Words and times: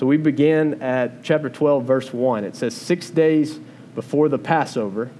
So 0.00 0.06
we 0.06 0.16
begin 0.16 0.82
at 0.82 1.22
chapter 1.22 1.50
12, 1.50 1.84
verse 1.84 2.10
1. 2.10 2.44
It 2.44 2.56
says, 2.56 2.74
Six 2.74 3.10
days 3.10 3.60
before 3.94 4.30
the 4.30 4.38
Passover, 4.38 5.10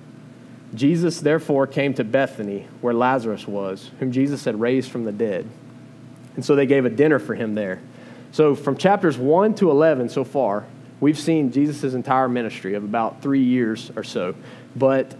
Jesus 0.75 1.21
therefore 1.21 1.67
came 1.67 1.92
to 1.92 2.03
Bethany, 2.03 2.66
where 2.80 2.95
Lazarus 2.95 3.46
was, 3.46 3.90
whom 3.98 4.11
Jesus 4.11 4.46
had 4.46 4.58
raised 4.58 4.90
from 4.90 5.04
the 5.04 5.12
dead. 5.12 5.46
And 6.35 6.43
so 6.43 6.56
they 6.56 6.64
gave 6.64 6.87
a 6.87 6.88
dinner 6.88 7.19
for 7.19 7.35
him 7.35 7.54
there. 7.54 7.82
So 8.32 8.54
from 8.54 8.79
chapters 8.79 9.19
1 9.19 9.54
to 9.56 9.71
11 9.71 10.08
so 10.08 10.24
far, 10.24 10.64
we've 10.98 11.18
seen 11.18 11.52
Jesus' 11.52 11.92
entire 11.92 12.30
ministry 12.30 12.72
of 12.72 12.82
about 12.82 13.20
three 13.20 13.44
years 13.44 13.92
or 13.96 14.02
so. 14.02 14.34
But 14.74 15.14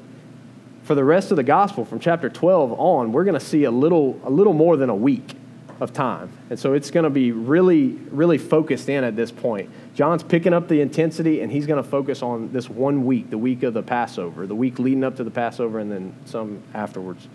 for 0.85 0.95
the 0.95 1.05
rest 1.05 1.33
of 1.33 1.37
the 1.37 1.43
gospel, 1.43 1.85
from 1.85 2.01
chapter 2.01 2.31
12 2.31 2.81
on, 2.81 3.13
we're 3.13 3.25
going 3.25 3.39
to 3.39 3.45
see 3.45 3.65
a 3.65 3.71
little, 3.71 4.19
a 4.25 4.31
little 4.31 4.55
more 4.55 4.79
than 4.79 4.89
a 4.89 4.97
week 4.97 5.35
of 5.81 5.95
time. 5.95 6.31
And 6.51 6.59
so 6.59 6.75
it's 6.75 6.91
going 6.91 7.05
to 7.05 7.11
be 7.11 7.33
really, 7.33 7.89
really 8.11 8.39
focused 8.39 8.89
in 8.89 9.03
at 9.03 9.17
this 9.17 9.33
point. 9.33 9.71
John's 9.95 10.23
picking 10.23 10.53
up 10.53 10.69
the 10.69 10.81
intensity, 10.81 11.41
and 11.41 11.51
he's 11.51 11.67
going 11.67 11.83
to 11.83 11.89
focus 11.89 12.23
on 12.23 12.53
this 12.53 12.69
one 12.69 13.07
week, 13.07 13.31
the 13.31 13.39
week 13.39 13.63
of 13.63 13.73
the 13.73 13.83
Passover, 13.83 14.47
the 14.47 14.55
week 14.55 14.79
leading 14.79 15.03
up 15.03 15.17
to 15.17 15.25
the 15.25 15.31
Passover, 15.31 15.79
and 15.79 15.91
then 15.91 16.15
some 16.27 16.63
afterwards. 16.75 17.27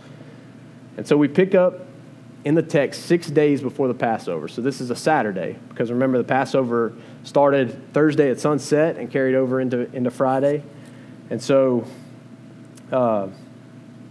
And 0.97 1.07
so 1.07 1.17
we 1.17 1.27
pick 1.27 1.55
up 1.55 1.87
in 2.45 2.53
the 2.53 2.61
text 2.61 3.07
six 3.07 3.27
days 3.27 3.61
before 3.61 3.87
the 3.87 3.95
Passover. 3.95 4.47
So 4.47 4.61
this 4.61 4.79
is 4.79 4.91
a 4.91 4.95
Saturday, 4.95 5.57
because 5.69 5.91
remember, 5.91 6.19
the 6.19 6.23
Passover 6.23 6.93
started 7.23 7.91
Thursday 7.93 8.29
at 8.29 8.39
sunset 8.39 8.97
and 8.97 9.11
carried 9.11 9.33
over 9.33 9.59
into, 9.59 9.91
into 9.95 10.11
Friday. 10.11 10.61
And 11.31 11.41
so, 11.41 11.85
uh, 12.91 13.29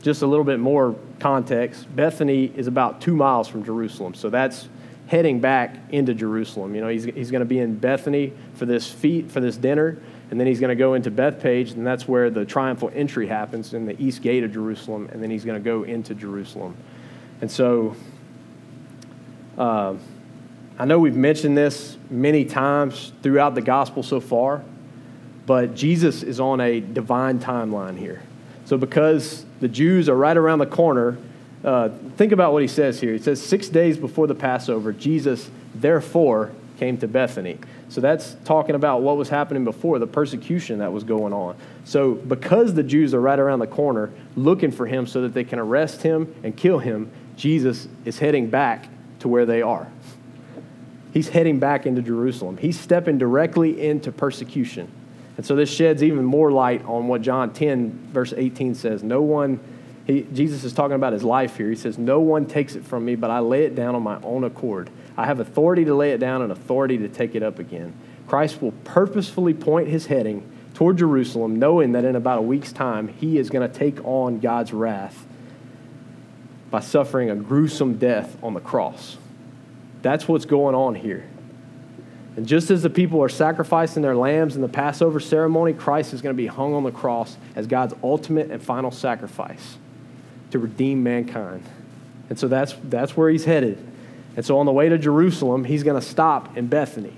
just 0.02 0.22
a 0.22 0.26
little 0.26 0.44
bit 0.44 0.58
more 0.58 0.96
context 1.20 1.94
Bethany 1.94 2.52
is 2.54 2.66
about 2.66 3.00
two 3.00 3.14
miles 3.14 3.48
from 3.48 3.64
Jerusalem. 3.64 4.14
So 4.14 4.30
that's 4.30 4.68
heading 5.06 5.40
back 5.40 5.76
into 5.90 6.14
Jerusalem. 6.14 6.74
You 6.74 6.80
know, 6.80 6.88
he's, 6.88 7.04
he's 7.04 7.30
going 7.30 7.40
to 7.40 7.46
be 7.46 7.58
in 7.58 7.76
Bethany 7.76 8.32
for 8.54 8.66
this 8.66 8.90
feast, 8.90 9.30
for 9.30 9.40
this 9.40 9.56
dinner, 9.56 9.98
and 10.30 10.40
then 10.40 10.46
he's 10.46 10.60
going 10.60 10.70
to 10.70 10.76
go 10.76 10.94
into 10.94 11.10
Bethpage, 11.10 11.74
and 11.74 11.86
that's 11.86 12.08
where 12.08 12.30
the 12.30 12.44
triumphal 12.44 12.90
entry 12.94 13.26
happens 13.26 13.74
in 13.74 13.86
the 13.86 14.00
east 14.02 14.22
gate 14.22 14.42
of 14.42 14.52
Jerusalem, 14.52 15.08
and 15.12 15.22
then 15.22 15.30
he's 15.30 15.44
going 15.44 15.62
to 15.62 15.64
go 15.64 15.82
into 15.82 16.14
Jerusalem. 16.14 16.76
And 17.40 17.50
so 17.50 17.94
uh, 19.58 19.94
I 20.78 20.84
know 20.86 20.98
we've 20.98 21.16
mentioned 21.16 21.56
this 21.56 21.96
many 22.10 22.44
times 22.44 23.12
throughout 23.22 23.54
the 23.54 23.62
gospel 23.62 24.02
so 24.02 24.20
far, 24.20 24.64
but 25.46 25.74
Jesus 25.74 26.22
is 26.22 26.40
on 26.40 26.60
a 26.60 26.80
divine 26.80 27.38
timeline 27.38 27.98
here. 27.98 28.22
So, 28.64 28.78
because 28.78 29.44
the 29.64 29.68
Jews 29.68 30.10
are 30.10 30.14
right 30.14 30.36
around 30.36 30.58
the 30.58 30.66
corner, 30.66 31.16
uh, 31.64 31.88
think 32.18 32.32
about 32.32 32.52
what 32.52 32.60
he 32.60 32.68
says 32.68 33.00
here. 33.00 33.14
He 33.14 33.18
says, 33.18 33.40
Six 33.42 33.70
days 33.70 33.96
before 33.96 34.26
the 34.26 34.34
Passover, 34.34 34.92
Jesus 34.92 35.50
therefore 35.74 36.52
came 36.78 36.98
to 36.98 37.08
Bethany. 37.08 37.56
So, 37.88 38.02
that's 38.02 38.36
talking 38.44 38.74
about 38.74 39.00
what 39.00 39.16
was 39.16 39.30
happening 39.30 39.64
before, 39.64 39.98
the 39.98 40.06
persecution 40.06 40.80
that 40.80 40.92
was 40.92 41.02
going 41.02 41.32
on. 41.32 41.56
So, 41.86 42.12
because 42.12 42.74
the 42.74 42.82
Jews 42.82 43.14
are 43.14 43.22
right 43.22 43.38
around 43.38 43.60
the 43.60 43.66
corner 43.66 44.12
looking 44.36 44.70
for 44.70 44.84
him 44.86 45.06
so 45.06 45.22
that 45.22 45.32
they 45.32 45.44
can 45.44 45.58
arrest 45.58 46.02
him 46.02 46.34
and 46.42 46.54
kill 46.54 46.80
him, 46.80 47.10
Jesus 47.38 47.88
is 48.04 48.18
heading 48.18 48.50
back 48.50 48.88
to 49.20 49.28
where 49.28 49.46
they 49.46 49.62
are. 49.62 49.90
He's 51.14 51.30
heading 51.30 51.58
back 51.58 51.86
into 51.86 52.02
Jerusalem. 52.02 52.58
He's 52.58 52.78
stepping 52.78 53.16
directly 53.16 53.80
into 53.80 54.12
persecution. 54.12 54.92
And 55.36 55.44
so 55.44 55.56
this 55.56 55.70
sheds 55.70 56.02
even 56.02 56.24
more 56.24 56.52
light 56.52 56.84
on 56.84 57.08
what 57.08 57.22
John 57.22 57.52
10, 57.52 58.10
verse 58.12 58.32
18 58.36 58.74
says. 58.74 59.02
No 59.02 59.20
one, 59.20 59.60
he, 60.06 60.22
Jesus 60.32 60.64
is 60.64 60.72
talking 60.72 60.94
about 60.94 61.12
his 61.12 61.24
life 61.24 61.56
here. 61.56 61.68
He 61.68 61.76
says, 61.76 61.98
No 61.98 62.20
one 62.20 62.46
takes 62.46 62.76
it 62.76 62.84
from 62.84 63.04
me, 63.04 63.16
but 63.16 63.30
I 63.30 63.40
lay 63.40 63.64
it 63.64 63.74
down 63.74 63.94
on 63.94 64.02
my 64.02 64.20
own 64.22 64.44
accord. 64.44 64.90
I 65.16 65.26
have 65.26 65.40
authority 65.40 65.84
to 65.86 65.94
lay 65.94 66.12
it 66.12 66.18
down 66.18 66.42
and 66.42 66.52
authority 66.52 66.98
to 66.98 67.08
take 67.08 67.34
it 67.34 67.42
up 67.42 67.58
again. 67.58 67.94
Christ 68.26 68.62
will 68.62 68.72
purposefully 68.84 69.54
point 69.54 69.88
his 69.88 70.06
heading 70.06 70.48
toward 70.74 70.98
Jerusalem, 70.98 71.58
knowing 71.58 71.92
that 71.92 72.04
in 72.04 72.16
about 72.16 72.38
a 72.38 72.42
week's 72.42 72.72
time, 72.72 73.08
he 73.08 73.38
is 73.38 73.50
going 73.50 73.68
to 73.68 73.78
take 73.78 74.04
on 74.04 74.40
God's 74.40 74.72
wrath 74.72 75.26
by 76.70 76.80
suffering 76.80 77.30
a 77.30 77.36
gruesome 77.36 77.98
death 77.98 78.36
on 78.42 78.54
the 78.54 78.60
cross. 78.60 79.16
That's 80.02 80.26
what's 80.26 80.44
going 80.44 80.74
on 80.74 80.94
here. 80.96 81.24
And 82.36 82.46
just 82.48 82.70
as 82.70 82.82
the 82.82 82.90
people 82.90 83.22
are 83.22 83.28
sacrificing 83.28 84.02
their 84.02 84.16
lambs 84.16 84.56
in 84.56 84.62
the 84.62 84.68
Passover 84.68 85.20
ceremony, 85.20 85.72
Christ 85.72 86.12
is 86.12 86.20
going 86.20 86.34
to 86.34 86.36
be 86.36 86.48
hung 86.48 86.74
on 86.74 86.82
the 86.82 86.90
cross 86.90 87.36
as 87.54 87.66
God's 87.66 87.94
ultimate 88.02 88.50
and 88.50 88.62
final 88.62 88.90
sacrifice 88.90 89.76
to 90.50 90.58
redeem 90.58 91.02
mankind. 91.02 91.64
And 92.28 92.38
so 92.38 92.48
that's, 92.48 92.74
that's 92.84 93.16
where 93.16 93.30
he's 93.30 93.44
headed. 93.44 93.78
And 94.36 94.44
so 94.44 94.58
on 94.58 94.66
the 94.66 94.72
way 94.72 94.88
to 94.88 94.98
Jerusalem, 94.98 95.64
he's 95.64 95.84
going 95.84 96.00
to 96.00 96.06
stop 96.06 96.56
in 96.56 96.66
Bethany. 96.66 97.12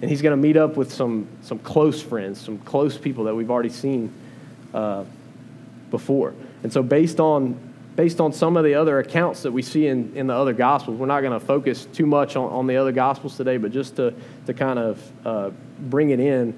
And 0.00 0.10
he's 0.10 0.22
going 0.22 0.32
to 0.32 0.42
meet 0.42 0.56
up 0.56 0.76
with 0.76 0.92
some, 0.92 1.26
some 1.42 1.58
close 1.58 2.02
friends, 2.02 2.40
some 2.40 2.58
close 2.58 2.98
people 2.98 3.24
that 3.24 3.34
we've 3.34 3.50
already 3.50 3.70
seen 3.70 4.12
uh, 4.74 5.04
before. 5.90 6.34
And 6.62 6.72
so, 6.72 6.82
based 6.82 7.18
on 7.18 7.58
based 7.98 8.20
on 8.20 8.32
some 8.32 8.56
of 8.56 8.62
the 8.62 8.76
other 8.76 9.00
accounts 9.00 9.42
that 9.42 9.50
we 9.50 9.60
see 9.60 9.88
in, 9.88 10.14
in 10.14 10.28
the 10.28 10.32
other 10.32 10.52
gospels. 10.52 10.96
We're 10.96 11.06
not 11.06 11.20
going 11.20 11.32
to 11.32 11.44
focus 11.44 11.84
too 11.84 12.06
much 12.06 12.36
on, 12.36 12.48
on 12.52 12.68
the 12.68 12.76
other 12.76 12.92
gospels 12.92 13.36
today, 13.36 13.56
but 13.56 13.72
just 13.72 13.96
to, 13.96 14.14
to 14.46 14.54
kind 14.54 14.78
of 14.78 15.12
uh, 15.26 15.50
bring 15.80 16.10
it 16.10 16.20
in, 16.20 16.56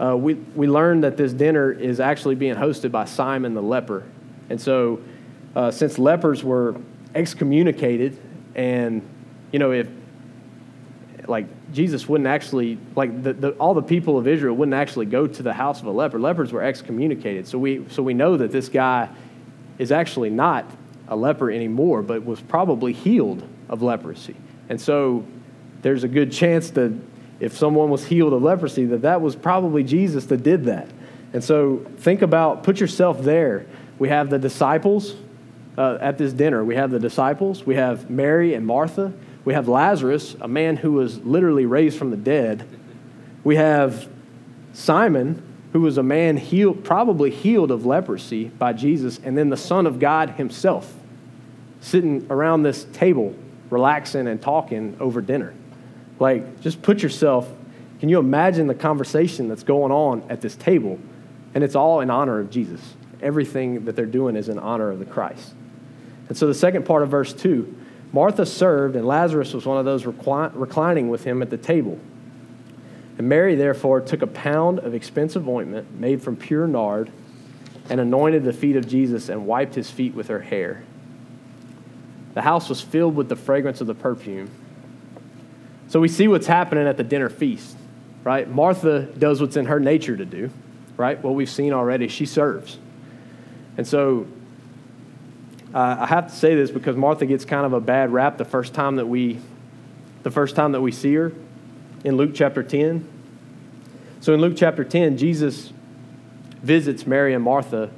uh, 0.00 0.16
we, 0.16 0.32
we 0.32 0.66
learned 0.66 1.04
that 1.04 1.18
this 1.18 1.34
dinner 1.34 1.70
is 1.70 2.00
actually 2.00 2.36
being 2.36 2.54
hosted 2.54 2.90
by 2.90 3.04
Simon 3.04 3.52
the 3.52 3.60
leper. 3.60 4.02
And 4.48 4.58
so, 4.58 5.02
uh, 5.54 5.70
since 5.70 5.98
lepers 5.98 6.42
were 6.42 6.80
excommunicated, 7.14 8.18
and, 8.54 9.06
you 9.52 9.58
know, 9.58 9.72
if, 9.72 9.90
like, 11.26 11.48
Jesus 11.74 12.08
wouldn't 12.08 12.28
actually, 12.28 12.78
like, 12.96 13.22
the, 13.22 13.34
the, 13.34 13.50
all 13.58 13.74
the 13.74 13.82
people 13.82 14.16
of 14.16 14.26
Israel 14.26 14.56
wouldn't 14.56 14.74
actually 14.74 15.04
go 15.04 15.26
to 15.26 15.42
the 15.42 15.52
house 15.52 15.82
of 15.82 15.86
a 15.86 15.90
leper. 15.90 16.18
Lepers 16.18 16.50
were 16.50 16.62
excommunicated. 16.62 17.46
So 17.46 17.58
we, 17.58 17.86
so 17.90 18.02
we 18.02 18.14
know 18.14 18.38
that 18.38 18.52
this 18.52 18.70
guy 18.70 19.10
is 19.78 19.92
actually 19.92 20.30
not 20.30 20.64
a 21.08 21.16
leper 21.16 21.50
anymore, 21.50 22.02
but 22.02 22.24
was 22.24 22.40
probably 22.40 22.92
healed 22.92 23.42
of 23.68 23.82
leprosy. 23.82 24.36
And 24.68 24.80
so 24.80 25.24
there's 25.82 26.04
a 26.04 26.08
good 26.08 26.32
chance 26.32 26.70
that 26.70 26.92
if 27.40 27.56
someone 27.56 27.88
was 27.88 28.04
healed 28.04 28.32
of 28.32 28.42
leprosy, 28.42 28.84
that 28.86 29.02
that 29.02 29.20
was 29.20 29.36
probably 29.36 29.84
Jesus 29.84 30.26
that 30.26 30.42
did 30.42 30.64
that. 30.64 30.88
And 31.32 31.42
so 31.42 31.86
think 31.98 32.22
about, 32.22 32.64
put 32.64 32.80
yourself 32.80 33.22
there. 33.22 33.66
We 33.98 34.08
have 34.08 34.30
the 34.30 34.38
disciples 34.38 35.14
uh, 35.76 35.98
at 36.00 36.18
this 36.18 36.32
dinner. 36.32 36.64
We 36.64 36.74
have 36.74 36.90
the 36.90 36.98
disciples. 36.98 37.64
We 37.64 37.76
have 37.76 38.10
Mary 38.10 38.54
and 38.54 38.66
Martha. 38.66 39.12
We 39.44 39.54
have 39.54 39.68
Lazarus, 39.68 40.36
a 40.40 40.48
man 40.48 40.76
who 40.76 40.92
was 40.92 41.18
literally 41.24 41.64
raised 41.64 41.98
from 41.98 42.10
the 42.10 42.16
dead. 42.16 42.68
We 43.44 43.56
have 43.56 44.08
Simon, 44.72 45.42
who 45.72 45.80
was 45.80 45.98
a 45.98 46.02
man 46.02 46.36
healed, 46.36 46.84
probably 46.84 47.30
healed 47.30 47.70
of 47.70 47.84
leprosy 47.84 48.44
by 48.44 48.72
Jesus, 48.72 49.20
and 49.22 49.36
then 49.36 49.50
the 49.50 49.56
Son 49.56 49.86
of 49.86 49.98
God 49.98 50.30
himself 50.30 50.94
sitting 51.80 52.26
around 52.30 52.62
this 52.62 52.84
table, 52.92 53.34
relaxing 53.70 54.26
and 54.26 54.40
talking 54.40 54.96
over 54.98 55.20
dinner. 55.20 55.54
Like, 56.18 56.60
just 56.60 56.82
put 56.82 57.02
yourself, 57.02 57.50
can 58.00 58.08
you 58.08 58.18
imagine 58.18 58.66
the 58.66 58.74
conversation 58.74 59.48
that's 59.48 59.62
going 59.62 59.92
on 59.92 60.24
at 60.28 60.40
this 60.40 60.56
table? 60.56 60.98
And 61.54 61.62
it's 61.62 61.74
all 61.74 62.00
in 62.00 62.10
honor 62.10 62.40
of 62.40 62.50
Jesus. 62.50 62.80
Everything 63.22 63.84
that 63.84 63.94
they're 63.96 64.06
doing 64.06 64.36
is 64.36 64.48
in 64.48 64.58
honor 64.58 64.90
of 64.90 64.98
the 64.98 65.04
Christ. 65.04 65.54
And 66.28 66.36
so 66.36 66.46
the 66.46 66.54
second 66.54 66.84
part 66.84 67.02
of 67.02 67.10
verse 67.10 67.32
2 67.32 67.76
Martha 68.12 68.46
served, 68.46 68.96
and 68.96 69.06
Lazarus 69.06 69.52
was 69.52 69.66
one 69.66 69.76
of 69.76 69.84
those 69.84 70.06
reclining 70.06 71.10
with 71.10 71.24
him 71.24 71.42
at 71.42 71.50
the 71.50 71.58
table. 71.58 71.98
And 73.18 73.28
Mary, 73.28 73.56
therefore, 73.56 74.00
took 74.00 74.22
a 74.22 74.28
pound 74.28 74.78
of 74.78 74.94
expensive 74.94 75.48
ointment 75.48 75.98
made 75.98 76.22
from 76.22 76.36
pure 76.36 76.68
nard 76.68 77.10
and 77.90 78.00
anointed 78.00 78.44
the 78.44 78.52
feet 78.52 78.76
of 78.76 78.86
Jesus 78.86 79.28
and 79.28 79.44
wiped 79.44 79.74
his 79.74 79.90
feet 79.90 80.14
with 80.14 80.28
her 80.28 80.40
hair. 80.40 80.84
The 82.34 82.42
house 82.42 82.68
was 82.68 82.80
filled 82.80 83.16
with 83.16 83.28
the 83.28 83.34
fragrance 83.34 83.80
of 83.80 83.88
the 83.88 83.94
perfume. 83.94 84.50
So 85.88 85.98
we 85.98 86.06
see 86.06 86.28
what's 86.28 86.46
happening 86.46 86.86
at 86.86 86.96
the 86.96 87.02
dinner 87.02 87.28
feast, 87.28 87.76
right? 88.22 88.48
Martha 88.48 89.02
does 89.18 89.40
what's 89.40 89.56
in 89.56 89.66
her 89.66 89.80
nature 89.80 90.16
to 90.16 90.24
do, 90.24 90.50
right? 90.96 91.20
What 91.20 91.34
we've 91.34 91.50
seen 91.50 91.72
already. 91.72 92.06
She 92.06 92.26
serves. 92.26 92.78
And 93.76 93.86
so 93.86 94.28
uh, 95.74 95.96
I 96.00 96.06
have 96.06 96.28
to 96.28 96.34
say 96.34 96.54
this 96.54 96.70
because 96.70 96.94
Martha 96.94 97.26
gets 97.26 97.44
kind 97.44 97.66
of 97.66 97.72
a 97.72 97.80
bad 97.80 98.12
rap 98.12 98.38
the 98.38 98.44
first 98.44 98.74
time 98.74 98.96
that 98.96 99.06
we 99.06 99.40
the 100.22 100.30
first 100.30 100.56
time 100.56 100.72
that 100.72 100.80
we 100.80 100.92
see 100.92 101.14
her 101.14 101.32
in 102.04 102.16
Luke 102.16 102.30
chapter 102.34 102.62
10. 102.62 103.08
So 104.20 104.34
in 104.34 104.40
Luke 104.40 104.54
chapter 104.56 104.84
10, 104.84 105.16
Jesus 105.16 105.72
visits 106.62 107.06
Mary 107.06 107.34
and 107.34 107.42
Martha 107.42 107.90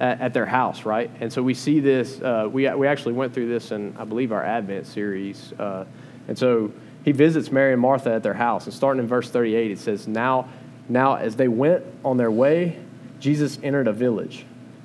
at, 0.00 0.20
at 0.20 0.34
their 0.34 0.46
house, 0.46 0.84
right? 0.84 1.10
And 1.20 1.32
so 1.32 1.42
we 1.42 1.54
see 1.54 1.80
this, 1.80 2.20
uh, 2.20 2.48
we, 2.50 2.68
we 2.74 2.86
actually 2.86 3.14
went 3.14 3.34
through 3.34 3.48
this 3.48 3.70
in, 3.70 3.96
I 3.98 4.04
believe, 4.04 4.32
our 4.32 4.44
Advent 4.44 4.86
series. 4.86 5.52
Uh, 5.58 5.84
and 6.28 6.38
so 6.38 6.72
he 7.04 7.12
visits 7.12 7.50
Mary 7.50 7.72
and 7.72 7.80
Martha 7.80 8.12
at 8.12 8.22
their 8.22 8.34
house. 8.34 8.66
And 8.66 8.74
starting 8.74 9.02
in 9.02 9.08
verse 9.08 9.30
38, 9.30 9.70
it 9.70 9.78
says, 9.78 10.06
Now, 10.06 10.48
now 10.88 11.16
as 11.16 11.36
they 11.36 11.48
went 11.48 11.84
on 12.04 12.16
their 12.16 12.30
way, 12.30 12.78
Jesus 13.20 13.58
entered 13.62 13.86
a 13.86 13.92
village, 13.92 14.44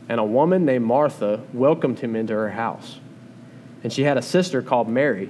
and 0.10 0.20
a 0.20 0.24
woman 0.24 0.66
named 0.66 0.86
Martha 0.86 1.44
welcomed 1.54 2.00
him 2.00 2.16
into 2.16 2.34
her 2.34 2.52
house. 2.52 3.00
And 3.84 3.92
she 3.92 4.04
had 4.04 4.18
a 4.18 4.22
sister 4.22 4.62
called 4.62 4.88
Mary 4.88 5.30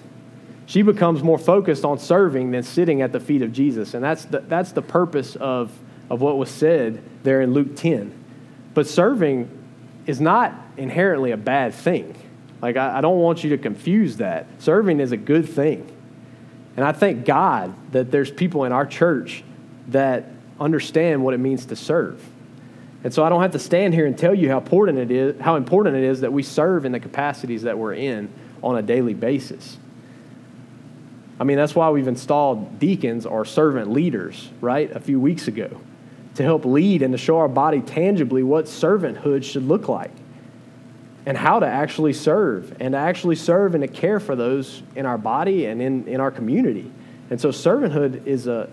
she 0.71 0.83
becomes 0.83 1.21
more 1.21 1.37
focused 1.37 1.83
on 1.83 1.99
serving 1.99 2.51
than 2.51 2.63
sitting 2.63 3.01
at 3.01 3.11
the 3.11 3.19
feet 3.19 3.41
of 3.41 3.51
Jesus. 3.51 3.93
And 3.93 4.01
that's 4.01 4.23
the, 4.23 4.39
that's 4.39 4.71
the 4.71 4.81
purpose 4.81 5.35
of, 5.35 5.69
of 6.09 6.21
what 6.21 6.37
was 6.37 6.49
said 6.49 7.03
there 7.23 7.41
in 7.41 7.51
Luke 7.51 7.75
10. 7.75 8.13
But 8.73 8.87
serving 8.87 9.49
is 10.05 10.21
not 10.21 10.55
inherently 10.77 11.31
a 11.31 11.37
bad 11.37 11.73
thing. 11.73 12.15
Like, 12.61 12.77
I, 12.77 12.99
I 12.99 13.01
don't 13.01 13.19
want 13.19 13.43
you 13.43 13.49
to 13.49 13.57
confuse 13.57 14.15
that. 14.15 14.47
Serving 14.59 15.01
is 15.01 15.11
a 15.11 15.17
good 15.17 15.49
thing. 15.49 15.93
And 16.77 16.85
I 16.85 16.93
thank 16.93 17.25
God 17.25 17.75
that 17.91 18.09
there's 18.09 18.31
people 18.31 18.63
in 18.63 18.71
our 18.71 18.85
church 18.85 19.43
that 19.89 20.29
understand 20.57 21.21
what 21.21 21.33
it 21.33 21.39
means 21.39 21.65
to 21.65 21.75
serve. 21.75 22.25
And 23.03 23.13
so 23.13 23.25
I 23.25 23.29
don't 23.29 23.41
have 23.41 23.51
to 23.51 23.59
stand 23.59 23.93
here 23.93 24.05
and 24.05 24.17
tell 24.17 24.33
you 24.33 24.47
how 24.47 24.59
important 24.59 24.99
it 24.99 25.11
is, 25.11 25.41
how 25.41 25.57
important 25.57 25.97
it 25.97 26.05
is 26.05 26.21
that 26.21 26.31
we 26.31 26.43
serve 26.43 26.85
in 26.85 26.93
the 26.93 26.99
capacities 27.01 27.63
that 27.63 27.77
we're 27.77 27.95
in 27.95 28.29
on 28.63 28.77
a 28.77 28.81
daily 28.81 29.13
basis. 29.13 29.75
I 31.41 31.43
mean, 31.43 31.57
that's 31.57 31.73
why 31.73 31.89
we've 31.89 32.07
installed 32.07 32.77
deacons 32.77 33.25
or 33.25 33.45
servant 33.45 33.91
leaders, 33.91 34.51
right, 34.61 34.91
a 34.91 34.99
few 34.99 35.19
weeks 35.19 35.47
ago 35.47 35.81
to 36.35 36.43
help 36.43 36.65
lead 36.65 37.01
and 37.01 37.13
to 37.13 37.17
show 37.17 37.39
our 37.39 37.47
body 37.47 37.81
tangibly 37.81 38.43
what 38.43 38.65
servanthood 38.65 39.43
should 39.43 39.67
look 39.67 39.89
like 39.89 40.11
and 41.25 41.35
how 41.35 41.59
to 41.59 41.65
actually 41.65 42.13
serve 42.13 42.79
and 42.79 42.91
to 42.91 42.97
actually 42.99 43.35
serve 43.35 43.73
and 43.73 43.81
to 43.81 43.87
care 43.87 44.19
for 44.19 44.35
those 44.35 44.83
in 44.95 45.07
our 45.07 45.17
body 45.17 45.65
and 45.65 45.81
in, 45.81 46.07
in 46.07 46.21
our 46.21 46.29
community. 46.29 46.91
And 47.31 47.41
so 47.41 47.49
servanthood 47.49 48.27
is, 48.27 48.45
a, 48.45 48.69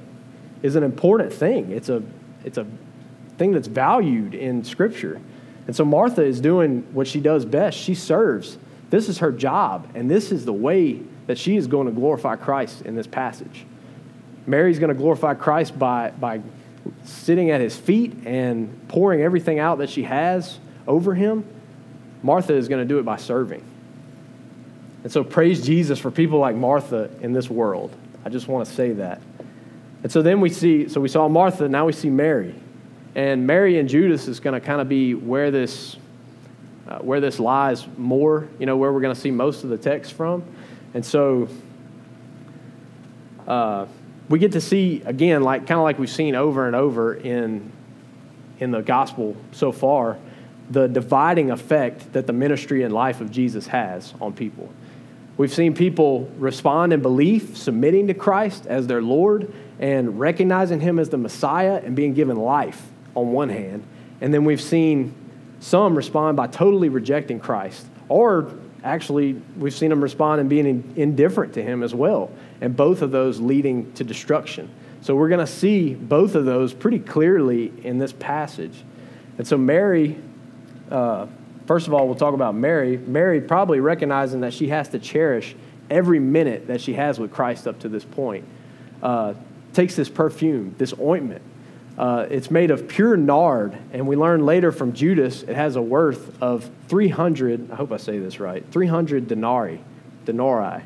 is 0.63 0.77
an 0.77 0.83
important 0.83 1.33
thing. 1.33 1.73
It's 1.73 1.89
a, 1.89 2.03
it's 2.45 2.59
a 2.59 2.67
thing 3.39 3.53
that's 3.53 3.69
valued 3.69 4.35
in 4.35 4.63
Scripture. 4.63 5.23
And 5.67 5.75
so 5.75 5.87
Martha 5.87 6.23
is 6.23 6.39
doing 6.39 6.87
what 6.93 7.07
she 7.07 7.21
does 7.21 7.47
best. 7.47 7.79
She 7.79 7.95
serves. 7.95 8.59
This 8.91 9.09
is 9.09 9.21
her 9.21 9.33
job, 9.33 9.89
and 9.95 10.11
this 10.11 10.31
is 10.31 10.45
the 10.45 10.53
way 10.53 11.01
that 11.29 11.39
she 11.39 11.57
is 11.57 11.67
going 11.67 11.87
to 11.87 11.93
glorify 11.93 12.35
Christ 12.35 12.83
in 12.83 12.97
this 12.97 13.07
passage. 13.07 13.65
Mary's 14.47 14.79
going 14.79 14.89
to 14.89 14.95
glorify 14.95 15.35
Christ 15.35 15.79
by, 15.79 16.11
by 16.11 16.41
sitting 17.05 17.51
at 17.51 17.61
his 17.61 17.77
feet 17.77 18.15
and 18.25 18.89
pouring 18.89 19.21
everything 19.21 19.59
out 19.59 19.79
that 19.79 19.91
she 19.91 20.05
has 20.05 20.59
over 20.87 21.15
him. 21.15 21.45
Martha 22.23 22.55
is 22.55 22.67
going 22.67 22.83
to 22.83 22.89
do 22.89 22.99
it 22.99 23.05
by 23.05 23.17
serving. 23.17 23.63
And 25.05 25.13
so, 25.13 25.23
praise 25.23 25.65
Jesus 25.65 25.99
for 25.99 26.11
people 26.11 26.39
like 26.39 26.57
Martha 26.57 27.11
in 27.21 27.33
this 27.33 27.49
world. 27.49 27.95
I 28.25 28.31
just 28.31 28.49
want 28.49 28.67
to 28.67 28.75
say 28.75 28.93
that. 28.93 29.21
And 30.03 30.11
so 30.11 30.23
then 30.23 30.41
we 30.41 30.49
see, 30.49 30.89
so 30.89 31.01
we 31.01 31.09
saw 31.09 31.29
Martha, 31.29 31.69
now 31.69 31.85
we 31.87 31.93
see 31.93 32.11
Mary. 32.11 32.55
And 33.15 33.47
Mary 33.47 33.79
and 33.79 33.89
Judas 33.89 34.29
is 34.29 34.41
going 34.41 34.59
to 34.59 34.67
kind 34.67 34.81
of 34.81 34.89
be 34.89 35.15
where 35.15 35.51
this, 35.51 35.97
uh, 36.89 36.99
where 36.99 37.21
this 37.21 37.39
lies 37.39 37.87
more, 37.97 38.49
you 38.59 38.67
know, 38.67 38.77
where 38.77 38.93
we're 38.93 39.01
going 39.01 39.15
to 39.15 39.21
see 39.21 39.31
most 39.31 39.63
of 39.63 39.71
the 39.71 39.79
text 39.79 40.15
from. 40.15 40.43
And 40.95 41.05
so 41.05 41.49
uh, 43.47 43.87
we 44.29 44.39
get 44.39 44.53
to 44.53 44.61
see, 44.61 45.03
again, 45.05 45.43
like 45.43 45.67
kind 45.67 45.79
of 45.79 45.85
like 45.85 45.99
we've 45.99 46.11
seen 46.11 46.35
over 46.35 46.67
and 46.67 46.77
over 46.77 47.15
in, 47.15 47.73
in 48.59 48.71
the 48.71 48.83
gospel 48.83 49.37
so 49.53 49.73
far, 49.73 50.19
the 50.71 50.87
dividing 50.87 51.51
effect 51.51 52.13
that 52.13 52.27
the 52.27 52.33
ministry 52.33 52.83
and 52.83 52.93
life 52.93 53.21
of 53.21 53.31
Jesus 53.31 53.67
has 53.69 54.13
on 54.21 54.33
people. 54.33 54.69
We've 55.39 55.53
seen 55.53 55.75
people 55.75 56.31
respond 56.37 56.93
in 56.93 57.01
belief, 57.01 57.57
submitting 57.57 58.09
to 58.09 58.15
Christ 58.15 58.67
as 58.67 58.87
their 58.87 59.01
Lord, 59.01 59.53
and 59.79 60.19
recognizing 60.19 60.81
Him 60.81 60.99
as 60.99 61.09
the 61.11 61.17
Messiah 61.17 61.81
and 61.83 61.95
being 61.95 62.13
given 62.13 62.37
life 62.37 62.91
on 63.15 63.33
one 63.33 63.49
hand. 63.49 63.85
And 64.21 64.35
then 64.35 64.45
we've 64.45 64.61
seen 64.61 65.15
some 65.61 65.95
respond 65.95 66.37
by 66.37 66.49
totally 66.49 66.89
rejecting 66.89 67.39
Christ 67.39 67.87
or 68.09 68.53
actually, 68.85 69.41
we've 69.57 69.75
seen 69.75 69.91
them 69.91 70.03
respond 70.03 70.41
and 70.41 70.49
being 70.49 70.93
indifferent 70.97 71.55
to 71.55 71.63
him 71.63 71.83
as 71.83 71.95
well, 71.95 72.31
and 72.61 72.77
both 72.77 73.03
of 73.03 73.11
those 73.11 73.41
leading 73.41 73.93
to 73.95 74.05
destruction. 74.05 74.71
So 75.01 75.15
we're 75.15 75.29
going 75.29 75.45
to 75.45 75.53
see 75.53 75.95
both 75.95 76.35
of 76.35 76.45
those 76.45 76.73
pretty 76.73 76.99
clearly 76.99 77.73
in 77.83 77.99
this 77.99 78.13
passage. 78.13 78.83
And 79.37 79.47
so, 79.47 79.57
Mary, 79.57 80.19
uh, 80.91 81.27
first 81.67 81.87
of 81.87 81.95
all, 81.95 82.07
we'll 82.07 82.17
talk 82.17 82.35
about 82.35 82.55
Mary. 82.55 82.97
Mary 82.97 83.41
probably 83.41 83.81
recognizing 83.81 84.41
that 84.41 84.53
she 84.53 84.69
has 84.69 84.89
to 84.91 84.99
cherish 84.99 85.55
every 85.91 86.19
minute 86.19 86.67
that 86.67 86.81
she 86.81 86.95
has 86.95 87.19
with 87.19 87.33
Christ 87.33 87.67
up 87.67 87.79
to 87.81 87.89
this 87.89 88.05
point, 88.05 88.45
uh, 89.03 89.35
takes 89.73 89.95
this 89.95 90.09
perfume, 90.09 90.75
this 90.79 90.93
ointment, 90.99 91.43
uh, 91.99 92.27
it's 92.31 92.49
made 92.49 92.71
of 92.71 92.87
pure 92.87 93.17
nard, 93.17 93.77
and 93.93 94.07
we 94.07 94.15
learn 94.15 94.47
later 94.47 94.71
from 94.71 94.93
Judas 94.93 95.43
it 95.43 95.57
has 95.57 95.75
a 95.75 95.83
worth 95.83 96.41
of 96.41 96.71
300, 96.87 97.73
I 97.73 97.75
hope 97.75 97.91
I 97.91 97.97
say 97.97 98.21
this 98.21 98.39
right, 98.39 98.65
300 98.71 99.27
denarii, 99.27 99.81
denarii. 100.25 100.85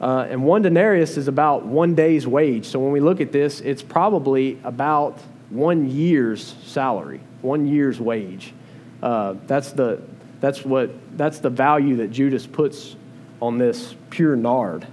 Uh, 0.00 0.26
and 0.28 0.44
one 0.44 0.62
denarius 0.62 1.16
is 1.16 1.28
about 1.28 1.64
one 1.64 1.94
day's 1.94 2.26
wage. 2.26 2.66
So 2.66 2.80
when 2.80 2.90
we 2.90 2.98
look 3.00 3.20
at 3.20 3.30
this, 3.30 3.60
it's 3.60 3.82
probably 3.82 4.58
about 4.64 5.18
one 5.48 5.88
year's 5.88 6.56
salary, 6.64 7.20
one 7.40 7.66
year's 7.68 8.00
wage. 8.00 8.52
Uh, 9.00 9.36
that's, 9.46 9.72
the, 9.72 10.02
that's, 10.40 10.64
what, 10.64 10.90
that's 11.16 11.38
the 11.38 11.50
value 11.50 11.96
that 11.96 12.08
Judas 12.08 12.46
puts 12.46 12.96
on 13.40 13.58
this 13.58 13.94
pure 14.10 14.34
nard. 14.34 14.86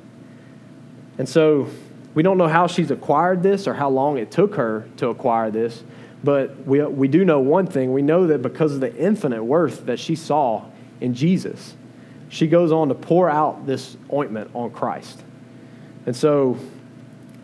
And 1.17 1.27
so 1.27 1.69
we 2.13 2.23
don't 2.23 2.37
know 2.37 2.47
how 2.47 2.67
she's 2.67 2.91
acquired 2.91 3.41
this 3.41 3.67
or 3.67 3.73
how 3.73 3.89
long 3.89 4.17
it 4.17 4.31
took 4.31 4.55
her 4.55 4.87
to 4.97 5.07
acquire 5.09 5.49
this, 5.51 5.83
but 6.23 6.65
we, 6.65 6.81
we 6.83 7.07
do 7.07 7.25
know 7.25 7.39
one 7.39 7.67
thing. 7.67 7.91
We 7.91 8.01
know 8.01 8.27
that 8.27 8.41
because 8.41 8.73
of 8.73 8.79
the 8.81 8.95
infinite 8.95 9.43
worth 9.43 9.85
that 9.87 9.99
she 9.99 10.15
saw 10.15 10.65
in 11.01 11.13
Jesus, 11.13 11.75
she 12.29 12.47
goes 12.47 12.71
on 12.71 12.89
to 12.89 12.95
pour 12.95 13.29
out 13.29 13.65
this 13.65 13.97
ointment 14.11 14.51
on 14.53 14.71
Christ. 14.71 15.23
And 16.05 16.15
so 16.15 16.57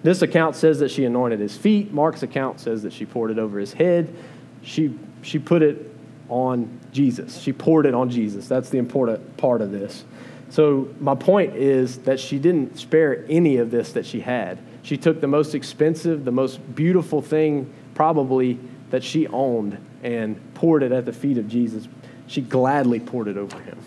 this 0.04 0.22
account 0.22 0.56
says 0.56 0.80
that 0.80 0.92
she 0.92 1.06
anointed 1.06 1.40
his 1.40 1.58
feet. 1.58 1.92
Mark's 1.92 2.24
account 2.24 2.60
says 2.60 2.84
that 2.84 2.94
she 2.94 3.06
poured 3.06 3.32
it 3.32 3.40
over 3.40 3.60
his 3.60 3.74
head. 3.74 4.14
She, 4.62 4.98
she 5.22 5.40
put 5.40 5.62
it 5.62 5.94
on 6.30 6.80
Jesus. 6.92 7.40
She 7.40 7.52
poured 7.52 7.86
it 7.86 7.94
on 7.94 8.10
Jesus. 8.10 8.48
That's 8.48 8.70
the 8.70 8.78
important 8.78 9.38
part 9.38 9.62
of 9.62 9.72
this. 9.72 10.06
So, 10.50 10.90
my 11.00 11.16
point 11.16 11.56
is 11.56 12.00
that 12.00 12.20
she 12.20 12.40
didn't 12.40 12.80
spare 12.80 13.26
any 13.30 13.58
of 13.58 13.70
this 13.70 13.94
that 13.94 14.06
she 14.06 14.20
had. 14.20 14.60
She 14.82 14.98
took 14.98 15.22
the 15.22 15.28
most 15.28 15.54
expensive, 15.54 16.26
the 16.26 16.32
most 16.32 16.76
beautiful 16.76 17.22
thing 17.22 17.72
probably 17.94 18.58
that 18.90 19.04
she 19.04 19.28
owned 19.28 19.78
and 20.02 20.40
poured 20.56 20.84
it 20.84 20.92
at 20.92 21.06
the 21.06 21.14
feet 21.14 21.38
of 21.38 21.48
Jesus. 21.48 21.88
She 22.28 22.42
gladly 22.42 23.00
poured 23.00 23.28
it 23.28 23.38
over 23.38 23.60
him. 23.60 23.78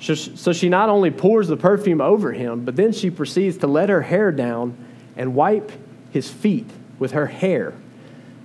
So 0.00 0.52
she 0.52 0.68
not 0.68 0.90
only 0.90 1.10
pours 1.10 1.48
the 1.48 1.56
perfume 1.56 2.00
over 2.00 2.32
him, 2.32 2.64
but 2.64 2.76
then 2.76 2.92
she 2.92 3.10
proceeds 3.10 3.56
to 3.58 3.66
let 3.66 3.88
her 3.88 4.02
hair 4.02 4.32
down 4.32 4.76
and 5.16 5.34
wipe 5.34 5.72
his 6.10 6.28
feet 6.28 6.68
with 6.98 7.12
her 7.12 7.26
hair. 7.26 7.72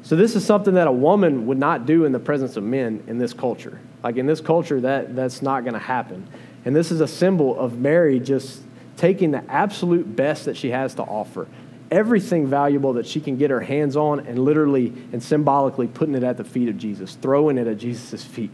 So 0.03 0.15
this 0.15 0.35
is 0.35 0.45
something 0.45 0.75
that 0.75 0.87
a 0.87 0.91
woman 0.91 1.47
would 1.47 1.57
not 1.57 1.85
do 1.85 2.05
in 2.05 2.13
the 2.13 2.19
presence 2.19 2.55
of 2.55 2.63
men 2.63 3.03
in 3.07 3.17
this 3.17 3.33
culture. 3.33 3.79
Like 4.03 4.15
in 4.15 4.25
this 4.25 4.39
culture, 4.39 4.79
that, 4.81 5.15
that's 5.15 5.41
not 5.41 5.63
going 5.63 5.73
to 5.73 5.79
happen. 5.79 6.27
And 6.65 6.75
this 6.75 6.91
is 6.91 7.01
a 7.01 7.07
symbol 7.07 7.57
of 7.57 7.79
Mary 7.79 8.19
just 8.19 8.61
taking 8.97 9.31
the 9.31 9.43
absolute 9.49 10.15
best 10.15 10.45
that 10.45 10.57
she 10.57 10.71
has 10.71 10.93
to 10.95 11.03
offer, 11.03 11.47
everything 11.89 12.47
valuable 12.47 12.93
that 12.93 13.07
she 13.07 13.21
can 13.21 13.37
get 13.37 13.49
her 13.49 13.61
hands 13.61 13.95
on, 13.95 14.19
and 14.27 14.39
literally 14.39 14.93
and 15.13 15.23
symbolically 15.23 15.87
putting 15.87 16.15
it 16.15 16.23
at 16.23 16.37
the 16.37 16.43
feet 16.43 16.67
of 16.67 16.77
Jesus, 16.77 17.15
throwing 17.15 17.57
it 17.57 17.67
at 17.67 17.77
Jesus' 17.77 18.23
feet. 18.23 18.51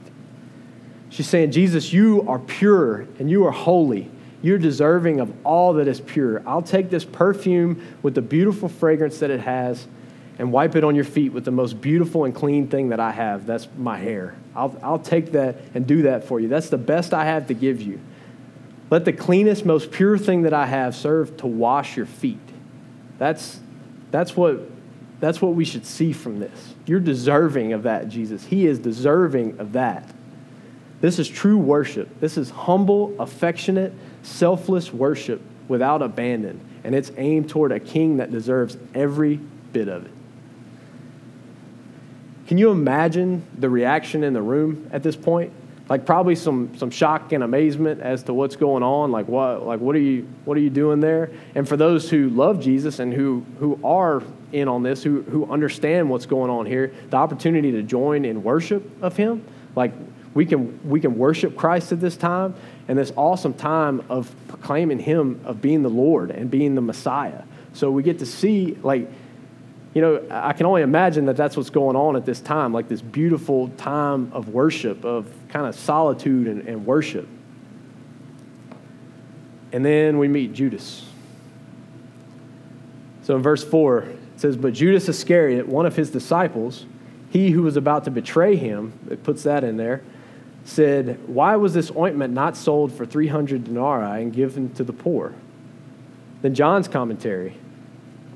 She's 1.10 1.28
saying, 1.28 1.52
Jesus, 1.52 1.94
you 1.94 2.28
are 2.28 2.40
pure 2.40 3.08
and 3.20 3.30
you 3.30 3.46
are 3.46 3.52
holy. 3.52 4.12
You're 4.42 4.58
deserving 4.58 5.20
of 5.20 5.34
all 5.44 5.74
that 5.74 5.88
is 5.88 6.00
pure. 6.00 6.44
I'll 6.48 6.62
take 6.62 6.90
this 6.90 7.06
perfume 7.06 7.98
with 8.04 8.14
the 8.14 8.22
beautiful 8.22 8.70
fragrance 8.70 9.20
that 9.20 9.32
it 9.32 9.40
has 9.40 9.88
and 10.38 10.52
wipe 10.52 10.76
it 10.76 10.84
on 10.84 10.96
your 10.96 11.06
feet 11.06 11.32
with 11.32 11.46
the 11.46 11.52
most 11.52 11.80
beautiful 11.80 12.26
and 12.26 12.36
clean 12.36 12.68
thing 12.68 12.90
that 12.90 13.00
I 13.00 13.12
have. 13.12 13.46
That's 13.46 13.68
my 13.78 13.98
hair. 13.98 14.36
I'll, 14.56 14.78
I'll 14.84 15.00
take 15.00 15.32
that 15.32 15.58
and 15.74 15.88
do 15.88 16.04
that 16.04 16.26
for 16.26 16.40
you. 16.40 16.48
That's 16.48 16.70
the 16.70 16.78
best 16.78 17.14
I 17.14 17.26
have 17.26 17.48
to 17.48 17.54
give 17.54 17.82
you. 17.82 18.00
Let 18.90 19.06
the 19.06 19.14
cleanest, 19.14 19.66
most 19.66 19.92
pure 19.92 20.18
thing 20.18 20.44
that 20.44 20.54
I 20.54 20.66
have 20.66 20.96
serve 20.96 21.38
to 21.38 21.48
wash 21.48 21.98
your 21.98 22.06
feet. 22.06 22.38
That's, 23.18 23.60
that's, 24.12 24.36
what, 24.36 24.70
that's 25.20 25.42
what 25.42 25.56
we 25.56 25.66
should 25.66 25.86
see 25.86 26.14
from 26.14 26.40
this. 26.40 26.76
You're 26.86 27.00
deserving 27.00 27.74
of 27.74 27.84
that, 27.84 28.10
Jesus. 28.10 28.46
He 28.46 28.68
is 28.68 28.78
deserving 28.78 29.60
of 29.60 29.74
that. 29.74 30.14
This 31.02 31.20
is 31.20 31.28
true 31.28 31.58
worship. 31.58 32.20
This 32.20 32.38
is 32.38 32.50
humble, 32.50 33.16
affectionate, 33.20 33.94
selfless 34.24 34.94
worship 34.94 35.42
without 35.68 36.02
abandon. 36.02 36.60
And 36.84 36.94
it's 36.94 37.12
aimed 37.18 37.50
toward 37.50 37.72
a 37.72 37.80
king 37.80 38.18
that 38.18 38.32
deserves 38.32 38.78
every 38.94 39.38
bit 39.38 39.88
of 39.88 40.06
it. 40.06 40.12
Can 42.48 42.58
you 42.58 42.72
imagine 42.72 43.46
the 43.58 43.70
reaction 43.70 44.24
in 44.24 44.34
the 44.34 44.42
room 44.42 44.90
at 44.92 45.02
this 45.02 45.16
point? 45.16 45.52
Like 45.88 46.06
probably 46.06 46.36
some 46.36 46.76
some 46.78 46.90
shock 46.90 47.32
and 47.32 47.44
amazement 47.44 48.02
as 48.02 48.24
to 48.24 48.34
what's 48.34 48.56
going 48.56 48.82
on. 48.82 49.12
Like 49.12 49.28
what 49.28 49.66
like 49.66 49.80
what 49.80 49.96
are 49.96 50.00
you 50.00 50.28
what 50.44 50.58
are 50.58 50.62
you 50.62 50.70
doing 50.70 51.00
there? 51.00 51.32
And 51.54 51.68
for 51.68 51.78
those 51.78 52.10
who 52.10 52.30
love 52.30 52.60
Jesus 52.60 53.00
and 53.00 53.14
who 53.14 53.46
who 53.60 53.80
are 53.84 54.24
in 54.52 54.68
on 54.68 54.84
this, 54.84 55.04
who 55.04 55.22
who 55.24 55.52
understand 55.52 56.10
what's 56.10 56.26
going 56.26 56.50
on 56.50 56.66
here, 56.66 56.94
the 57.10 57.18
opportunity 57.18 57.72
to 57.74 57.84
join 57.84 58.26
in 58.26 58.44
worship 58.44 58.84
of 59.04 59.16
Him, 59.16 59.46
like 59.76 59.92
we 60.34 60.46
can 60.46 60.80
we 60.90 61.00
can 61.00 61.18
worship 61.18 61.56
Christ 61.56 61.92
at 61.92 62.02
this 62.02 62.18
time 62.18 62.56
and 62.88 62.98
this 62.98 63.12
awesome 63.16 63.54
time 63.54 64.04
of 64.10 64.34
proclaiming 64.48 65.00
Him 65.00 65.40
of 65.46 65.62
being 65.62 65.84
the 65.84 65.90
Lord 65.90 66.32
and 66.32 66.50
being 66.50 66.74
the 66.74 66.82
Messiah. 66.82 67.44
So 67.74 67.92
we 67.92 68.02
get 68.02 68.20
to 68.20 68.26
see 68.26 68.78
like 68.82 69.08
you 69.96 70.02
know, 70.02 70.22
I 70.30 70.52
can 70.52 70.66
only 70.66 70.82
imagine 70.82 71.26
that 71.28 71.38
that's 71.38 71.56
what's 71.56 71.70
going 71.70 71.96
on 71.96 72.18
at 72.18 72.26
this 72.26 72.42
time, 72.42 72.74
like 72.74 72.90
this 72.90 73.02
beautiful 73.02 73.70
time 73.70 74.30
of 74.34 74.50
worship, 74.50 75.06
of 75.06 75.34
kind 75.48 75.66
of 75.66 75.74
solitude 75.74 76.48
and, 76.48 76.68
and 76.68 76.86
worship. 76.86 77.26
And 79.72 79.86
then 79.86 80.18
we 80.18 80.28
meet 80.28 80.52
Judas. 80.52 81.08
So 83.24 83.38
in 83.38 83.42
verse 83.42 83.64
4, 83.64 84.00
it 84.00 84.18
says, 84.36 84.58
But 84.58 84.74
Judas 84.74 85.08
Iscariot, 85.08 85.66
one 85.66 85.86
of 85.86 85.96
his 85.96 86.12
disciples, 86.12 86.86
he 87.30 87.52
who 87.52 87.64
was 87.64 87.78
about 87.78 88.04
to 88.04 88.12
betray 88.12 88.58
him, 88.58 89.00
it 89.10 89.24
puts 89.24 89.44
that 89.44 89.64
in 89.64 89.78
there, 89.78 90.04
said, 90.66 91.26
Why 91.26 91.56
was 91.56 91.74
this 91.74 91.90
ointment 91.96 92.34
not 92.34 92.58
sold 92.58 92.92
for 92.92 93.06
300 93.06 93.64
denarii 93.64 94.24
and 94.24 94.34
given 94.34 94.74
to 94.74 94.84
the 94.84 94.94
poor? 94.94 95.34
Then 96.42 96.54
John's 96.54 96.90
commentary 96.90 97.56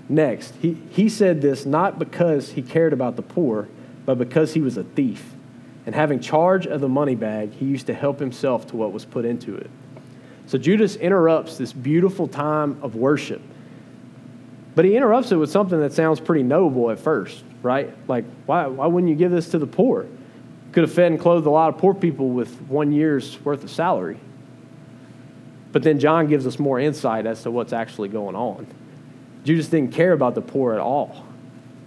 Next, 0.09 0.55
he, 0.59 0.73
he 0.89 1.07
said 1.07 1.41
this 1.41 1.67
not 1.67 1.99
because 1.99 2.49
he 2.49 2.63
cared 2.63 2.93
about 2.93 3.15
the 3.15 3.21
poor, 3.21 3.69
but 4.05 4.17
because 4.17 4.55
he 4.55 4.61
was 4.61 4.75
a 4.75 4.83
thief. 4.83 5.33
And 5.85 5.93
having 5.93 6.19
charge 6.19 6.65
of 6.65 6.81
the 6.81 6.89
money 6.89 7.15
bag, 7.15 7.53
he 7.53 7.65
used 7.65 7.85
to 7.87 7.93
help 7.93 8.19
himself 8.19 8.67
to 8.67 8.75
what 8.75 8.91
was 8.91 9.05
put 9.05 9.23
into 9.23 9.55
it. 9.55 9.69
So 10.47 10.57
Judas 10.57 10.95
interrupts 10.95 11.57
this 11.57 11.71
beautiful 11.71 12.27
time 12.27 12.79
of 12.81 12.95
worship. 12.95 13.41
But 14.73 14.85
he 14.85 14.95
interrupts 14.95 15.31
it 15.31 15.35
with 15.35 15.51
something 15.51 15.79
that 15.79 15.93
sounds 15.93 16.19
pretty 16.19 16.43
noble 16.43 16.89
at 16.89 16.99
first, 16.99 17.43
right? 17.61 17.93
Like, 18.07 18.25
why, 18.47 18.65
why 18.65 18.87
wouldn't 18.87 19.09
you 19.09 19.15
give 19.15 19.31
this 19.31 19.49
to 19.49 19.59
the 19.59 19.67
poor? 19.67 20.07
Could 20.71 20.83
have 20.83 20.93
fed 20.93 21.11
and 21.11 21.19
clothed 21.19 21.45
a 21.45 21.51
lot 21.51 21.73
of 21.73 21.79
poor 21.79 21.93
people 21.93 22.29
with 22.29 22.49
one 22.63 22.91
year's 22.91 23.43
worth 23.45 23.63
of 23.63 23.69
salary. 23.69 24.19
But 25.71 25.83
then 25.83 25.99
John 25.99 26.27
gives 26.27 26.47
us 26.47 26.57
more 26.57 26.79
insight 26.79 27.25
as 27.27 27.43
to 27.43 27.51
what's 27.51 27.73
actually 27.73 28.09
going 28.09 28.35
on. 28.35 28.65
Judas 29.43 29.67
didn't 29.67 29.93
care 29.93 30.11
about 30.13 30.35
the 30.35 30.41
poor 30.41 30.73
at 30.73 30.79
all. 30.79 31.25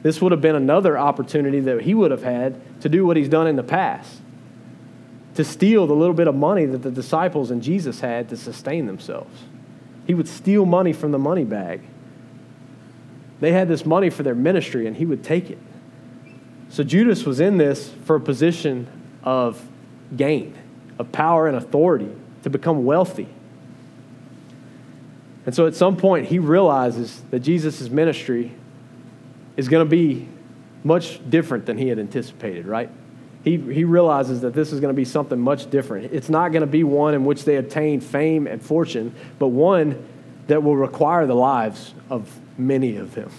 This 0.02 0.20
would 0.20 0.32
have 0.32 0.40
been 0.40 0.56
another 0.56 0.98
opportunity 0.98 1.60
that 1.60 1.82
he 1.82 1.94
would 1.94 2.10
have 2.10 2.22
had 2.22 2.80
to 2.80 2.88
do 2.88 3.06
what 3.06 3.16
he's 3.16 3.28
done 3.28 3.46
in 3.46 3.56
the 3.56 3.62
past 3.62 4.20
to 5.34 5.44
steal 5.44 5.86
the 5.86 5.94
little 5.94 6.14
bit 6.14 6.28
of 6.28 6.34
money 6.34 6.66
that 6.66 6.82
the 6.82 6.90
disciples 6.90 7.50
and 7.50 7.62
Jesus 7.62 8.00
had 8.00 8.28
to 8.28 8.36
sustain 8.36 8.86
themselves. 8.86 9.44
He 10.06 10.14
would 10.14 10.28
steal 10.28 10.66
money 10.66 10.92
from 10.92 11.12
the 11.12 11.18
money 11.18 11.44
bag. 11.44 11.80
They 13.40 13.52
had 13.52 13.68
this 13.68 13.86
money 13.86 14.10
for 14.10 14.22
their 14.22 14.34
ministry, 14.34 14.86
and 14.86 14.96
he 14.96 15.06
would 15.06 15.24
take 15.24 15.50
it. 15.50 15.58
So 16.68 16.84
Judas 16.84 17.24
was 17.24 17.40
in 17.40 17.56
this 17.58 17.90
for 18.04 18.16
a 18.16 18.20
position 18.20 18.86
of 19.24 19.64
gain, 20.16 20.54
of 20.98 21.12
power 21.12 21.46
and 21.46 21.56
authority, 21.56 22.10
to 22.42 22.50
become 22.50 22.84
wealthy. 22.84 23.28
And 25.44 25.54
so 25.54 25.66
at 25.66 25.74
some 25.74 25.96
point, 25.96 26.26
he 26.26 26.38
realizes 26.38 27.20
that 27.30 27.40
Jesus' 27.40 27.88
ministry 27.88 28.52
is 29.56 29.68
going 29.68 29.84
to 29.84 29.90
be 29.90 30.28
much 30.84 31.18
different 31.28 31.66
than 31.66 31.78
he 31.78 31.88
had 31.88 31.98
anticipated, 31.98 32.66
right? 32.66 32.90
He, 33.44 33.56
he 33.56 33.84
realizes 33.84 34.42
that 34.42 34.54
this 34.54 34.72
is 34.72 34.80
going 34.80 34.94
to 34.94 34.96
be 34.96 35.04
something 35.04 35.38
much 35.38 35.68
different. 35.68 36.12
It's 36.12 36.28
not 36.28 36.52
going 36.52 36.60
to 36.60 36.66
be 36.66 36.84
one 36.84 37.14
in 37.14 37.24
which 37.24 37.44
they 37.44 37.56
obtain 37.56 38.00
fame 38.00 38.46
and 38.46 38.62
fortune, 38.62 39.14
but 39.38 39.48
one 39.48 40.06
that 40.46 40.62
will 40.62 40.76
require 40.76 41.26
the 41.26 41.34
lives 41.34 41.92
of 42.08 42.28
many 42.56 42.96
of 42.96 43.14
them. 43.14 43.30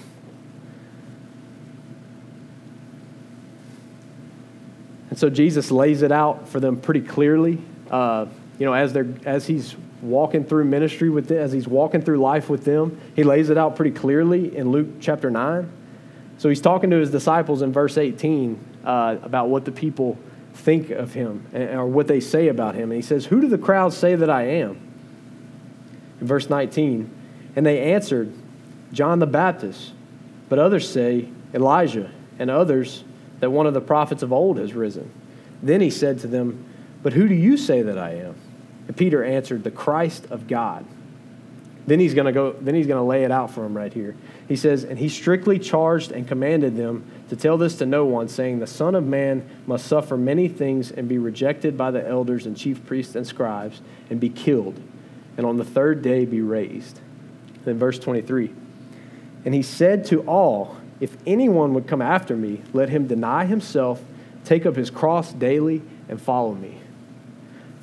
And 5.10 5.20
so 5.20 5.30
Jesus 5.30 5.70
lays 5.72 6.02
it 6.02 6.12
out 6.12 6.50
for 6.50 6.60
them 6.60 6.82
pretty 6.82 7.02
clearly. 7.02 7.60
Uh, 7.90 8.26
you 8.58 8.66
know, 8.66 8.74
as, 8.74 8.94
they're, 8.94 9.08
as 9.26 9.46
he's 9.46 9.76
walking 10.04 10.44
through 10.44 10.66
ministry 10.66 11.10
with 11.10 11.28
them, 11.28 11.40
as 11.40 11.52
he's 11.52 11.68
walking 11.68 12.02
through 12.02 12.18
life 12.18 12.50
with 12.50 12.66
them. 12.66 13.00
He 13.16 13.24
lays 13.24 13.50
it 13.50 13.58
out 13.58 13.76
pretty 13.76 13.92
clearly 13.92 14.56
in 14.56 14.72
Luke 14.72 14.88
chapter 15.00 15.32
9. 15.32 15.72
So 16.38 16.50
he's 16.50 16.62
talking 16.62 16.90
to 16.90 16.98
his 16.98 17.10
disciples 17.10 17.62
in 17.62 17.72
verse 17.72 17.98
18 17.98 18.60
uh, 18.84 19.18
about 19.24 19.50
what 19.50 19.66
the 19.66 19.72
people 19.72 20.18
think 20.54 20.90
of 20.90 21.14
him 21.14 21.48
or 21.54 21.86
what 21.86 22.08
they 22.08 22.20
say 22.20 22.50
about 22.50 22.76
him. 22.76 22.92
And 22.92 22.94
he 22.94 23.02
says, 23.02 23.26
Who 23.26 23.42
do 23.42 23.48
the 23.48 23.58
crowds 23.58 23.98
say 23.98 24.16
that 24.16 24.30
I 24.30 24.44
am? 24.44 24.80
In 26.20 26.28
verse 26.28 26.50
19, 26.50 27.10
and 27.56 27.66
they 27.66 27.94
answered, 27.94 28.32
John 28.92 29.20
the 29.20 29.28
Baptist, 29.28 29.94
but 30.50 30.60
others 30.60 30.90
say 30.90 31.30
Elijah, 31.54 32.12
and 32.40 32.50
others 32.50 33.04
that 33.40 33.50
one 33.50 33.66
of 33.66 33.74
the 33.74 33.82
prophets 33.82 34.24
of 34.24 34.32
old 34.32 34.58
has 34.58 34.74
risen. 34.74 35.12
Then 35.62 35.82
he 35.82 35.90
said 35.90 36.20
to 36.20 36.28
them, 36.28 36.66
But 37.02 37.14
who 37.14 37.28
do 37.28 37.36
you 37.36 37.58
say 37.58 37.82
that 37.82 37.98
I 37.98 38.16
am? 38.16 38.36
And 38.88 38.96
Peter 38.96 39.24
answered, 39.24 39.64
The 39.64 39.72
Christ 39.72 40.28
of 40.30 40.48
God. 40.48 40.86
Then 41.86 42.00
he's 42.00 42.14
going 42.14 42.28
to 42.28 42.32
go, 42.32 42.54
then 42.54 42.76
he's 42.76 42.88
going 42.88 43.00
to 43.00 43.04
lay 43.04 43.24
it 43.24 43.32
out 43.32 43.52
for 43.52 43.66
him 43.66 43.76
right 43.76 43.92
here. 43.92 44.16
He 44.48 44.56
says, 44.56 44.84
And 44.84 44.98
he 44.98 45.10
strictly 45.10 45.60
charged 45.60 46.12
and 46.12 46.28
commanded 46.28 46.78
them 46.78 47.06
to 47.30 47.36
tell 47.36 47.58
this 47.58 47.76
to 47.78 47.86
no 47.86 48.06
one, 48.06 48.30
saying, 48.30 48.60
The 48.60 48.68
Son 48.68 48.96
of 48.96 49.06
Man 49.06 49.48
must 49.68 49.88
suffer 49.88 50.16
many 50.16 50.48
things 50.48 50.92
and 50.92 51.10
be 51.10 51.18
rejected 51.18 51.78
by 51.78 51.92
the 51.92 52.06
elders 52.08 52.46
and 52.46 52.56
chief 52.56 52.86
priests 52.86 53.16
and 53.16 53.28
scribes 53.28 53.82
and 54.10 54.20
be 54.20 54.30
killed, 54.30 54.80
and 55.36 55.46
on 55.46 55.58
the 55.58 55.66
third 55.66 56.02
day 56.02 56.26
be 56.26 56.42
raised. 56.42 57.02
Then 57.66 57.78
verse 57.78 58.00
23. 58.00 58.54
And 59.46 59.54
he 59.54 59.62
said 59.62 60.06
to 60.06 60.22
all, 60.22 60.78
If 61.02 61.18
anyone 61.28 61.74
would 61.74 61.88
come 61.88 62.02
after 62.02 62.36
me, 62.36 62.62
let 62.72 62.90
him 62.90 63.08
deny 63.08 63.46
himself, 63.46 64.02
take 64.46 64.66
up 64.66 64.78
his 64.78 64.90
cross 64.90 65.34
daily, 65.34 65.82
and 66.08 66.22
follow 66.22 66.54
me. 66.54 66.80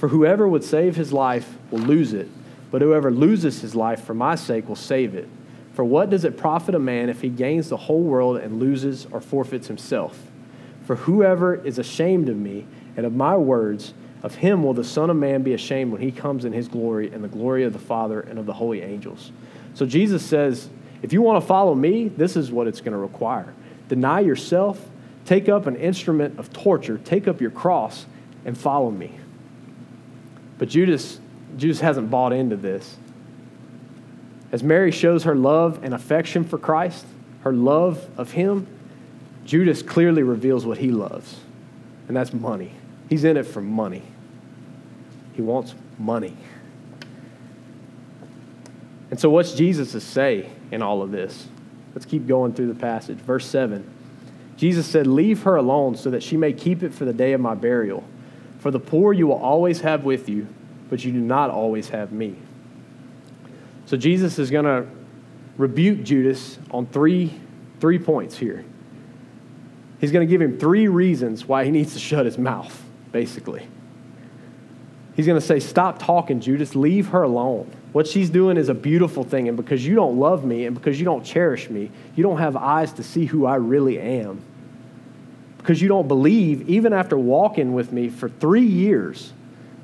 For 0.01 0.09
whoever 0.09 0.49
would 0.49 0.65
save 0.65 0.97
his 0.97 1.13
life 1.13 1.59
will 1.71 1.81
lose 1.81 2.15
it, 2.15 2.27
but 2.71 2.81
whoever 2.81 3.11
loses 3.11 3.61
his 3.61 3.75
life 3.75 4.03
for 4.03 4.15
my 4.15 4.35
sake 4.35 4.67
will 4.67 4.75
save 4.75 5.15
it. 5.15 5.29
For 5.75 5.85
what 5.85 6.09
does 6.09 6.25
it 6.25 6.39
profit 6.39 6.75
a 6.75 6.79
man 6.79 7.11
if 7.11 7.21
he 7.21 7.29
gains 7.29 7.69
the 7.69 7.77
whole 7.77 8.01
world 8.01 8.39
and 8.39 8.59
loses 8.59 9.07
or 9.13 9.21
forfeits 9.21 9.67
himself? 9.67 10.19
For 10.87 10.97
whoever 10.97 11.55
is 11.55 11.79
ashamed 11.79 12.31
of 12.31 12.39
me 12.39 12.67
and 12.97 13.05
of 13.05 13.13
my 13.15 13.37
words, 13.37 13.93
of 14.23 14.37
him 14.37 14.63
will 14.63 14.73
the 14.73 14.85
Son 14.85 15.11
of 15.11 15.17
Man 15.17 15.43
be 15.43 15.53
ashamed 15.53 15.93
when 15.93 16.01
he 16.01 16.13
comes 16.13 16.47
in 16.47 16.55
his 16.55 16.67
glory 16.67 17.13
and 17.13 17.23
the 17.23 17.29
glory 17.29 17.65
of 17.65 17.75
the 17.75 17.79
Father 17.79 18.23
and 18.23 18.39
of 18.39 18.47
the 18.47 18.55
holy 18.55 18.81
angels. 18.81 19.33
So 19.75 19.85
Jesus 19.85 20.25
says, 20.25 20.71
if 21.03 21.13
you 21.13 21.21
want 21.21 21.43
to 21.43 21.47
follow 21.47 21.75
me, 21.75 22.09
this 22.09 22.37
is 22.37 22.51
what 22.51 22.67
it's 22.67 22.81
going 22.81 22.93
to 22.93 22.99
require. 22.99 23.53
Deny 23.89 24.21
yourself, 24.21 24.89
take 25.27 25.51
up 25.51 25.67
an 25.67 25.77
instrument 25.77 26.39
of 26.39 26.51
torture, 26.55 26.97
take 26.97 27.29
up 27.29 27.39
your 27.39 27.51
cross, 27.51 28.07
and 28.47 28.57
follow 28.57 28.91
me. 28.91 29.19
But 30.61 30.69
Judas, 30.69 31.19
Judas 31.57 31.81
hasn't 31.81 32.11
bought 32.11 32.35
into 32.35 32.55
this. 32.55 32.99
As 34.53 34.63
Mary 34.63 34.91
shows 34.91 35.25
her 35.25 35.35
love 35.35 35.83
and 35.83 35.95
affection 35.95 36.45
for 36.45 36.59
Christ, 36.59 37.07
her 37.45 37.53
love 37.55 38.07
of 38.19 38.33
him, 38.33 38.67
Judas 39.47 39.81
clearly 39.81 40.23
reveals 40.23 40.67
what 40.67 40.77
he 40.77 40.91
loves, 40.91 41.41
and 42.09 42.17
that's 42.17 42.35
money. 42.35 42.73
He's 43.09 43.25
in 43.25 43.39
it 43.39 43.45
for 43.47 43.63
money. 43.63 44.03
He 45.33 45.41
wants 45.41 45.75
money. 45.99 46.37
And 49.11 49.19
so, 49.19 49.31
what's 49.31 49.55
Jesus 49.55 49.93
to 49.93 50.01
say 50.01 50.51
in 50.71 50.83
all 50.83 51.01
of 51.01 51.11
this? 51.11 51.49
Let's 51.95 52.05
keep 52.05 52.27
going 52.27 52.53
through 52.53 52.69
the 52.69 52.79
passage. 52.79 53.17
Verse 53.17 53.47
7 53.47 53.91
Jesus 54.59 54.87
said, 54.87 55.07
Leave 55.07 55.45
her 55.45 55.57
alone 55.57 55.97
so 55.97 56.11
that 56.11 56.23
she 56.23 56.37
may 56.37 56.53
keep 56.53 56.83
it 56.83 56.93
for 56.93 57.07
the 57.07 57.15
day 57.15 57.33
of 57.33 57.41
my 57.41 57.55
burial. 57.55 58.05
For 58.61 58.71
the 58.71 58.79
poor 58.79 59.13
you 59.13 59.27
will 59.27 59.43
always 59.43 59.81
have 59.81 60.05
with 60.05 60.29
you, 60.29 60.47
but 60.89 61.05
you 61.05 61.13
do 61.13 61.21
not 61.21 61.51
always 61.51 61.89
have 61.89 62.13
me. 62.13 62.37
So 63.87 63.97
Jesus 63.97 64.39
is 64.39 64.51
going 64.51 64.67
to 64.67 64.87
rebuke 65.57 66.05
Judas 66.05 66.59
on 66.71 66.87
three, 66.87 67.33
three 67.81 67.99
points 67.99 68.37
here. 68.37 68.65
He's 69.99 70.13
going 70.13 70.27
to 70.27 70.31
give 70.31 70.41
him 70.41 70.59
three 70.59 70.89
reasons 70.89 71.47
why 71.47 71.65
he 71.65 71.71
needs 71.71 71.95
to 71.95 71.99
shut 71.99 72.25
his 72.25 72.39
mouth, 72.39 72.85
basically. 73.13 73.67
He's 75.17 75.27
going 75.27 75.41
to 75.41 75.47
say, 75.47 75.59
Stop 75.59 75.99
talking, 75.99 76.41
Judas. 76.41 76.75
Leave 76.75 77.09
her 77.09 77.23
alone. 77.23 77.71
What 77.93 78.07
she's 78.07 78.31
doing 78.31 78.57
is 78.57 78.69
a 78.69 78.75
beautiful 78.75 79.25
thing. 79.25 79.49
And 79.49 79.57
because 79.57 79.85
you 79.85 79.95
don't 79.95 80.19
love 80.19 80.45
me 80.45 80.67
and 80.67 80.75
because 80.75 80.99
you 80.99 81.05
don't 81.05 81.25
cherish 81.25 81.69
me, 81.69 81.91
you 82.15 82.23
don't 82.23 82.39
have 82.39 82.57
eyes 82.57 82.93
to 82.95 83.03
see 83.03 83.25
who 83.25 83.47
I 83.47 83.57
really 83.57 83.99
am 83.99 84.43
because 85.61 85.83
you 85.83 85.89
don't 85.89 86.09
believe, 86.09 86.71
even 86.71 86.95
after 86.95 87.19
walking 87.19 87.75
with 87.75 87.93
me 87.93 88.09
for 88.09 88.31
three 88.31 88.65
years, 88.65 89.35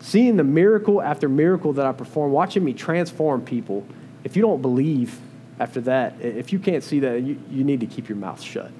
seeing 0.00 0.36
the 0.36 0.44
miracle 0.44 1.02
after 1.02 1.28
miracle 1.28 1.74
that 1.74 1.84
I 1.84 1.92
perform, 1.92 2.32
watching 2.32 2.64
me 2.64 2.72
transform 2.72 3.42
people, 3.42 3.86
if 4.24 4.36
you 4.36 4.42
don't 4.42 4.62
believe 4.62 5.20
after 5.58 5.82
that, 5.82 6.14
if 6.20 6.50
you 6.50 6.58
can't 6.58 6.82
see 6.82 7.00
that, 7.00 7.22
you, 7.22 7.38
you 7.50 7.62
need 7.62 7.80
to 7.80 7.86
keep 7.86 8.08
your 8.08 8.16
mouth 8.16 8.40
shut. 8.40 8.70